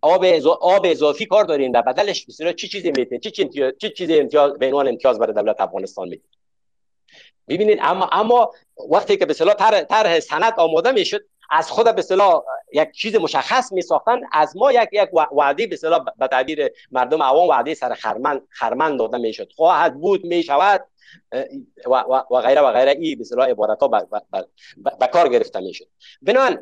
[0.00, 0.24] آب
[0.60, 3.48] آب اضافی کار دارین در بدلش بسیار چی چیزی میتین چی چی
[3.80, 6.30] چی چیزی امتیاز به عنوان امتیاز برای دولت افغانستان میتین
[7.48, 8.50] ببینید اما اما
[8.90, 9.54] وقتی که به اصطلاح
[9.84, 12.42] طرح سند آماده می‌شد از خود به اصطلاح
[12.72, 17.22] یک چیز مشخص می ساختن از ما یک یک وعده به اصطلاح به تعبیر مردم
[17.22, 20.86] عوام وعده سر خرمن خرمن داده می شد خواهد بود می شود
[21.86, 22.90] و, و, و غیره و غیره.
[23.00, 23.88] ای به اصطلاح عبارت ها
[25.00, 25.88] به کار گرفته می شد
[26.22, 26.58] بنابراین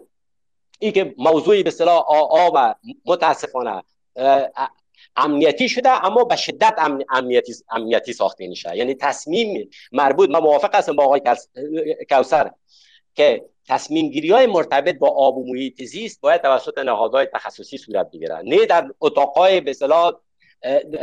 [0.79, 3.83] این که موضوعی به اصطلاح آب متاسفانه
[5.17, 6.75] امنیتی شده اما به شدت
[7.11, 8.77] امنیتی امنیتی ساخته میشه.
[8.77, 11.21] یعنی تصمیم مربوط من موافق هستم با آقای
[12.09, 12.51] کوسر
[13.15, 18.11] که تصمیم گیری های مرتبط با آب و محیط زیست باید توسط نهادهای تخصصی صورت
[18.11, 19.75] بگیرن نه در اتاقای به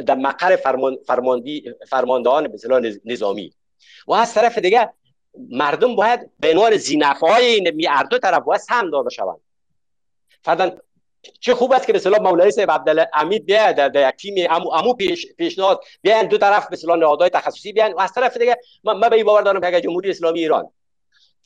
[0.06, 3.54] در مقر فرمان فرماندی فرماندهان به نظامی.
[4.08, 4.90] و از طرف دیگه
[5.50, 9.40] مردم باید به عنوان زینفهای این دو طرف باید سهم داده شوند.
[10.44, 10.72] فردا
[11.40, 14.94] چه خوب است که اصطلاح مولوی صاحب عبدالحمید بیا در, در یک تیم امو, امو
[14.94, 19.16] پیش پیشنهاد بیان دو طرف اصطلاح نهادهای تخصصی بیان و از طرف دیگه من به
[19.16, 20.72] این باور دارم که جمهوری اسلامی ایران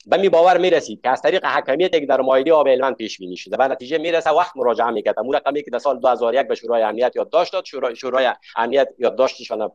[0.06, 3.36] به می باور می‌رسید که از طریق حکمیت که در مایده آب علمند پیش بینی
[3.36, 3.56] شده.
[3.60, 5.18] و نتیجه می‌رسه وقت مراجعه می‌کرد.
[5.18, 9.72] اون که در سال 2001 به شورای امنیت یادداشت داد شورای شورای امنیت یادداشتشان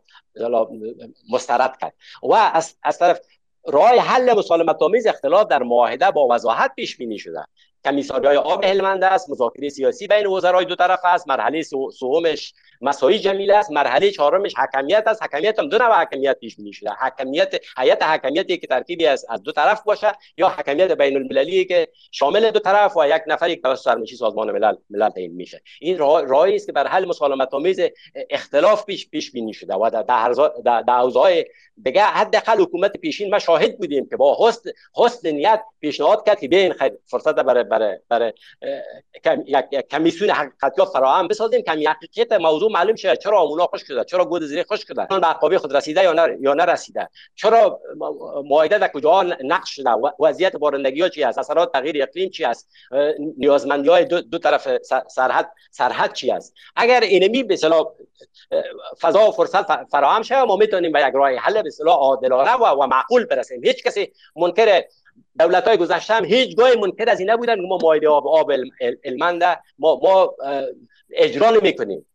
[1.30, 1.94] مسترد کرد.
[2.24, 3.20] و از, از طرف
[3.68, 7.46] راه حل مسالمت آمیز اختلاف در معاهده با وضاحت پیش بینی شده.
[7.86, 11.62] کمیساری های آب هلمند است مذاکره سیاسی بین وزرای دو طرف است مرحله
[11.94, 15.24] سومش مسایی جمیل است مرحله چهارمش حکمیت است.
[15.24, 16.90] حکمیت هم دو نوع حکمیت پیش بینی شده.
[16.90, 21.88] حکمیت هیئت حکمیتی که ترکیبی از از دو طرف باشه یا حکمیت بین المللی که
[22.12, 25.62] شامل دو طرف و یک نفری که توسط سرمشی سازمان ملل ملل تعیین میشه.
[25.82, 27.80] این راهی است که بر حل مسالمت آمیز
[28.30, 30.04] اختلاف پیش پیش بینی شده و در
[30.66, 31.44] در, در اوضاع
[31.84, 36.48] دیگه حداقل حکومت پیشین ما شاهد بودیم که با حسن حسن نیت پیشنهاد کرد که
[36.48, 36.74] بیاین
[37.06, 38.34] فرصت برای برای برای
[39.48, 44.26] یک کمیسیون حقیقتی فراهم بسازیم که حقیقت موضوع معلوم شه چرا اونا خوش شده چرا
[44.26, 47.82] گود زیر خوش شده به عقابه خود رسیده یا نه یا نرسیده چرا
[48.46, 49.90] معاهده در کجا نقش شده
[50.20, 52.70] وضعیت بارندگی ها چی است اثرات تغییر اقلیم چی است
[53.38, 54.68] نیازمندی های دو, دو طرف
[55.08, 57.86] سرحد سرحد چی است اگر اینمی به اصطلاح
[59.02, 62.84] فضا و فرصت فراهم شه ما می‌تونیم به یک راه حل به اصطلاح عادلانه و,
[62.84, 63.64] و معقول برسیم.
[63.64, 64.84] هیچ کسی منکر
[65.40, 68.52] دولت های گذشته هم هیچ گاهی منکر از این نبودن ما مایده آب آب
[69.04, 70.36] المنده ما ما
[71.14, 72.06] اجرا نمی کنیم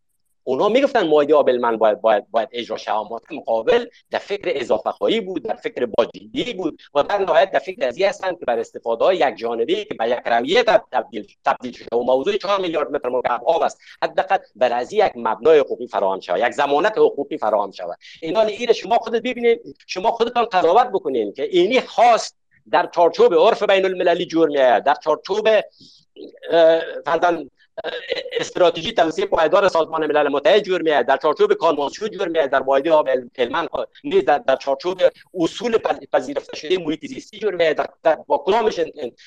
[0.48, 2.92] اونا می‌گفتن مایده آبلمن باید باید باید اجرا شه.
[3.30, 7.88] مقابل در فکر اضافه خواهی بود در فکر باجیدی بود و در نهایت در فکر
[7.88, 11.96] از هستند که بر استفاده های یک جانبی که به یک رویه تبدیل تبدیل شده
[11.96, 13.80] و موضوع 4 میلیارد متر مکعب آب است.
[14.02, 17.98] حداقل بر از یک مبنای حقوقی فراهم شود یک ضمانت حقوقی فراهم شود.
[18.22, 19.60] اینا این شما خودت ببینید.
[19.86, 22.36] شما خودتان قضاوت بکنید که اینی خواست
[22.70, 24.84] در چارچوب عرف بین المللی جور میآید.
[24.84, 25.48] در چارچوب
[28.32, 32.92] استراتژی توسعه پایدار سازمان ملل متحد جور میاد در چارچوب کانوانسیون جور میاد در مایده
[32.92, 33.68] آب علمان
[34.04, 35.02] نیز در, در چارچوب
[35.34, 35.78] اصول
[36.12, 38.80] پذیرفته شده محیط زیستی جور میاد در, با کدامش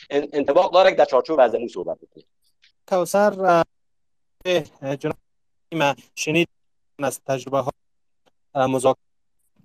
[0.09, 2.25] انطباق داره در چارچوب از امون صحبت بکنیم.
[2.87, 3.63] کوثر
[4.99, 6.47] جناب شنید
[6.99, 7.71] از تجربه ها
[8.67, 9.03] مذاکره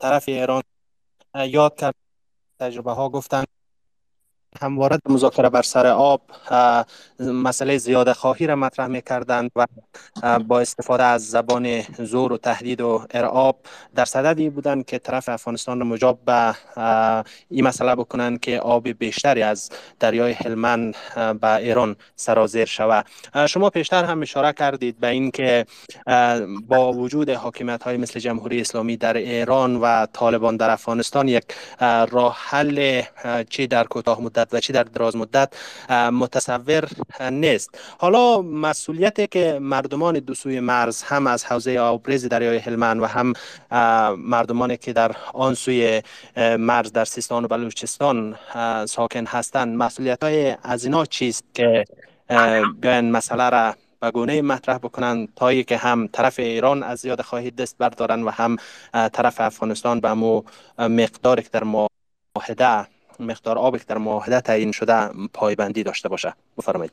[0.01, 0.63] طرف ایران
[1.35, 1.95] یاد کرد
[2.59, 3.45] تجربه ها گفتن
[4.63, 6.21] همواره مذاکره بر سر آب
[7.21, 9.67] مسئله زیاده خواهی را مطرح می کردند و
[10.39, 13.57] با استفاده از زبان زور و تهدید و ارعاب
[13.95, 16.55] در صددی بودند که طرف افغانستان را مجاب به
[17.51, 19.71] این مسئله بکنند که آب بیشتری از
[20.01, 20.93] دریای هلمن
[21.41, 23.07] به ایران سرازیر شود.
[23.49, 25.67] شما پیشتر هم اشاره کردید به اینکه
[26.69, 31.45] با وجود حاکمیت های مثل جمهوری اسلامی در ایران و طالبان در افغانستان یک
[32.11, 33.03] راه حل
[33.51, 35.53] چی در کوتاه مدت و چی در دراز مدت
[35.91, 36.89] متصور
[37.31, 37.79] نیست.
[37.99, 43.33] حالا مسئولیتی که مردمان دو سوی مرز هم از حوزه آبریز دریای هلمند و هم
[44.17, 46.03] مردمانی که در آن سوی
[46.59, 48.37] مرز در سیستان و بلوچستان
[48.87, 51.85] ساکن هستند مسئولیت های از اینا چیست که
[52.81, 57.51] بیاین مسئله را به گونه مطرح بکنن تا که هم طرف ایران از زیاد خواهی
[57.51, 58.57] دست بردارن و هم
[58.93, 60.43] طرف افغانستان به مو
[60.79, 66.35] مقداری که در معاهده مقدار آبی که در معاهده تعیین شده پایبندی داشته باشه.
[66.59, 66.93] بفرمایید.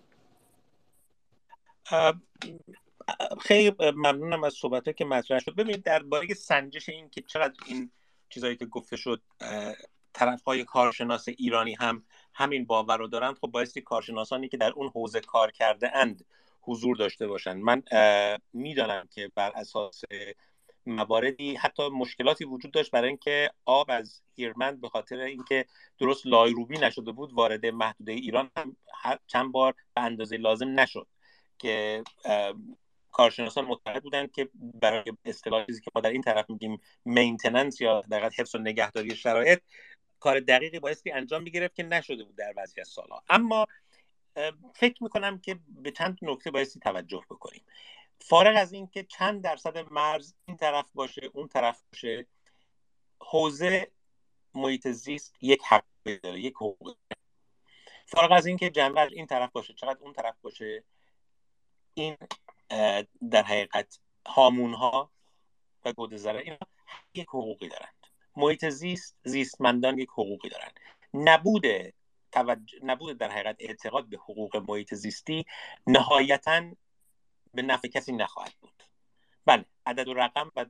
[3.42, 5.56] خیلی ممنونم از صحبت که مطرح شد.
[5.56, 7.92] ببینید درباره سنجش این که چقدر این
[8.30, 9.22] چیزایی که گفته شد
[10.14, 12.04] طرف های کارشناس ایرانی هم
[12.34, 16.26] همین باور رو دارند خب بایستی کارشناسانی که در اون حوزه کار کرده اند
[16.62, 17.84] حضور داشته باشند من
[18.54, 20.04] می‌دانم که بر اساس
[20.86, 25.66] مواردی حتی مشکلاتی وجود داشت برای اینکه آب از هیرمند به خاطر اینکه
[26.00, 28.78] درست لایروبی نشده بود وارد محدوده ایران هم
[29.28, 31.08] چند بار به اندازه لازم نشد
[31.60, 32.04] که
[33.12, 38.02] کارشناسان معتقد بودند که برای اصطلاح چیزی که ما در این طرف میگیم maintenance یا
[38.02, 39.60] در حفظ و نگهداری شرایط
[40.20, 43.24] کار دقیقی بایستی انجام می‌گرفت که نشده بود در بعضی از سالها.
[43.30, 43.68] اما
[44.76, 47.62] فکر می‌کنم که به چند نکته بایستی توجه بکنیم.
[48.22, 52.28] فارغ از اینکه چند درصد مرز این طرف باشه اون طرف باشه
[53.22, 53.92] حوزه
[54.54, 56.98] محیط زیست یک حق داره یک حقوق
[58.06, 60.84] فارغ از اینکه جنبش این طرف باشه چقدر اون طرف باشه
[61.94, 62.18] این
[63.32, 65.12] در حقیقت هامون ها
[65.86, 66.58] و گودزره این
[67.14, 70.80] یک حقوقی دارند محیط زیست زیستمندان یک حقوقی دارند
[71.14, 71.66] نبود
[72.32, 75.46] توجه نبود در حقیقت اعتقاد به حقوق محیط زیستی
[75.88, 76.72] نهایتا
[77.54, 78.84] به نفع کسی نخواهد بود.
[79.46, 80.66] بله عدد و رقم و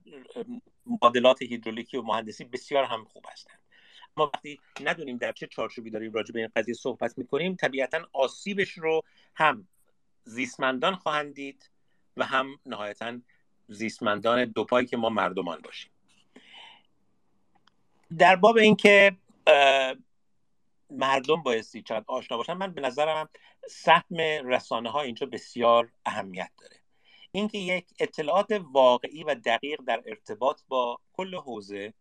[0.85, 3.59] معادلات هیدرولیکی و مهندسی بسیار هم خوب هستند.
[4.17, 8.71] ما وقتی ندونیم در چه چارچوبی داریم راجع به این قضیه صحبت می‌کنیم طبیعتا آسیبش
[8.71, 9.01] رو
[9.35, 9.67] هم
[10.23, 11.69] زیستمندان خواهند دید
[12.17, 13.19] و هم نهایتا
[13.67, 15.91] زیستمندان دو پایی که ما مردمان باشیم.
[18.17, 19.17] در باب اینکه
[20.91, 23.29] مردم بایستی چقدر آشنا باشن من به نظرم
[23.69, 26.75] سهم رسانه ها اینجا بسیار اهمیت داره.
[27.31, 31.93] اینکه یک اطلاعات واقعی و دقیق در ارتباط با کل حوزه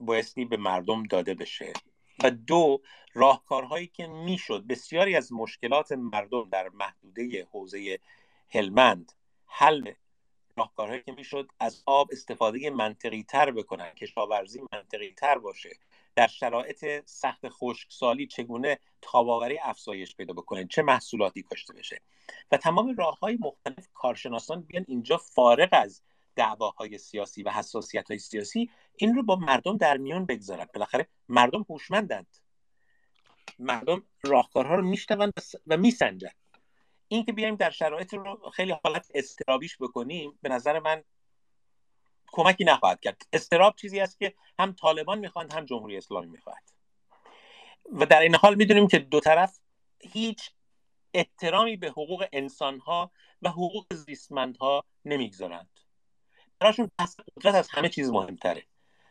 [0.00, 1.72] بایستی به مردم داده بشه.
[2.24, 2.82] و دو
[3.14, 7.98] راهکارهایی که می‌شد بسیاری از مشکلات مردم در محدوده حوزه
[8.50, 9.12] هلمند
[9.46, 9.92] حل
[10.56, 15.78] راهکارهایی که می‌شد از آب استفاده منطقی تر بکنن کشاورزی منطقی تر باشه.
[16.16, 22.00] در شرایط سخت خشکسالی چگونه تاباوری افزایش پیدا بکنه چه محصولاتی کاشته بشه؟
[22.52, 26.02] و تمام راه های مختلف کارشناسان بیان اینجا فارغ از
[26.36, 30.66] دعواهای سیاسی و حساسیت های سیاسی این رو با مردم در میان بگذارن.
[30.74, 32.36] بالاخره مردم هوشمندند.
[33.58, 35.32] مردم راهکارها رو میشنوند
[35.66, 36.36] و میسنجند
[37.08, 41.04] این که بیایم در شرایط رو خیلی حالت استرابیش بکنیم به نظر من
[42.36, 43.22] کمکی نخواهد کرد.
[43.32, 46.62] استراب چیزی است که هم طالبان می‌خواند هم جمهوری اسلامی می‌خواهد.
[47.92, 49.58] و در این حال می‌دونیم که دو طرف
[50.00, 50.50] هیچ
[51.14, 53.10] احترامی به حقوق انسانها
[53.42, 55.80] و حقوق زیستمندها نمی‌گذارند.
[56.58, 58.66] براشون بحث قدرت از همه چیز مهمتره.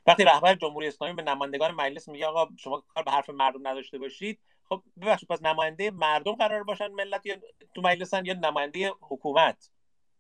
[0.05, 3.97] وقتی رهبر جمهوری اسلامی به نمایندگان مجلس میگه آقا شما کار به حرف مردم نداشته
[3.97, 4.39] باشید.
[4.69, 7.35] خب ببخشید پس نماینده مردم قرار باشن ملت یا
[7.75, 9.71] تو مجلسن یا نماینده حکومت؟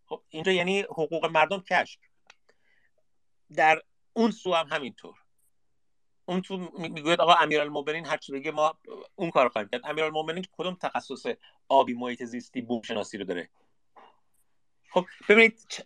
[0.05, 1.99] خب اینجا یعنی حقوق مردم کشک
[3.55, 3.81] در
[4.13, 5.15] اون سو هم همینطور.
[6.25, 8.77] اون تو می‌گوید آقا امیرالمومنین هر چی بگه ما
[9.15, 9.81] اون کار خواهیم کرد.
[9.83, 11.25] امیرالمومنین کدوم تخصص
[11.69, 13.49] آبی محیط زیستی بوم شناسی رو داره؟
[14.89, 15.83] خب ببینید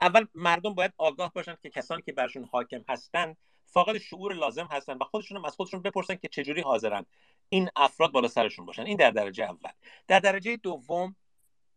[0.00, 3.36] اول مردم باید آگاه باشن که کسانی که برشون حاکم هستن
[3.66, 7.06] فاقد شعور لازم هستن و خودشون هم از خودشون بپرسن که چجوری حاضرن.
[7.48, 8.82] این افراد بالا سرشون باشن.
[8.82, 9.70] این در درجه اول.
[10.06, 11.16] در درجه دوم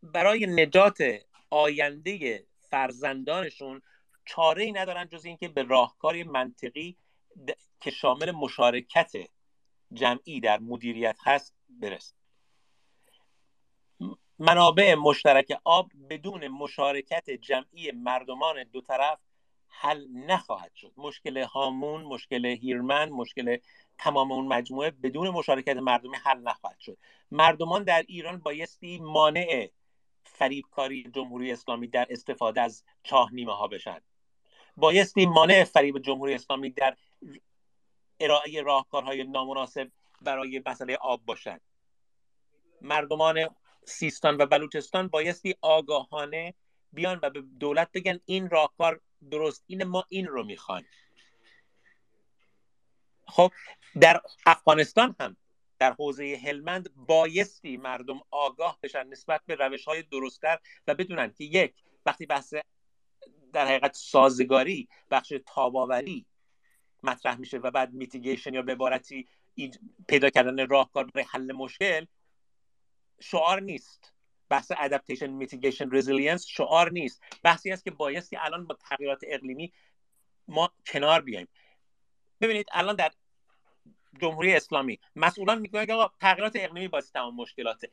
[0.03, 1.03] برای نجات
[1.49, 3.81] آینده فرزندانشون
[4.31, 6.97] چاره ای ندارن جز اینکه به راهکاری منطقی
[7.81, 9.11] که شامل مشارکت
[9.93, 12.15] جمعی در مدیریت هست برسن
[14.39, 19.19] منابع مشترک آب بدون مشارکت جمعی مردمان دو طرف
[19.67, 20.93] حل نخواهد شد.
[20.97, 23.57] مشکل هامون مشکل هیرمن مشکل
[23.97, 26.97] تمام اون مجموعه بدون مشارکت مردمی حل نخواهد شد.
[27.31, 29.69] مردمان در ایران بایستی مانع
[30.23, 34.01] فریبکاری جمهوری اسلامی در استفاده از چاه نیمه ها بشن.
[34.77, 36.97] بایستی مانع فریب جمهوری اسلامی در
[38.19, 39.91] ارائه راهکارهای نامناسب
[40.21, 41.61] برای مسئله آب باشند
[42.81, 46.53] مردمان سیستان و بلوچستان بایستی آگاهانه
[46.93, 50.85] بیان و به دولت بگن این راهکار درست این ما این رو می‌خوایم.
[53.27, 53.51] خب
[53.99, 55.37] در افغانستان هم
[55.79, 61.43] در حوزه هلمند بایستی مردم آگاه بشن نسبت به روش های درستتر و بدونن که
[61.43, 61.73] یک
[62.05, 62.53] وقتی بحث
[63.51, 66.25] در حقیقت سازگاری بخش تاباوری
[67.03, 69.27] مطرح میشه و بعد mitigation یا به عبارتی
[70.07, 72.05] پیدا کردن راهکار برای حل مشکل
[73.19, 74.13] شعار نیست.
[74.49, 77.23] بحث adaptation mitigation resilience شعار نیست.
[77.43, 79.73] بحثی است که بایستی الان با تغییرات اقلیمی
[80.47, 81.47] ما کنار بیایم.
[82.41, 83.11] ببینید الان در
[84.21, 87.85] جمهوری اسلامی مسئولان میگن که آقا تغییرات اقلیمی باعث تمام مشکلات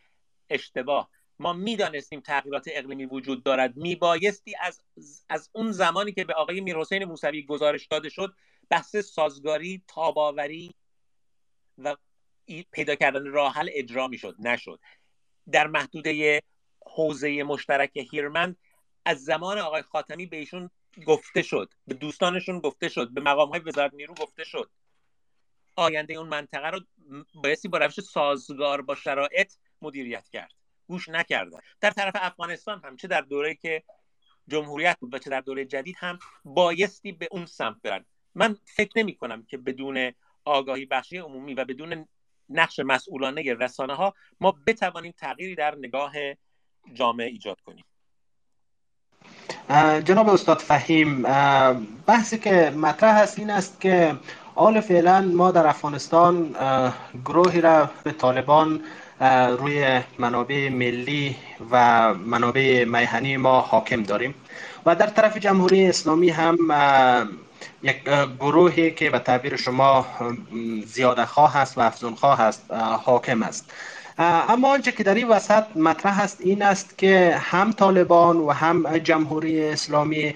[0.50, 1.10] اشتباه.
[1.38, 3.76] ما می‌دانستیم تغییرات اقلیمی وجود دارد.
[3.76, 4.80] میبایستی از
[5.28, 8.34] از اون زمانی که به آقای میرحسین موسوی گزارش داده شد
[8.70, 10.74] بحث سازگاری تاباوری
[11.78, 11.96] و
[12.72, 14.80] پیدا کردن راه حل اجرا می‌شد نشد.
[15.52, 16.42] در محدوده
[16.86, 18.56] حوزه مشترک هیرمند
[19.04, 20.70] از زمان آقای خاتمی به ایشون
[21.06, 24.70] گفته شد به دوستانشون گفته شد به مقام های وزارت نیرو گفته شد.
[25.76, 26.80] آینده اون منطقه رو
[27.34, 29.52] بایستی با روش سازگار با شرایط
[29.82, 30.57] مدیریت کرد.
[30.88, 31.58] گوش نکردن.
[31.80, 33.82] در طرف افغانستان هم چه در دوره که
[34.48, 38.04] جمهوریت بود و چه در دوره جدید هم بایستی به اون سمت برن.
[38.34, 40.12] من فکر نمی کنم که بدون
[40.44, 42.08] آگاهی بخشی عمومی و بدون
[42.48, 46.12] نقش مسئولانه رسانه ها ما بتوانیم تغییری در نگاه
[46.94, 47.84] جامعه ایجاد کنیم.
[50.04, 51.22] جناب استاد فهیم
[52.06, 54.16] بحثی که مطرح هست این است که
[54.54, 56.56] حال فعلا ما در افغانستان
[57.24, 58.84] گروهی را به طالبان
[59.58, 61.36] روی منابع ملی
[61.70, 64.34] و منابع میهنی ما حاکم داریم.
[64.86, 66.58] و در طرف جمهوری اسلامی هم
[67.82, 68.02] یک
[68.40, 70.06] گروهی که به تعبیر شما
[70.86, 72.70] زیاده خواه است و افزون خواه است
[73.04, 73.70] حاکم است.
[74.18, 78.98] اما آنچه که در این وسط مطرح است این است که هم طالبان و هم
[78.98, 80.34] جمهوری اسلامی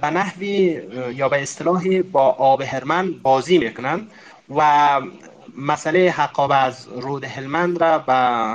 [0.00, 0.82] به نحوی
[1.14, 4.10] یا به اصطلاحی با آب هرمن بازی می‌کنند
[4.56, 5.00] و
[5.58, 8.54] مسئله حقاب از رود هلمند را به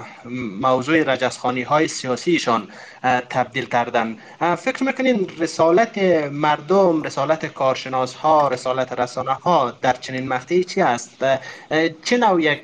[0.61, 2.67] موضوع رجسخانی های سیاسیشان
[3.29, 4.17] تبدیل کردن.
[4.57, 5.97] فکر می‌کنین رسالت
[6.31, 11.25] مردم رسالت کارشناس ها رسالت رسانه ها در چنین مقطعی چی است؟
[12.03, 12.61] چه نوع یک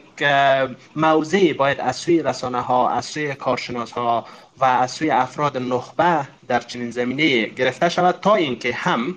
[0.95, 4.25] موضعی باید از سوی رسانه ها از سوی کارشناس ها
[4.57, 9.15] و از سوی افراد نخبه در چنین زمینه گرفته شود تا اینکه هم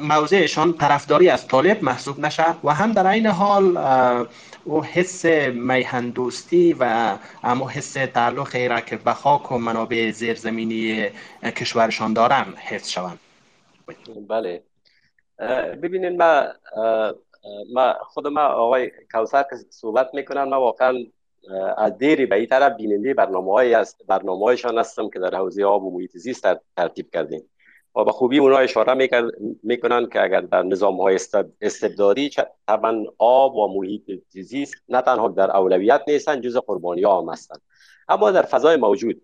[0.00, 3.76] موضعشان طرفداری از طالب محسوب نشه و هم در این حال
[4.64, 5.24] او حس
[5.54, 11.08] میهندوستی و اما حس تعلق را که به خاک و منابع زیرزمینی
[11.42, 13.18] کشورشان دارن حس شوند.
[14.28, 14.62] بله.
[15.82, 16.46] ببینید ما
[17.72, 20.94] ما خود ما آقای کوسر که صحبت می‌کنن ما واقعا
[21.76, 25.64] از دیری به این طرف بیننده برنامه های است برنامه هایشان هستم که در حوزه
[25.64, 26.46] آب و محیط زیست
[26.76, 27.42] ترتیب کردیم.
[27.96, 28.94] و به خوبی اونا اشاره
[29.62, 31.18] می‌کنن که اگر در نظام های
[31.60, 32.30] استبدادی
[32.68, 37.56] طبعا آب و محیط زیست نه تنها در اولویت نیستن جز قربانی ها هم هستن.
[38.08, 39.22] اما در فضای موجود.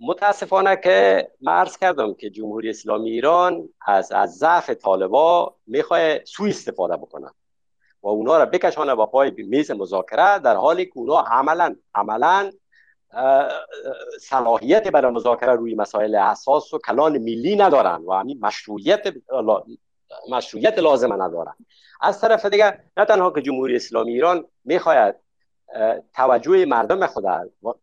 [0.00, 6.96] متاسفانه که من کردم که جمهوری اسلامی ایران از از ضعف طالبا می‌خواه سوء استفاده
[6.96, 7.30] بکنه
[8.02, 12.50] و اونا را بکشانه با پای میز مذاکره در حالی که اونا عملا عملا
[14.20, 19.14] صلاحیت برای مذاکره روی مسائل اساس و کلان ملی ندارن و همین مشروعیت
[20.30, 21.54] مشروعیت لازم ندارن.
[22.00, 25.20] از طرف دیگه نه تنها که جمهوری اسلامی ایران می‌خواهد
[26.14, 27.24] توجه مردم خود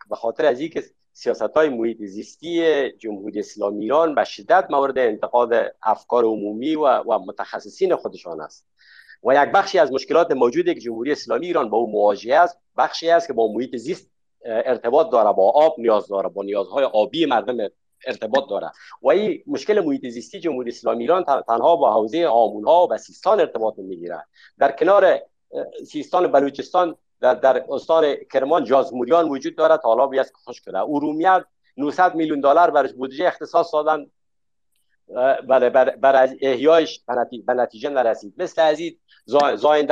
[0.10, 0.84] به خاطر از اینکه
[1.14, 5.54] سیاست های محیط زیستی جمهوری اسلامی ایران به شدت مورد انتقاد
[5.84, 8.68] افکار عمومی و, و متخصصین خودشان است.
[9.24, 13.10] و یک بخشی از مشکلات موجودی که جمهوری اسلامی ایران با او مواجه است بخشی
[13.10, 14.13] است که با محیط زیست
[14.46, 17.70] ارتباط داره با آب نیاز داره با نیازهای آبی مردم
[18.08, 18.72] ارتباط داره.
[19.02, 23.40] و این مشکل محیط زیستی جمهوری اسلامی ایران تنها با حوزه آمون ها و سیستان
[23.40, 24.26] ارتباط می‌گیره
[24.58, 25.20] در کنار
[25.88, 31.46] سیستان بلوچستان در, در استان کرمان جازموریان وجود داره طالابی است که خوش کرده ارومیه
[31.78, 34.06] 900 میلیون دلار برش بودجه اختصاص دادن.
[35.48, 37.04] بله بر, بر احیایش
[37.48, 38.34] به نتیجه نرسید.
[38.38, 38.98] مثل از این
[39.56, 39.92] زاین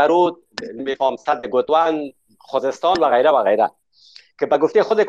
[0.73, 3.71] میفهم صد گتوان خوزستان و غیره و غیره.
[4.41, 5.01] که به گفته خود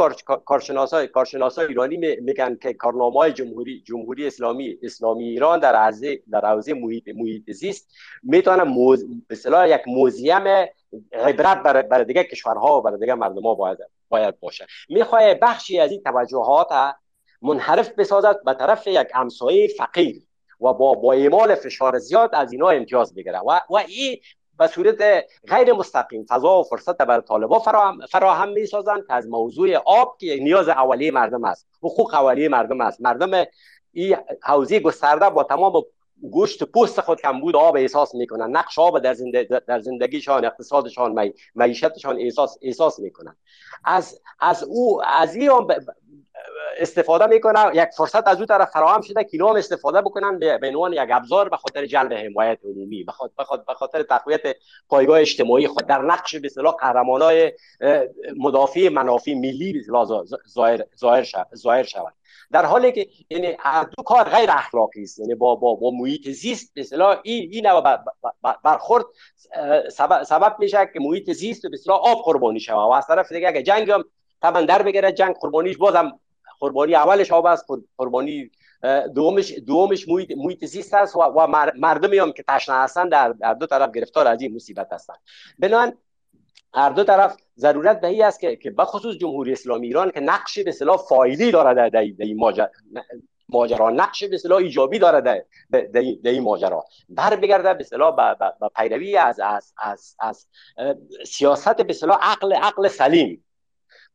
[0.44, 6.46] کارشناسای کارشناسای ایرانی میگن که کارنامه های جمهوری جمهوری اسلامی اسلامی ایران در حوزه در
[6.46, 9.04] حوزه محیط محیط زیست می‌تونه موز...
[9.28, 9.36] به
[9.68, 10.44] یک موزیم
[11.12, 13.78] عبرت برای بر دیگه کشورها و برای دیگه مردم ها باید
[14.09, 14.66] باید باشه.
[14.88, 16.68] می‌خواد بخشی از این توجهات
[17.42, 20.22] منحرف بسازد به طرف یک همسایه فقیر
[20.60, 23.38] و با با اعمال فشار زیاد از اینا امتیاز بگیره.
[23.38, 24.18] و و این
[24.58, 26.26] به صورت غیر مستقیم.
[26.28, 30.68] فضا و فرصت بر طالبا فراهم, فراهم می سازند که از موضوع آب که نیاز
[30.68, 31.68] اولیه مردم است.
[31.78, 33.00] حقوق اولیه مردم است.
[33.00, 33.44] مردم
[33.92, 35.82] این حوزه گسترده با تمام
[36.30, 42.18] گوشت پوست خود کمبود آب احساس می‌کنن نقش آب در, زنده در زندگیشان اقتصادشان معیشتشان
[42.18, 43.36] احساس احساس می‌کنن
[43.84, 45.50] از از او از این
[46.78, 50.93] استفاده می‌کنه یک فرصت از او طرف فراهم شده که اینا استفاده بکنن به عنوان
[50.93, 53.05] یک ابزار به خاطر جلب حمایت عمومی.
[53.05, 54.40] به خاطر به خاطر تقویت
[54.89, 55.86] پایگاه اجتماعی خود.
[55.86, 57.52] در نقش به اصطلاح قهرمانای
[58.36, 59.81] مدافع منافع ملی به
[60.48, 60.85] ظاهر
[61.56, 62.14] ظاهر شود.
[62.52, 63.56] در حالی که یعنی
[63.97, 65.19] دو کار غیر اخلاقی است.
[65.19, 67.66] یعنی با با با محیط زیست اصطلاح این این
[68.64, 69.05] برخورد
[69.93, 72.77] سبب, سبب میشه که محیط زیست به اصطلاح آب قربانی شود.
[72.77, 74.05] و از طرف دیگه اگه جنگ هم
[74.43, 76.19] طبعا در بگیره جنگ قربانیش بازم
[76.62, 77.66] قربانی اولش آب است
[77.97, 78.51] قربانی
[79.14, 83.55] دومش دومش محیط محیط زیست است و, و مردمی هم که تشنه هستند در, در
[83.55, 85.18] دو طرف گرفتار از این مصیبت هستند
[85.59, 85.93] بنابراین
[86.74, 90.68] هر دو طرف ضرورت به است که که بخصوص جمهوری اسلامی ایران که نقش به
[90.68, 92.39] اصطلاح فایلی داره در این
[93.48, 95.44] ماجرا نقش به اصطلاح ایجابی داره در
[96.24, 96.84] در این ماجرا.
[97.09, 98.16] بر بگرده به اصطلاح
[98.60, 100.47] به پیروی از از از از
[101.26, 103.44] سیاست به اصطلاح عقل عقل سلیم.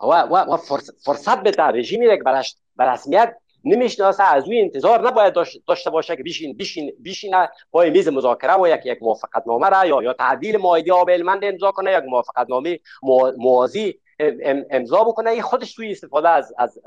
[0.02, 0.58] و, و, و
[1.06, 4.24] فرصت به رژیمی که برش به رسمیت نمی‌شناسه.
[4.24, 5.34] از اوی انتظار نباید
[5.68, 9.86] داشته باشه که بیشین بیشین بیشینه پای میز مذاکره و یک یک موافقت نامه را
[9.86, 12.80] یا یا تعدیل معاهده آب المند امضا کنه یک موافقت نامه
[13.38, 14.00] موازی
[14.72, 15.30] امضا بکنه.
[15.30, 16.80] این خودش توی استفاده از از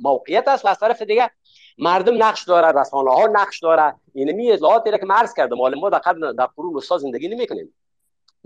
[0.00, 0.64] موقعیت است.
[0.64, 1.30] و از طرف دیگه
[1.78, 5.90] مردم نقش داره رسانه ها نقش داره این می اطلاعاتی که مرز کرده مال ما
[5.90, 6.00] در
[6.38, 7.74] در قرون وسطا زندگی نمی‌کنیم.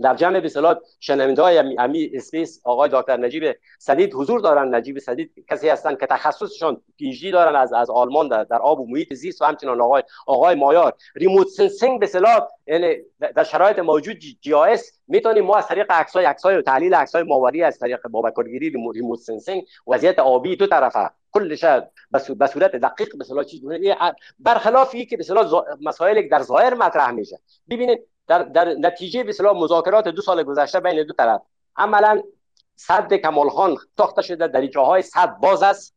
[0.03, 3.43] در جمع به اصطلاح شنونده های همی space آقای دکتر نجیب
[3.79, 4.75] سدید حضور دارن.
[4.75, 8.87] نجیب سدید کسی هستند که تخصصشون PhD دارن از از آلمان در, در آب و
[8.87, 10.93] محیط زیست و همچنان آقای آقای مایار.
[11.15, 12.95] remote sensing به اصطلاح یعنی
[13.35, 18.07] در شرایط موجود GIS می‌تونیم ما از طریق عکسای عکسای تحلیل عکسای ماهواره‌ای از طریق
[18.07, 21.09] به کارگیری remote sensing وضعیت آبی دو طرفه.
[21.31, 21.65] کلش
[22.37, 23.61] به صورت دقیق به چیز
[24.39, 27.39] برخلاف که به اصطلاح مسائل در ظاهر مطرح میشه.
[27.69, 31.41] ببینید در, در نتیجه به مذاکرات دو سال گذشته بین دو طرف.
[31.75, 32.21] عملا
[32.75, 35.95] صد کمال خان ساخته شده در های صد باز است.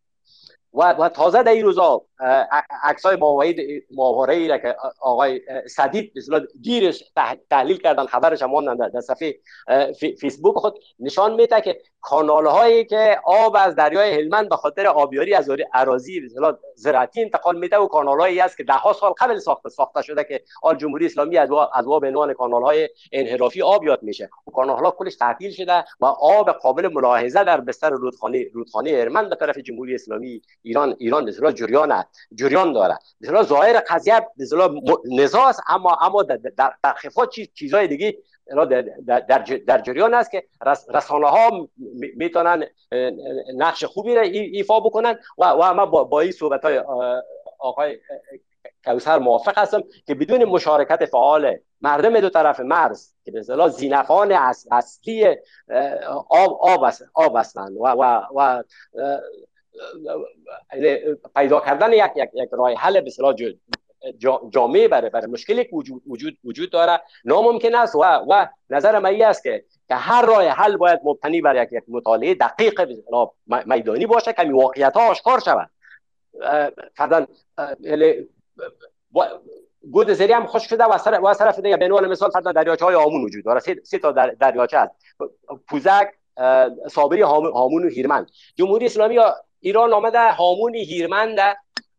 [0.74, 2.02] و, و تازه در این روزا
[2.82, 3.16] عکسای
[3.90, 7.04] ماهواره ای را که آقای سدید مثلا دیرش
[7.50, 9.38] تحلیل کردن خبرش هم در صفحه
[10.20, 15.34] فیسبوک خود نشان میده که کانال هایی که آب از دریای هلمند به خاطر آبیاری
[15.34, 19.38] از اراضی مثلا زراعتی انتقال میده و کانال هایی است که ده ها سال قبل
[19.38, 23.84] ساخته ساخته شده که آل جمهوری اسلامی از از به عنوان کانال های انحرافی آب
[23.84, 24.30] یاد میشه.
[24.46, 29.30] و کانال ها کلش تعطیل شده و آب قابل ملاحظه در بستر رودخانه رودخانه هلمند
[29.30, 32.04] به طرف جمهوری اسلامی ایران ایران به جریان
[32.34, 32.98] جریان داره.
[33.20, 34.44] به ظاهر قضیه به
[35.04, 36.36] نزاع است اما اما در,
[36.82, 38.18] در خفا چیز چیزای دیگه
[39.06, 39.20] در,
[39.66, 40.44] در, جریان است که
[40.94, 41.68] رسانه ها
[42.16, 42.64] می‌تونن
[43.56, 45.18] نقش خوبی را ایفا بکنن.
[45.38, 46.78] و و ما با, این صحبت های
[47.58, 47.98] آقای
[48.84, 54.32] کوسر موافق هستم که بدون مشارکت فعال مردم دو طرف مرز که به اصطلاح زینفان
[54.70, 55.36] اصلی
[56.28, 57.76] آب, آب هستند.
[57.76, 58.62] و, و, و
[61.36, 63.34] پیدا کردن یک یک یک راه حل به اصطلاح
[64.50, 67.98] جامعه برای برای مشکلی وجود وجود وجود داره ناممکن است و
[68.28, 72.80] و نظر من است که که هر راه حل باید مبتنی بر یک مطالعه دقیق
[73.66, 75.70] میدانی باشه که واقعیت ها آشکار شود.
[76.96, 77.26] فرضاً
[79.90, 82.94] گود زری هم خوش شده و سر و طرف دیگه به مثال فرضاً دریاچه های
[82.94, 83.60] آمون وجود داره.
[83.60, 84.92] سه, تا دریاچه هست.
[85.68, 86.12] پوزک
[86.90, 88.30] صابری هامون و هیرمند.
[88.54, 89.18] جمهوری اسلامی
[89.66, 91.38] ایران آمده هامون هیرمند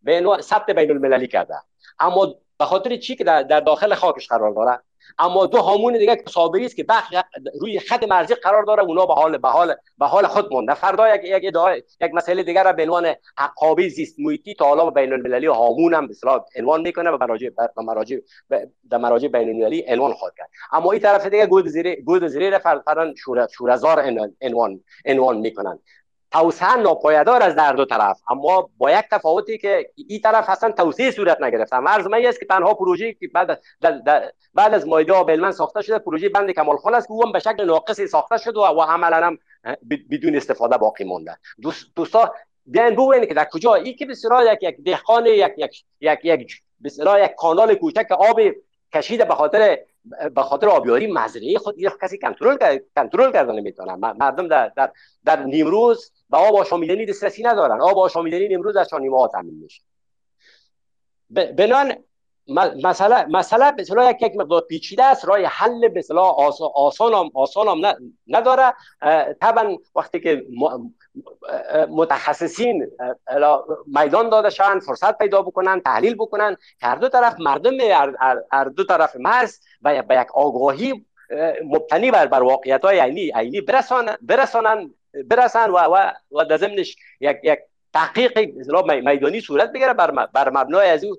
[0.01, 1.55] به عنوان ثبت بین المللی کرده.
[1.99, 4.79] اما به خاطر چی که در, داخل خاکش قرار داره؟
[5.19, 7.15] اما دو هامون دیگه صابری است که بخش
[7.61, 10.73] روی خط مرزی قرار داره اونا به حال به حال به حال خود مونده.
[10.73, 11.53] فردا یک یک
[12.01, 16.07] یک مسئله دیگر را به عنوان حقابی زیست محیطی تا حالا بین المللی هامون هم
[16.07, 16.13] به
[16.59, 18.17] عنوان می‌کنه و مراجع و مراجع
[18.89, 20.49] در مراجع بین المللی عنوان خود کرد.
[20.71, 23.13] اما این طرف دیگه گود زیر گود زیر فردا
[23.51, 23.99] شورزار
[24.41, 25.79] عنوان عنوان می‌کنن.
[26.37, 28.21] توسعه ناپایدار از در دو طرف.
[28.29, 32.45] اما با یک تفاوتی که این طرف اصلا توسعه صورت نگرفته مرز من است که
[32.45, 33.61] تنها پروژه که بعد
[34.53, 37.65] بعد از مایده آبلمن ساخته شده پروژه بند کمال خان است که اون به شکل
[37.65, 39.37] ناقصی ساخته شده و, و عملا هم
[40.09, 42.33] بدون استفاده باقی مونده دوست دوستا
[42.65, 46.61] بیاین بگوین که در کجا؟ این که بسیار یک یک دهقان یک یک یک یک
[46.83, 48.39] بسیار یک کانال کوچک آب
[48.93, 49.77] کشیده به خاطر
[50.35, 53.95] به خاطر آبیاری مزرعه خود کسی کنترل کنترل کردن نمی‌تونه.
[53.95, 54.91] مردم در در
[55.25, 57.81] در نیمروز به آب آشامیدنی دسترسی ندارن.
[57.81, 59.83] آب آشامیدنی امروز از چانیما ها تامین میشه.
[61.29, 61.93] بنان
[62.83, 63.85] مسئله مسئله به
[64.21, 65.25] یک مقدار پیچیده است.
[65.25, 66.35] راه حل به اصطلاح
[66.75, 67.95] آسان هم آسان هم
[68.27, 68.73] نداره.
[69.41, 70.45] طبعا وقتی که
[71.89, 72.91] متخصصین
[73.87, 77.77] میدان داده شوند فرصت پیدا بکنن تحلیل بکنن هر دو طرف مردم
[78.51, 81.05] هر دو طرف مرز و به یک آگاهی
[81.63, 84.93] مبتنی بر بر واقعیت های عینی عینی برسانن برسانن
[85.25, 87.59] برسن و و و در ضمنش یک یک
[87.97, 88.39] تحقیق
[89.03, 91.17] میدانی صورت بگیره بر, بر مبنای از او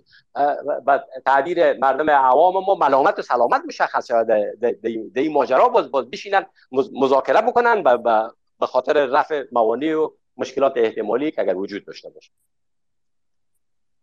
[1.27, 6.47] تعبیر مردم عوام ما ملامت و سلامت مشخص شده در این ماجرا باز باز بشینن
[6.73, 7.83] مذاکره بکنن
[8.61, 12.31] به خاطر رفع موانع و مشکلات احتمالی که اگر وجود داشته باشه.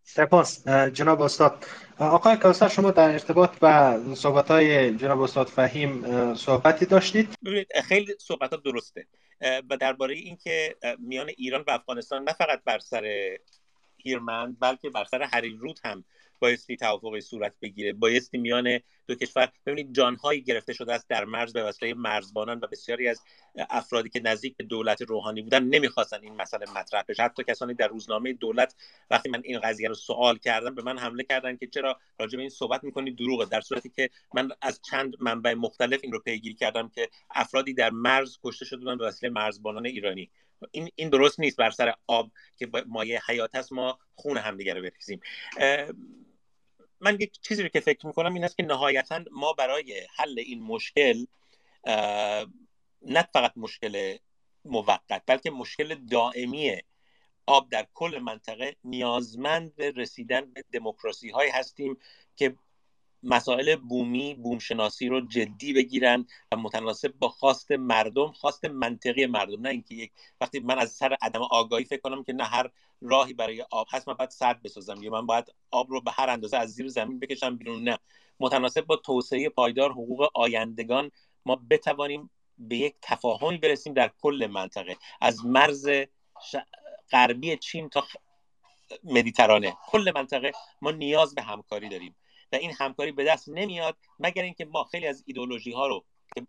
[0.03, 1.65] سپاس جناب استاد.
[1.99, 8.15] آقای کوسر شما در ارتباط به صحبت های جناب استاد فهیم صحبتی داشتید؟ ببینید خیلی
[8.19, 9.07] صحبت ها درسته.
[9.41, 13.37] و درباره اینکه میان ایران و افغانستان نه فقط بر سر
[13.97, 15.23] هیرمند بلکه بر سر
[15.57, 16.03] رود هم
[16.45, 17.93] بایستی توافقی صورت بگیره.
[17.93, 19.51] بایستی میان دو کشور.
[19.65, 23.21] ببینید جانهایی گرفته شده است در مرز به واسطه مرزبانان و بسیاری از
[23.69, 27.23] افرادی که نزدیک به دولت روحانی بودن نمی‌خواستن این مسئله مطرح بشه.
[27.23, 28.75] حتی کسانی در روزنامه دولت
[29.09, 32.41] وقتی من این قضیه رو سوال کردم به من حمله کردن که چرا راجع به
[32.41, 33.45] این صحبت می‌کنید دروغه.
[33.45, 37.89] در صورتی که من از چند منبع مختلف این رو پیگیری کردم که افرادی در
[37.89, 40.29] مرز کشته شده بودن به وسیله مرزبانان ایرانی.
[40.71, 41.57] این این درست نیست.
[41.57, 45.19] بر سر آب که مایه حیات هست ما خون همدیگه رو بریزیم.
[46.99, 50.63] من یک چیزی رو که فکر می‌کنم این است که نهایتا ما برای حل این
[50.63, 51.25] مشکل
[53.01, 54.17] نه فقط مشکل
[54.65, 56.81] موقت بلکه مشکل دائمی
[57.45, 61.97] آب در کل منطقه نیازمند رسیدن به دموکراسی های هستیم
[62.35, 62.55] که
[63.25, 69.61] مسائل بومی بومشناسی رو جدی بگیرن و متناسب با خواست مردم خواست منطقی مردم.
[69.61, 70.11] نه اینکه یک
[70.41, 72.69] وقتی من از سر عدم آگاهی فکر کنم که نه هر
[73.01, 76.29] راهی برای آب هست من باید سد بسازم یا من باید آب رو به هر
[76.29, 77.83] اندازه از زیر زمین بکشم بیرون.
[77.83, 77.99] نه.
[78.39, 81.11] متناسب با توسعه پایدار حقوق آیندگان
[81.45, 84.97] ما بتوانیم به یک تفاهمی برسیم در کل منطقه.
[85.21, 85.89] از مرز
[87.11, 88.03] غربی چین تا
[89.03, 89.77] مدیترانه.
[89.87, 92.15] کل منطقه ما نیاز به همکاری داریم.
[92.51, 96.05] و این همکاری به دست نمیاد مگر اینکه ما خیلی از ایدولوژی ها رو
[96.35, 96.45] که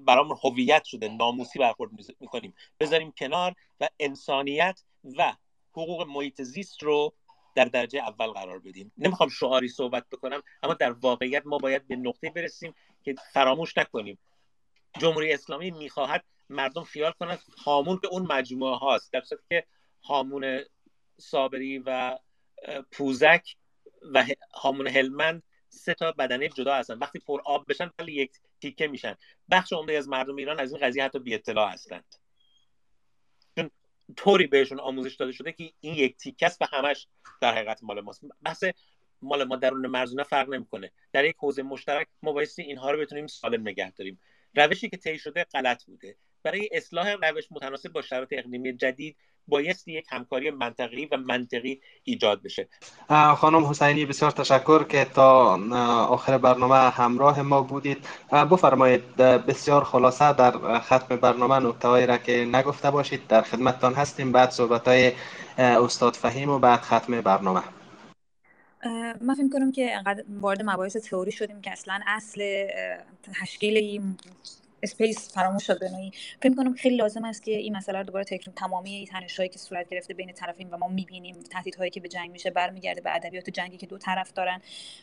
[0.00, 1.90] برامون هویت شده ناموسی برخورد
[2.20, 4.82] می‌کنیم بذاریم کنار و انسانیت
[5.16, 5.36] و
[5.72, 7.14] حقوق محیط زیست رو
[7.54, 8.92] در درجه اول قرار بدیم.
[8.98, 12.74] نمی‌خوام شعاری صحبت بکنم اما در واقعیت ما باید به نقطه برسیم
[13.04, 14.18] که فراموش نکنیم.
[14.98, 19.66] جمهوری اسلامی می‌خواهد مردم خیال کنند هامون که اون مجموعه هاست در که
[20.02, 20.64] هامون
[21.18, 22.18] صابری و
[22.92, 23.56] پوزک
[24.02, 24.24] و
[24.54, 26.98] هامون هلمند سه تا بدنه جدا هستن.
[26.98, 29.14] وقتی پر آب بشن ولی یک تیکه میشن.
[29.50, 32.04] بخش عمده از مردم ایران از این قضیه حتی بی اطلاع هستند.
[33.56, 33.70] چون
[34.16, 37.06] طوری بهشون آموزش داده شده که این یک تیکه است و همش
[37.40, 38.24] در حقیقت مال ماست.
[38.42, 38.64] بحث
[39.22, 40.92] مال ما درون مرزونه فرق نمی‌کنه.
[41.12, 44.20] در یک حوزه مشترک ما بایستی اینها رو بتونیم سالم نگه داریم.
[44.54, 46.16] روشی که طی شده غلط بوده.
[46.42, 49.16] برای اصلاح روش متناسب با شرایط اقلیمی جدید
[49.50, 52.68] بایستی یک همکاری منطقی و منطقی ایجاد بشه.
[53.36, 55.54] خانم حسینی بسیار تشکر که تا
[56.06, 57.98] آخر برنامه همراه ما بودید.
[58.32, 64.32] بفرمایید بسیار خلاصه در ختم برنامه نکتهایی را که نگفته باشید در خدمتتان هستیم.
[64.32, 65.12] بعد صحبت های
[65.58, 67.62] استاد فهیم و بعد ختم برنامه.
[69.20, 72.66] من فکر کنم که انقدر وارد مباحث تئوری شدیم که اصلا اصل
[73.40, 74.16] تشکیل این
[74.82, 76.12] اسپیس فراموش شد بنوعی
[76.42, 79.58] فکر کنم خیلی لازم است که این مسئله رو دوباره تکرار تمامی این تنشایی که
[79.58, 81.36] صورت گرفته بین طرفین و ما می‌بینیم.
[81.50, 84.60] تهدیدهایی که به جنگ میشه برمیگرده به ادبیات جنگی که دو طرف دارن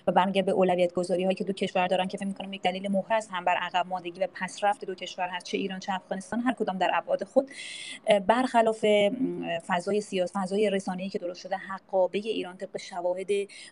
[0.07, 2.91] و برمیگرده به اولویت گذاری هایی که دو کشور دارن که فکر می‌کنم یک دلیل
[2.91, 6.39] محرز هم بر عقب ماندگی و پسرفت دو کشور هست چه ایران چه افغانستان.
[6.39, 7.51] هر کدام در ابعاد خود.
[8.27, 8.85] برخلاف
[9.67, 13.27] فضای سیاسی فضای رسانه‌ای که درست شده حقابه ایران طبق شواهد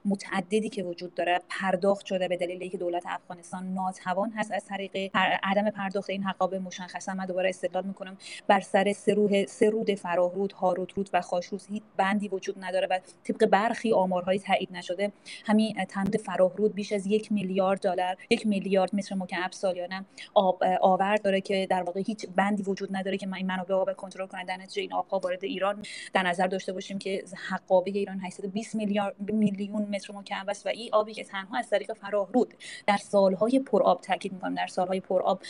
[0.06, 5.11] متعددی که وجود داره پرداخت شده به دلیل اینکه دولت افغانستان ناتوان هست از طریق
[5.44, 5.69] عدم
[6.09, 8.17] این حقابه مشخصا من دوباره استدلال می‌کنم
[8.47, 13.45] بر سر سروه سرود فراهرود هاروت رود و خاشروز هیچ بندی وجود نداره و طبق
[13.45, 15.11] برخی آمارهای تایید نشده.
[15.45, 21.15] همین تند فراهرود بیش از یک میلیارد دلار یک میلیارد متر مکعب سالیانه آب آور
[21.15, 24.57] داره که در واقع هیچ بندی وجود نداره که این منابع آب کنترل کنه در
[24.57, 29.81] نتیجه این آبها وارد ایران در نظر داشته باشیم که حقابه ایران 820 میلیارد میلیون
[29.81, 32.53] متر مکعب است و این آبی که تنها از طریق فراهرود
[32.88, 35.41] در سالهای پرآب تاکید می‌کنم در سالهای پرآب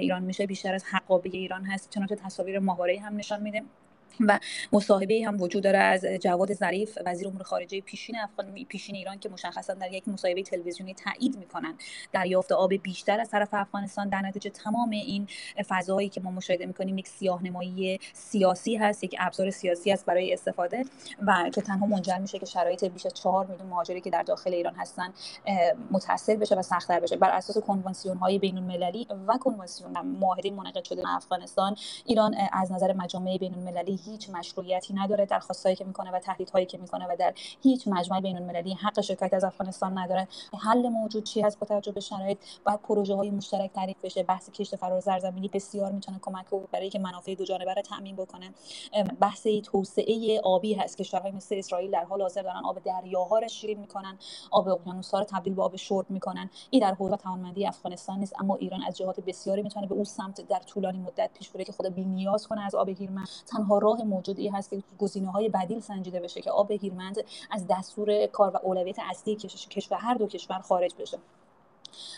[0.00, 3.62] ایران میشه بیشتر از حقابه ایران هست چنانچه تصاویر ماهواره هم نشان میده.
[4.20, 4.38] و
[4.72, 9.28] مصاحبه هم وجود داره از جواد ظریف وزیر امور خارجه پیشین افغان پیشین ایران که
[9.28, 11.74] مشخصا در یک مصاحبه تلویزیونی تایید می‌کنن
[12.12, 15.28] دریافت آب بیشتر از طرف افغانستان در نتیجه تمام این
[15.68, 20.84] فضایی که ما مشاهده می‌کنیم یک سیاهنمایی سیاسی هست یک ابزار سیاسی است برای استفاده
[21.26, 24.54] و که تنها منجر میشه که شرایط بیش از 4 میلیون مهاجری که در داخل
[24.54, 25.12] ایران هستن
[25.90, 27.16] متاثر بشه و سختتر بشه.
[27.16, 32.92] بر اساس کنوانسیون های بین المللی و کنوانسیون معاهده منعقد شده افغانستان ایران از نظر
[32.92, 37.16] مجامع بین المللی هیچ مشروعیتی نداره در خواستایی که می‌کنه و تهدیدهایی که می‌کنه و
[37.18, 40.28] در هیچ مجمع بین المللی حق شکایت از افغانستان نداره.
[40.58, 44.22] حل موجود چی هست؟ با توجه به شرایط باید پروژه های مشترک تعریف بشه.
[44.22, 48.54] بحث کشت فرار زمینی بسیار می‌تونه کمک برای که منافع دو جانبه رو تامین بکنه.
[49.20, 50.96] بحث توسعه آبی هست.
[50.96, 54.18] کشورهای مثل اسرائیل در حال حاضر دارن آب دریاها رو شیرین می‌کنن.
[54.50, 56.50] آب اقیانوس‌ها رو تبدیل به آب شرب می‌کنن.
[56.70, 60.48] این در حوزه توانمندی افغانستان نیست اما ایران از جهات بسیاری می‌تونه به اون سمت
[60.48, 64.02] در طولانی مدت پیش بره که خود بی نیاز کنه از آب هیرمند تنها راه
[64.02, 67.16] موجود ای هست که گزینه های بدیل سنجیده بشه که آب هیرمند
[67.50, 69.36] از دستور کار و اولویت اصلی
[69.70, 71.18] کشور هر دو کشور خارج بشه.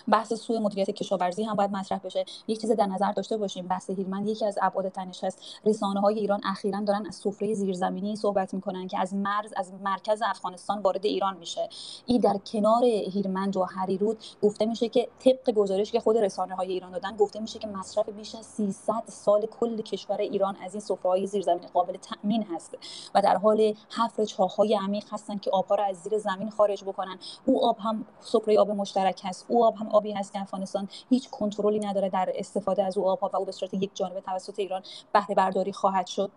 [0.08, 2.24] بحث سوء مدیریت کشاورزی هم باید مطرح بشه.
[2.48, 6.18] یک چیز در نظر داشته باشیم بحث هیرمند یکی از ابعاد تنش هست رسانه های
[6.18, 11.06] ایران اخیرا دارن از سفره زیرزمینی صحبت می‌کنن که از مرز از مرکز افغانستان وارد
[11.06, 11.68] ایران میشه.
[12.06, 16.72] این در کنار هیرمند و هریرود گفته میشه که طبق گزارشی که خود رسانه های
[16.72, 20.80] ایران دادن گفته میشه که مصرف بیش از 300 سال کل کشور ایران از این
[20.80, 22.74] سفره های زیرزمینی قابل تامین هست
[23.14, 27.18] و در حال حفر چاه‌های عمیق هستن که آبها را از زیر زمین خارج بکنن.
[27.44, 29.46] او آب هم سفره آب مشترک هست.
[29.48, 33.30] او آب هم آبی هست که افغانستان هیچ کنترلی نداره در استفاده از او آبها
[33.32, 34.82] و او به صورت یک جانبه توسط ایران
[35.12, 36.30] بهره برداری خواهد شد.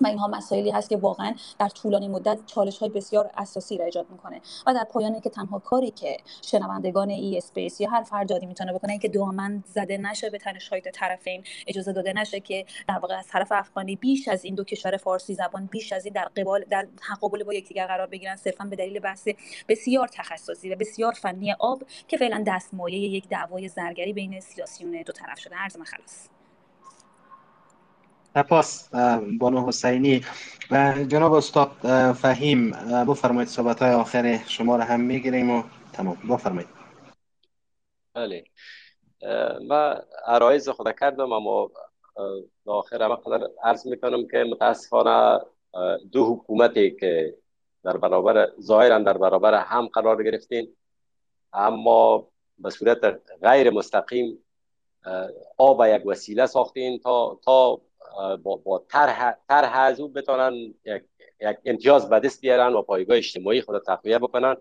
[0.00, 4.06] و اینها مسائلی هست که واقعا در طولانی مدت چالش های بسیار اساسی را ایجاد
[4.10, 4.40] می‌کنه.
[4.66, 8.72] و در پایان که تنها کاری که شنوندگان ای space یا هر فرد عادی می‌تونه
[8.72, 13.18] بکنه که دامن زده نشه به تنش های طرفین اجازه داده نشه که در واقع
[13.18, 16.64] از طرف افغانی بیش از این دو کشور فارسی زبان بیش از این در قبال
[16.70, 19.28] در تقابل با یکدیگر قرار بگیرن صرفا به دلیل بحث
[19.68, 25.12] بسیار تخصصی و بسیار فنی آب که فعلا دستمایه یک دعوای زرگری بین سیاسیون دو
[25.12, 25.56] طرف شده.
[25.56, 26.39] عرض خلاص
[28.34, 28.94] سپاس
[29.38, 30.24] بانو حسینی.
[30.70, 31.70] و جناب استاد
[32.12, 32.70] فهیم
[33.08, 35.62] بفرمایید صحبت های آخر شما رو هم می‌گیریم و
[35.92, 36.16] تمام.
[36.30, 36.68] بفرمایید.
[38.14, 38.44] بله.
[39.68, 39.94] ما
[40.26, 41.70] عرایز خود کردم اما
[42.66, 45.40] آخر هم قدر عرض می‌کنم که متاسفانه
[46.12, 47.34] دو حکومتی که
[47.84, 50.76] در برابر ظاهرا در برابر هم قرار گرفتین
[51.52, 52.28] اما
[52.58, 52.98] به صورت
[53.42, 54.38] غیر مستقیم
[55.56, 57.80] آب یک وسیله ساختین تا تا
[58.42, 60.54] با, با طرح طرح از او بتونن
[60.84, 61.02] یک,
[61.40, 64.56] یک امتیاز به دست بیارن و پایگاه اجتماعی خود تقویه بکنن.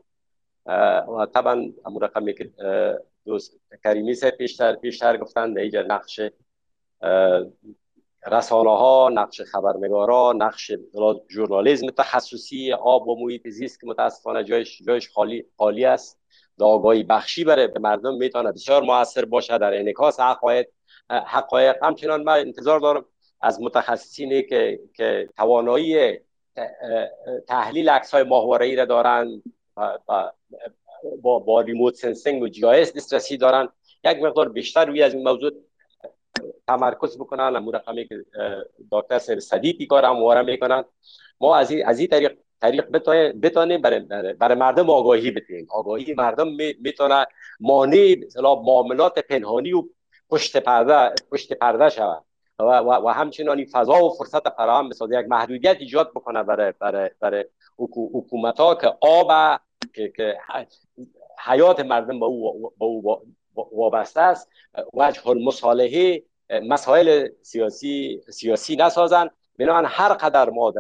[1.18, 2.52] و طبعا امور رقمی که
[3.26, 6.22] دوست کریمی سه پیشتر پیشتر گفتن در اینجا نقش
[8.32, 10.72] رسانه ها نقش خبرنگارا نقش
[11.30, 16.20] ژورنالیسم تخصصی آب و محیط زیست که متاسفانه جایش جایش خالی خالی است.
[16.62, 19.58] آگاهی بخشی برای به مردم می‌تونه بسیار موثر باشه.
[19.58, 20.68] در انعکاس حقایق
[21.10, 23.06] حقایق همچنان من انتظار دارم
[23.42, 26.20] از متخصصینی که که توانایی
[27.48, 29.44] تحلیل عکس های ماهواره ای را دارن
[31.22, 33.70] با با remote sensing و GIS دسترسی دارن
[34.04, 35.52] یک مقدار بیشتر روی از این موضوع
[36.68, 38.26] تمرکز بکنن امور رقمی که
[38.92, 40.84] دکتر سر صدیقی کار همواره می‌کنن
[41.40, 42.90] ما از این از این طریق طریق
[43.42, 44.00] بتانیم برای,
[44.34, 46.48] برای مردم آگاهی بدیم آگاهی مردم
[46.80, 47.26] می‌تونه
[47.60, 49.84] مانع معاملات پنهانی و
[50.30, 52.29] پشت پرده پشت پرده شود.
[52.60, 57.10] و, و, و همچنان فضا و فرصت فراهم بسازه یک محدودیت ایجاد بکنه برای برای
[57.20, 57.46] برای
[58.14, 59.60] حکومت ها که آب
[59.94, 60.38] که, که
[61.46, 63.22] حیات مردم با او, با او
[63.74, 64.50] وابسته است.
[64.94, 66.24] وجه المصالحه
[66.64, 69.30] مسائل سیاسی سیاسی نسازن.
[69.60, 70.74] بنابراین هر قدر ما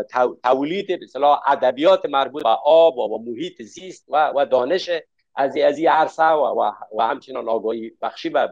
[0.44, 4.90] تولید به ادبیات مربوط به آب و محیط زیست و, و دانش
[5.36, 8.50] از از این عرصه و, و, همچنان آگاهی بخشی به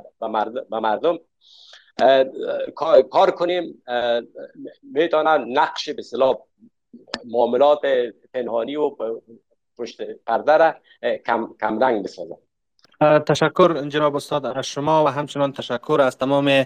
[0.72, 1.20] مردم
[3.10, 3.84] کار کنیم
[4.84, 6.38] می‌تونن نقش به صلاح
[7.26, 7.82] معاملات
[8.34, 8.96] پنهانی و
[9.78, 10.76] پشت پرده را
[11.26, 12.38] کم, کم رنگ بسازن
[13.02, 16.66] تشکر جناب استاد از شما و همچنان تشکر از تمام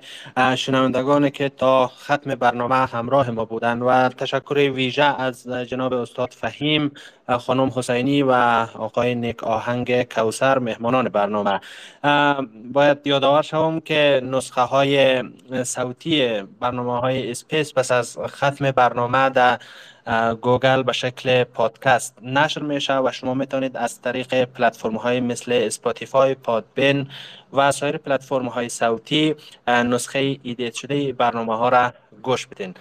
[0.56, 6.92] شنوندگانی که تا ختم برنامه همراه ما بودند و تشکر ویژه از جناب استاد فهیم
[7.40, 8.32] خانم حسینی و
[8.76, 11.60] آقای نیک آهنگ کوسر مهمانان برنامه.
[12.74, 15.24] باید یادآور شوم که نسخه های
[15.64, 19.60] صوتی برنامه های space پس از ختم برنامه در
[20.42, 26.36] گوگل به شکل پادکست نشر میشه و شما می‌تونید از طریق پلتفرم های مثل اسپاتیفای،
[26.36, 27.10] پادبین
[27.54, 29.36] و سایر پلتفرم های صوتی
[29.68, 32.74] نسخه edit شده برنامه ها را گوش بدین.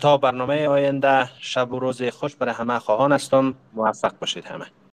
[0.00, 3.54] تا برنامه آینده شب و روز خوش برای همه خواهان هستم.
[3.74, 4.81] موفق باشید همه.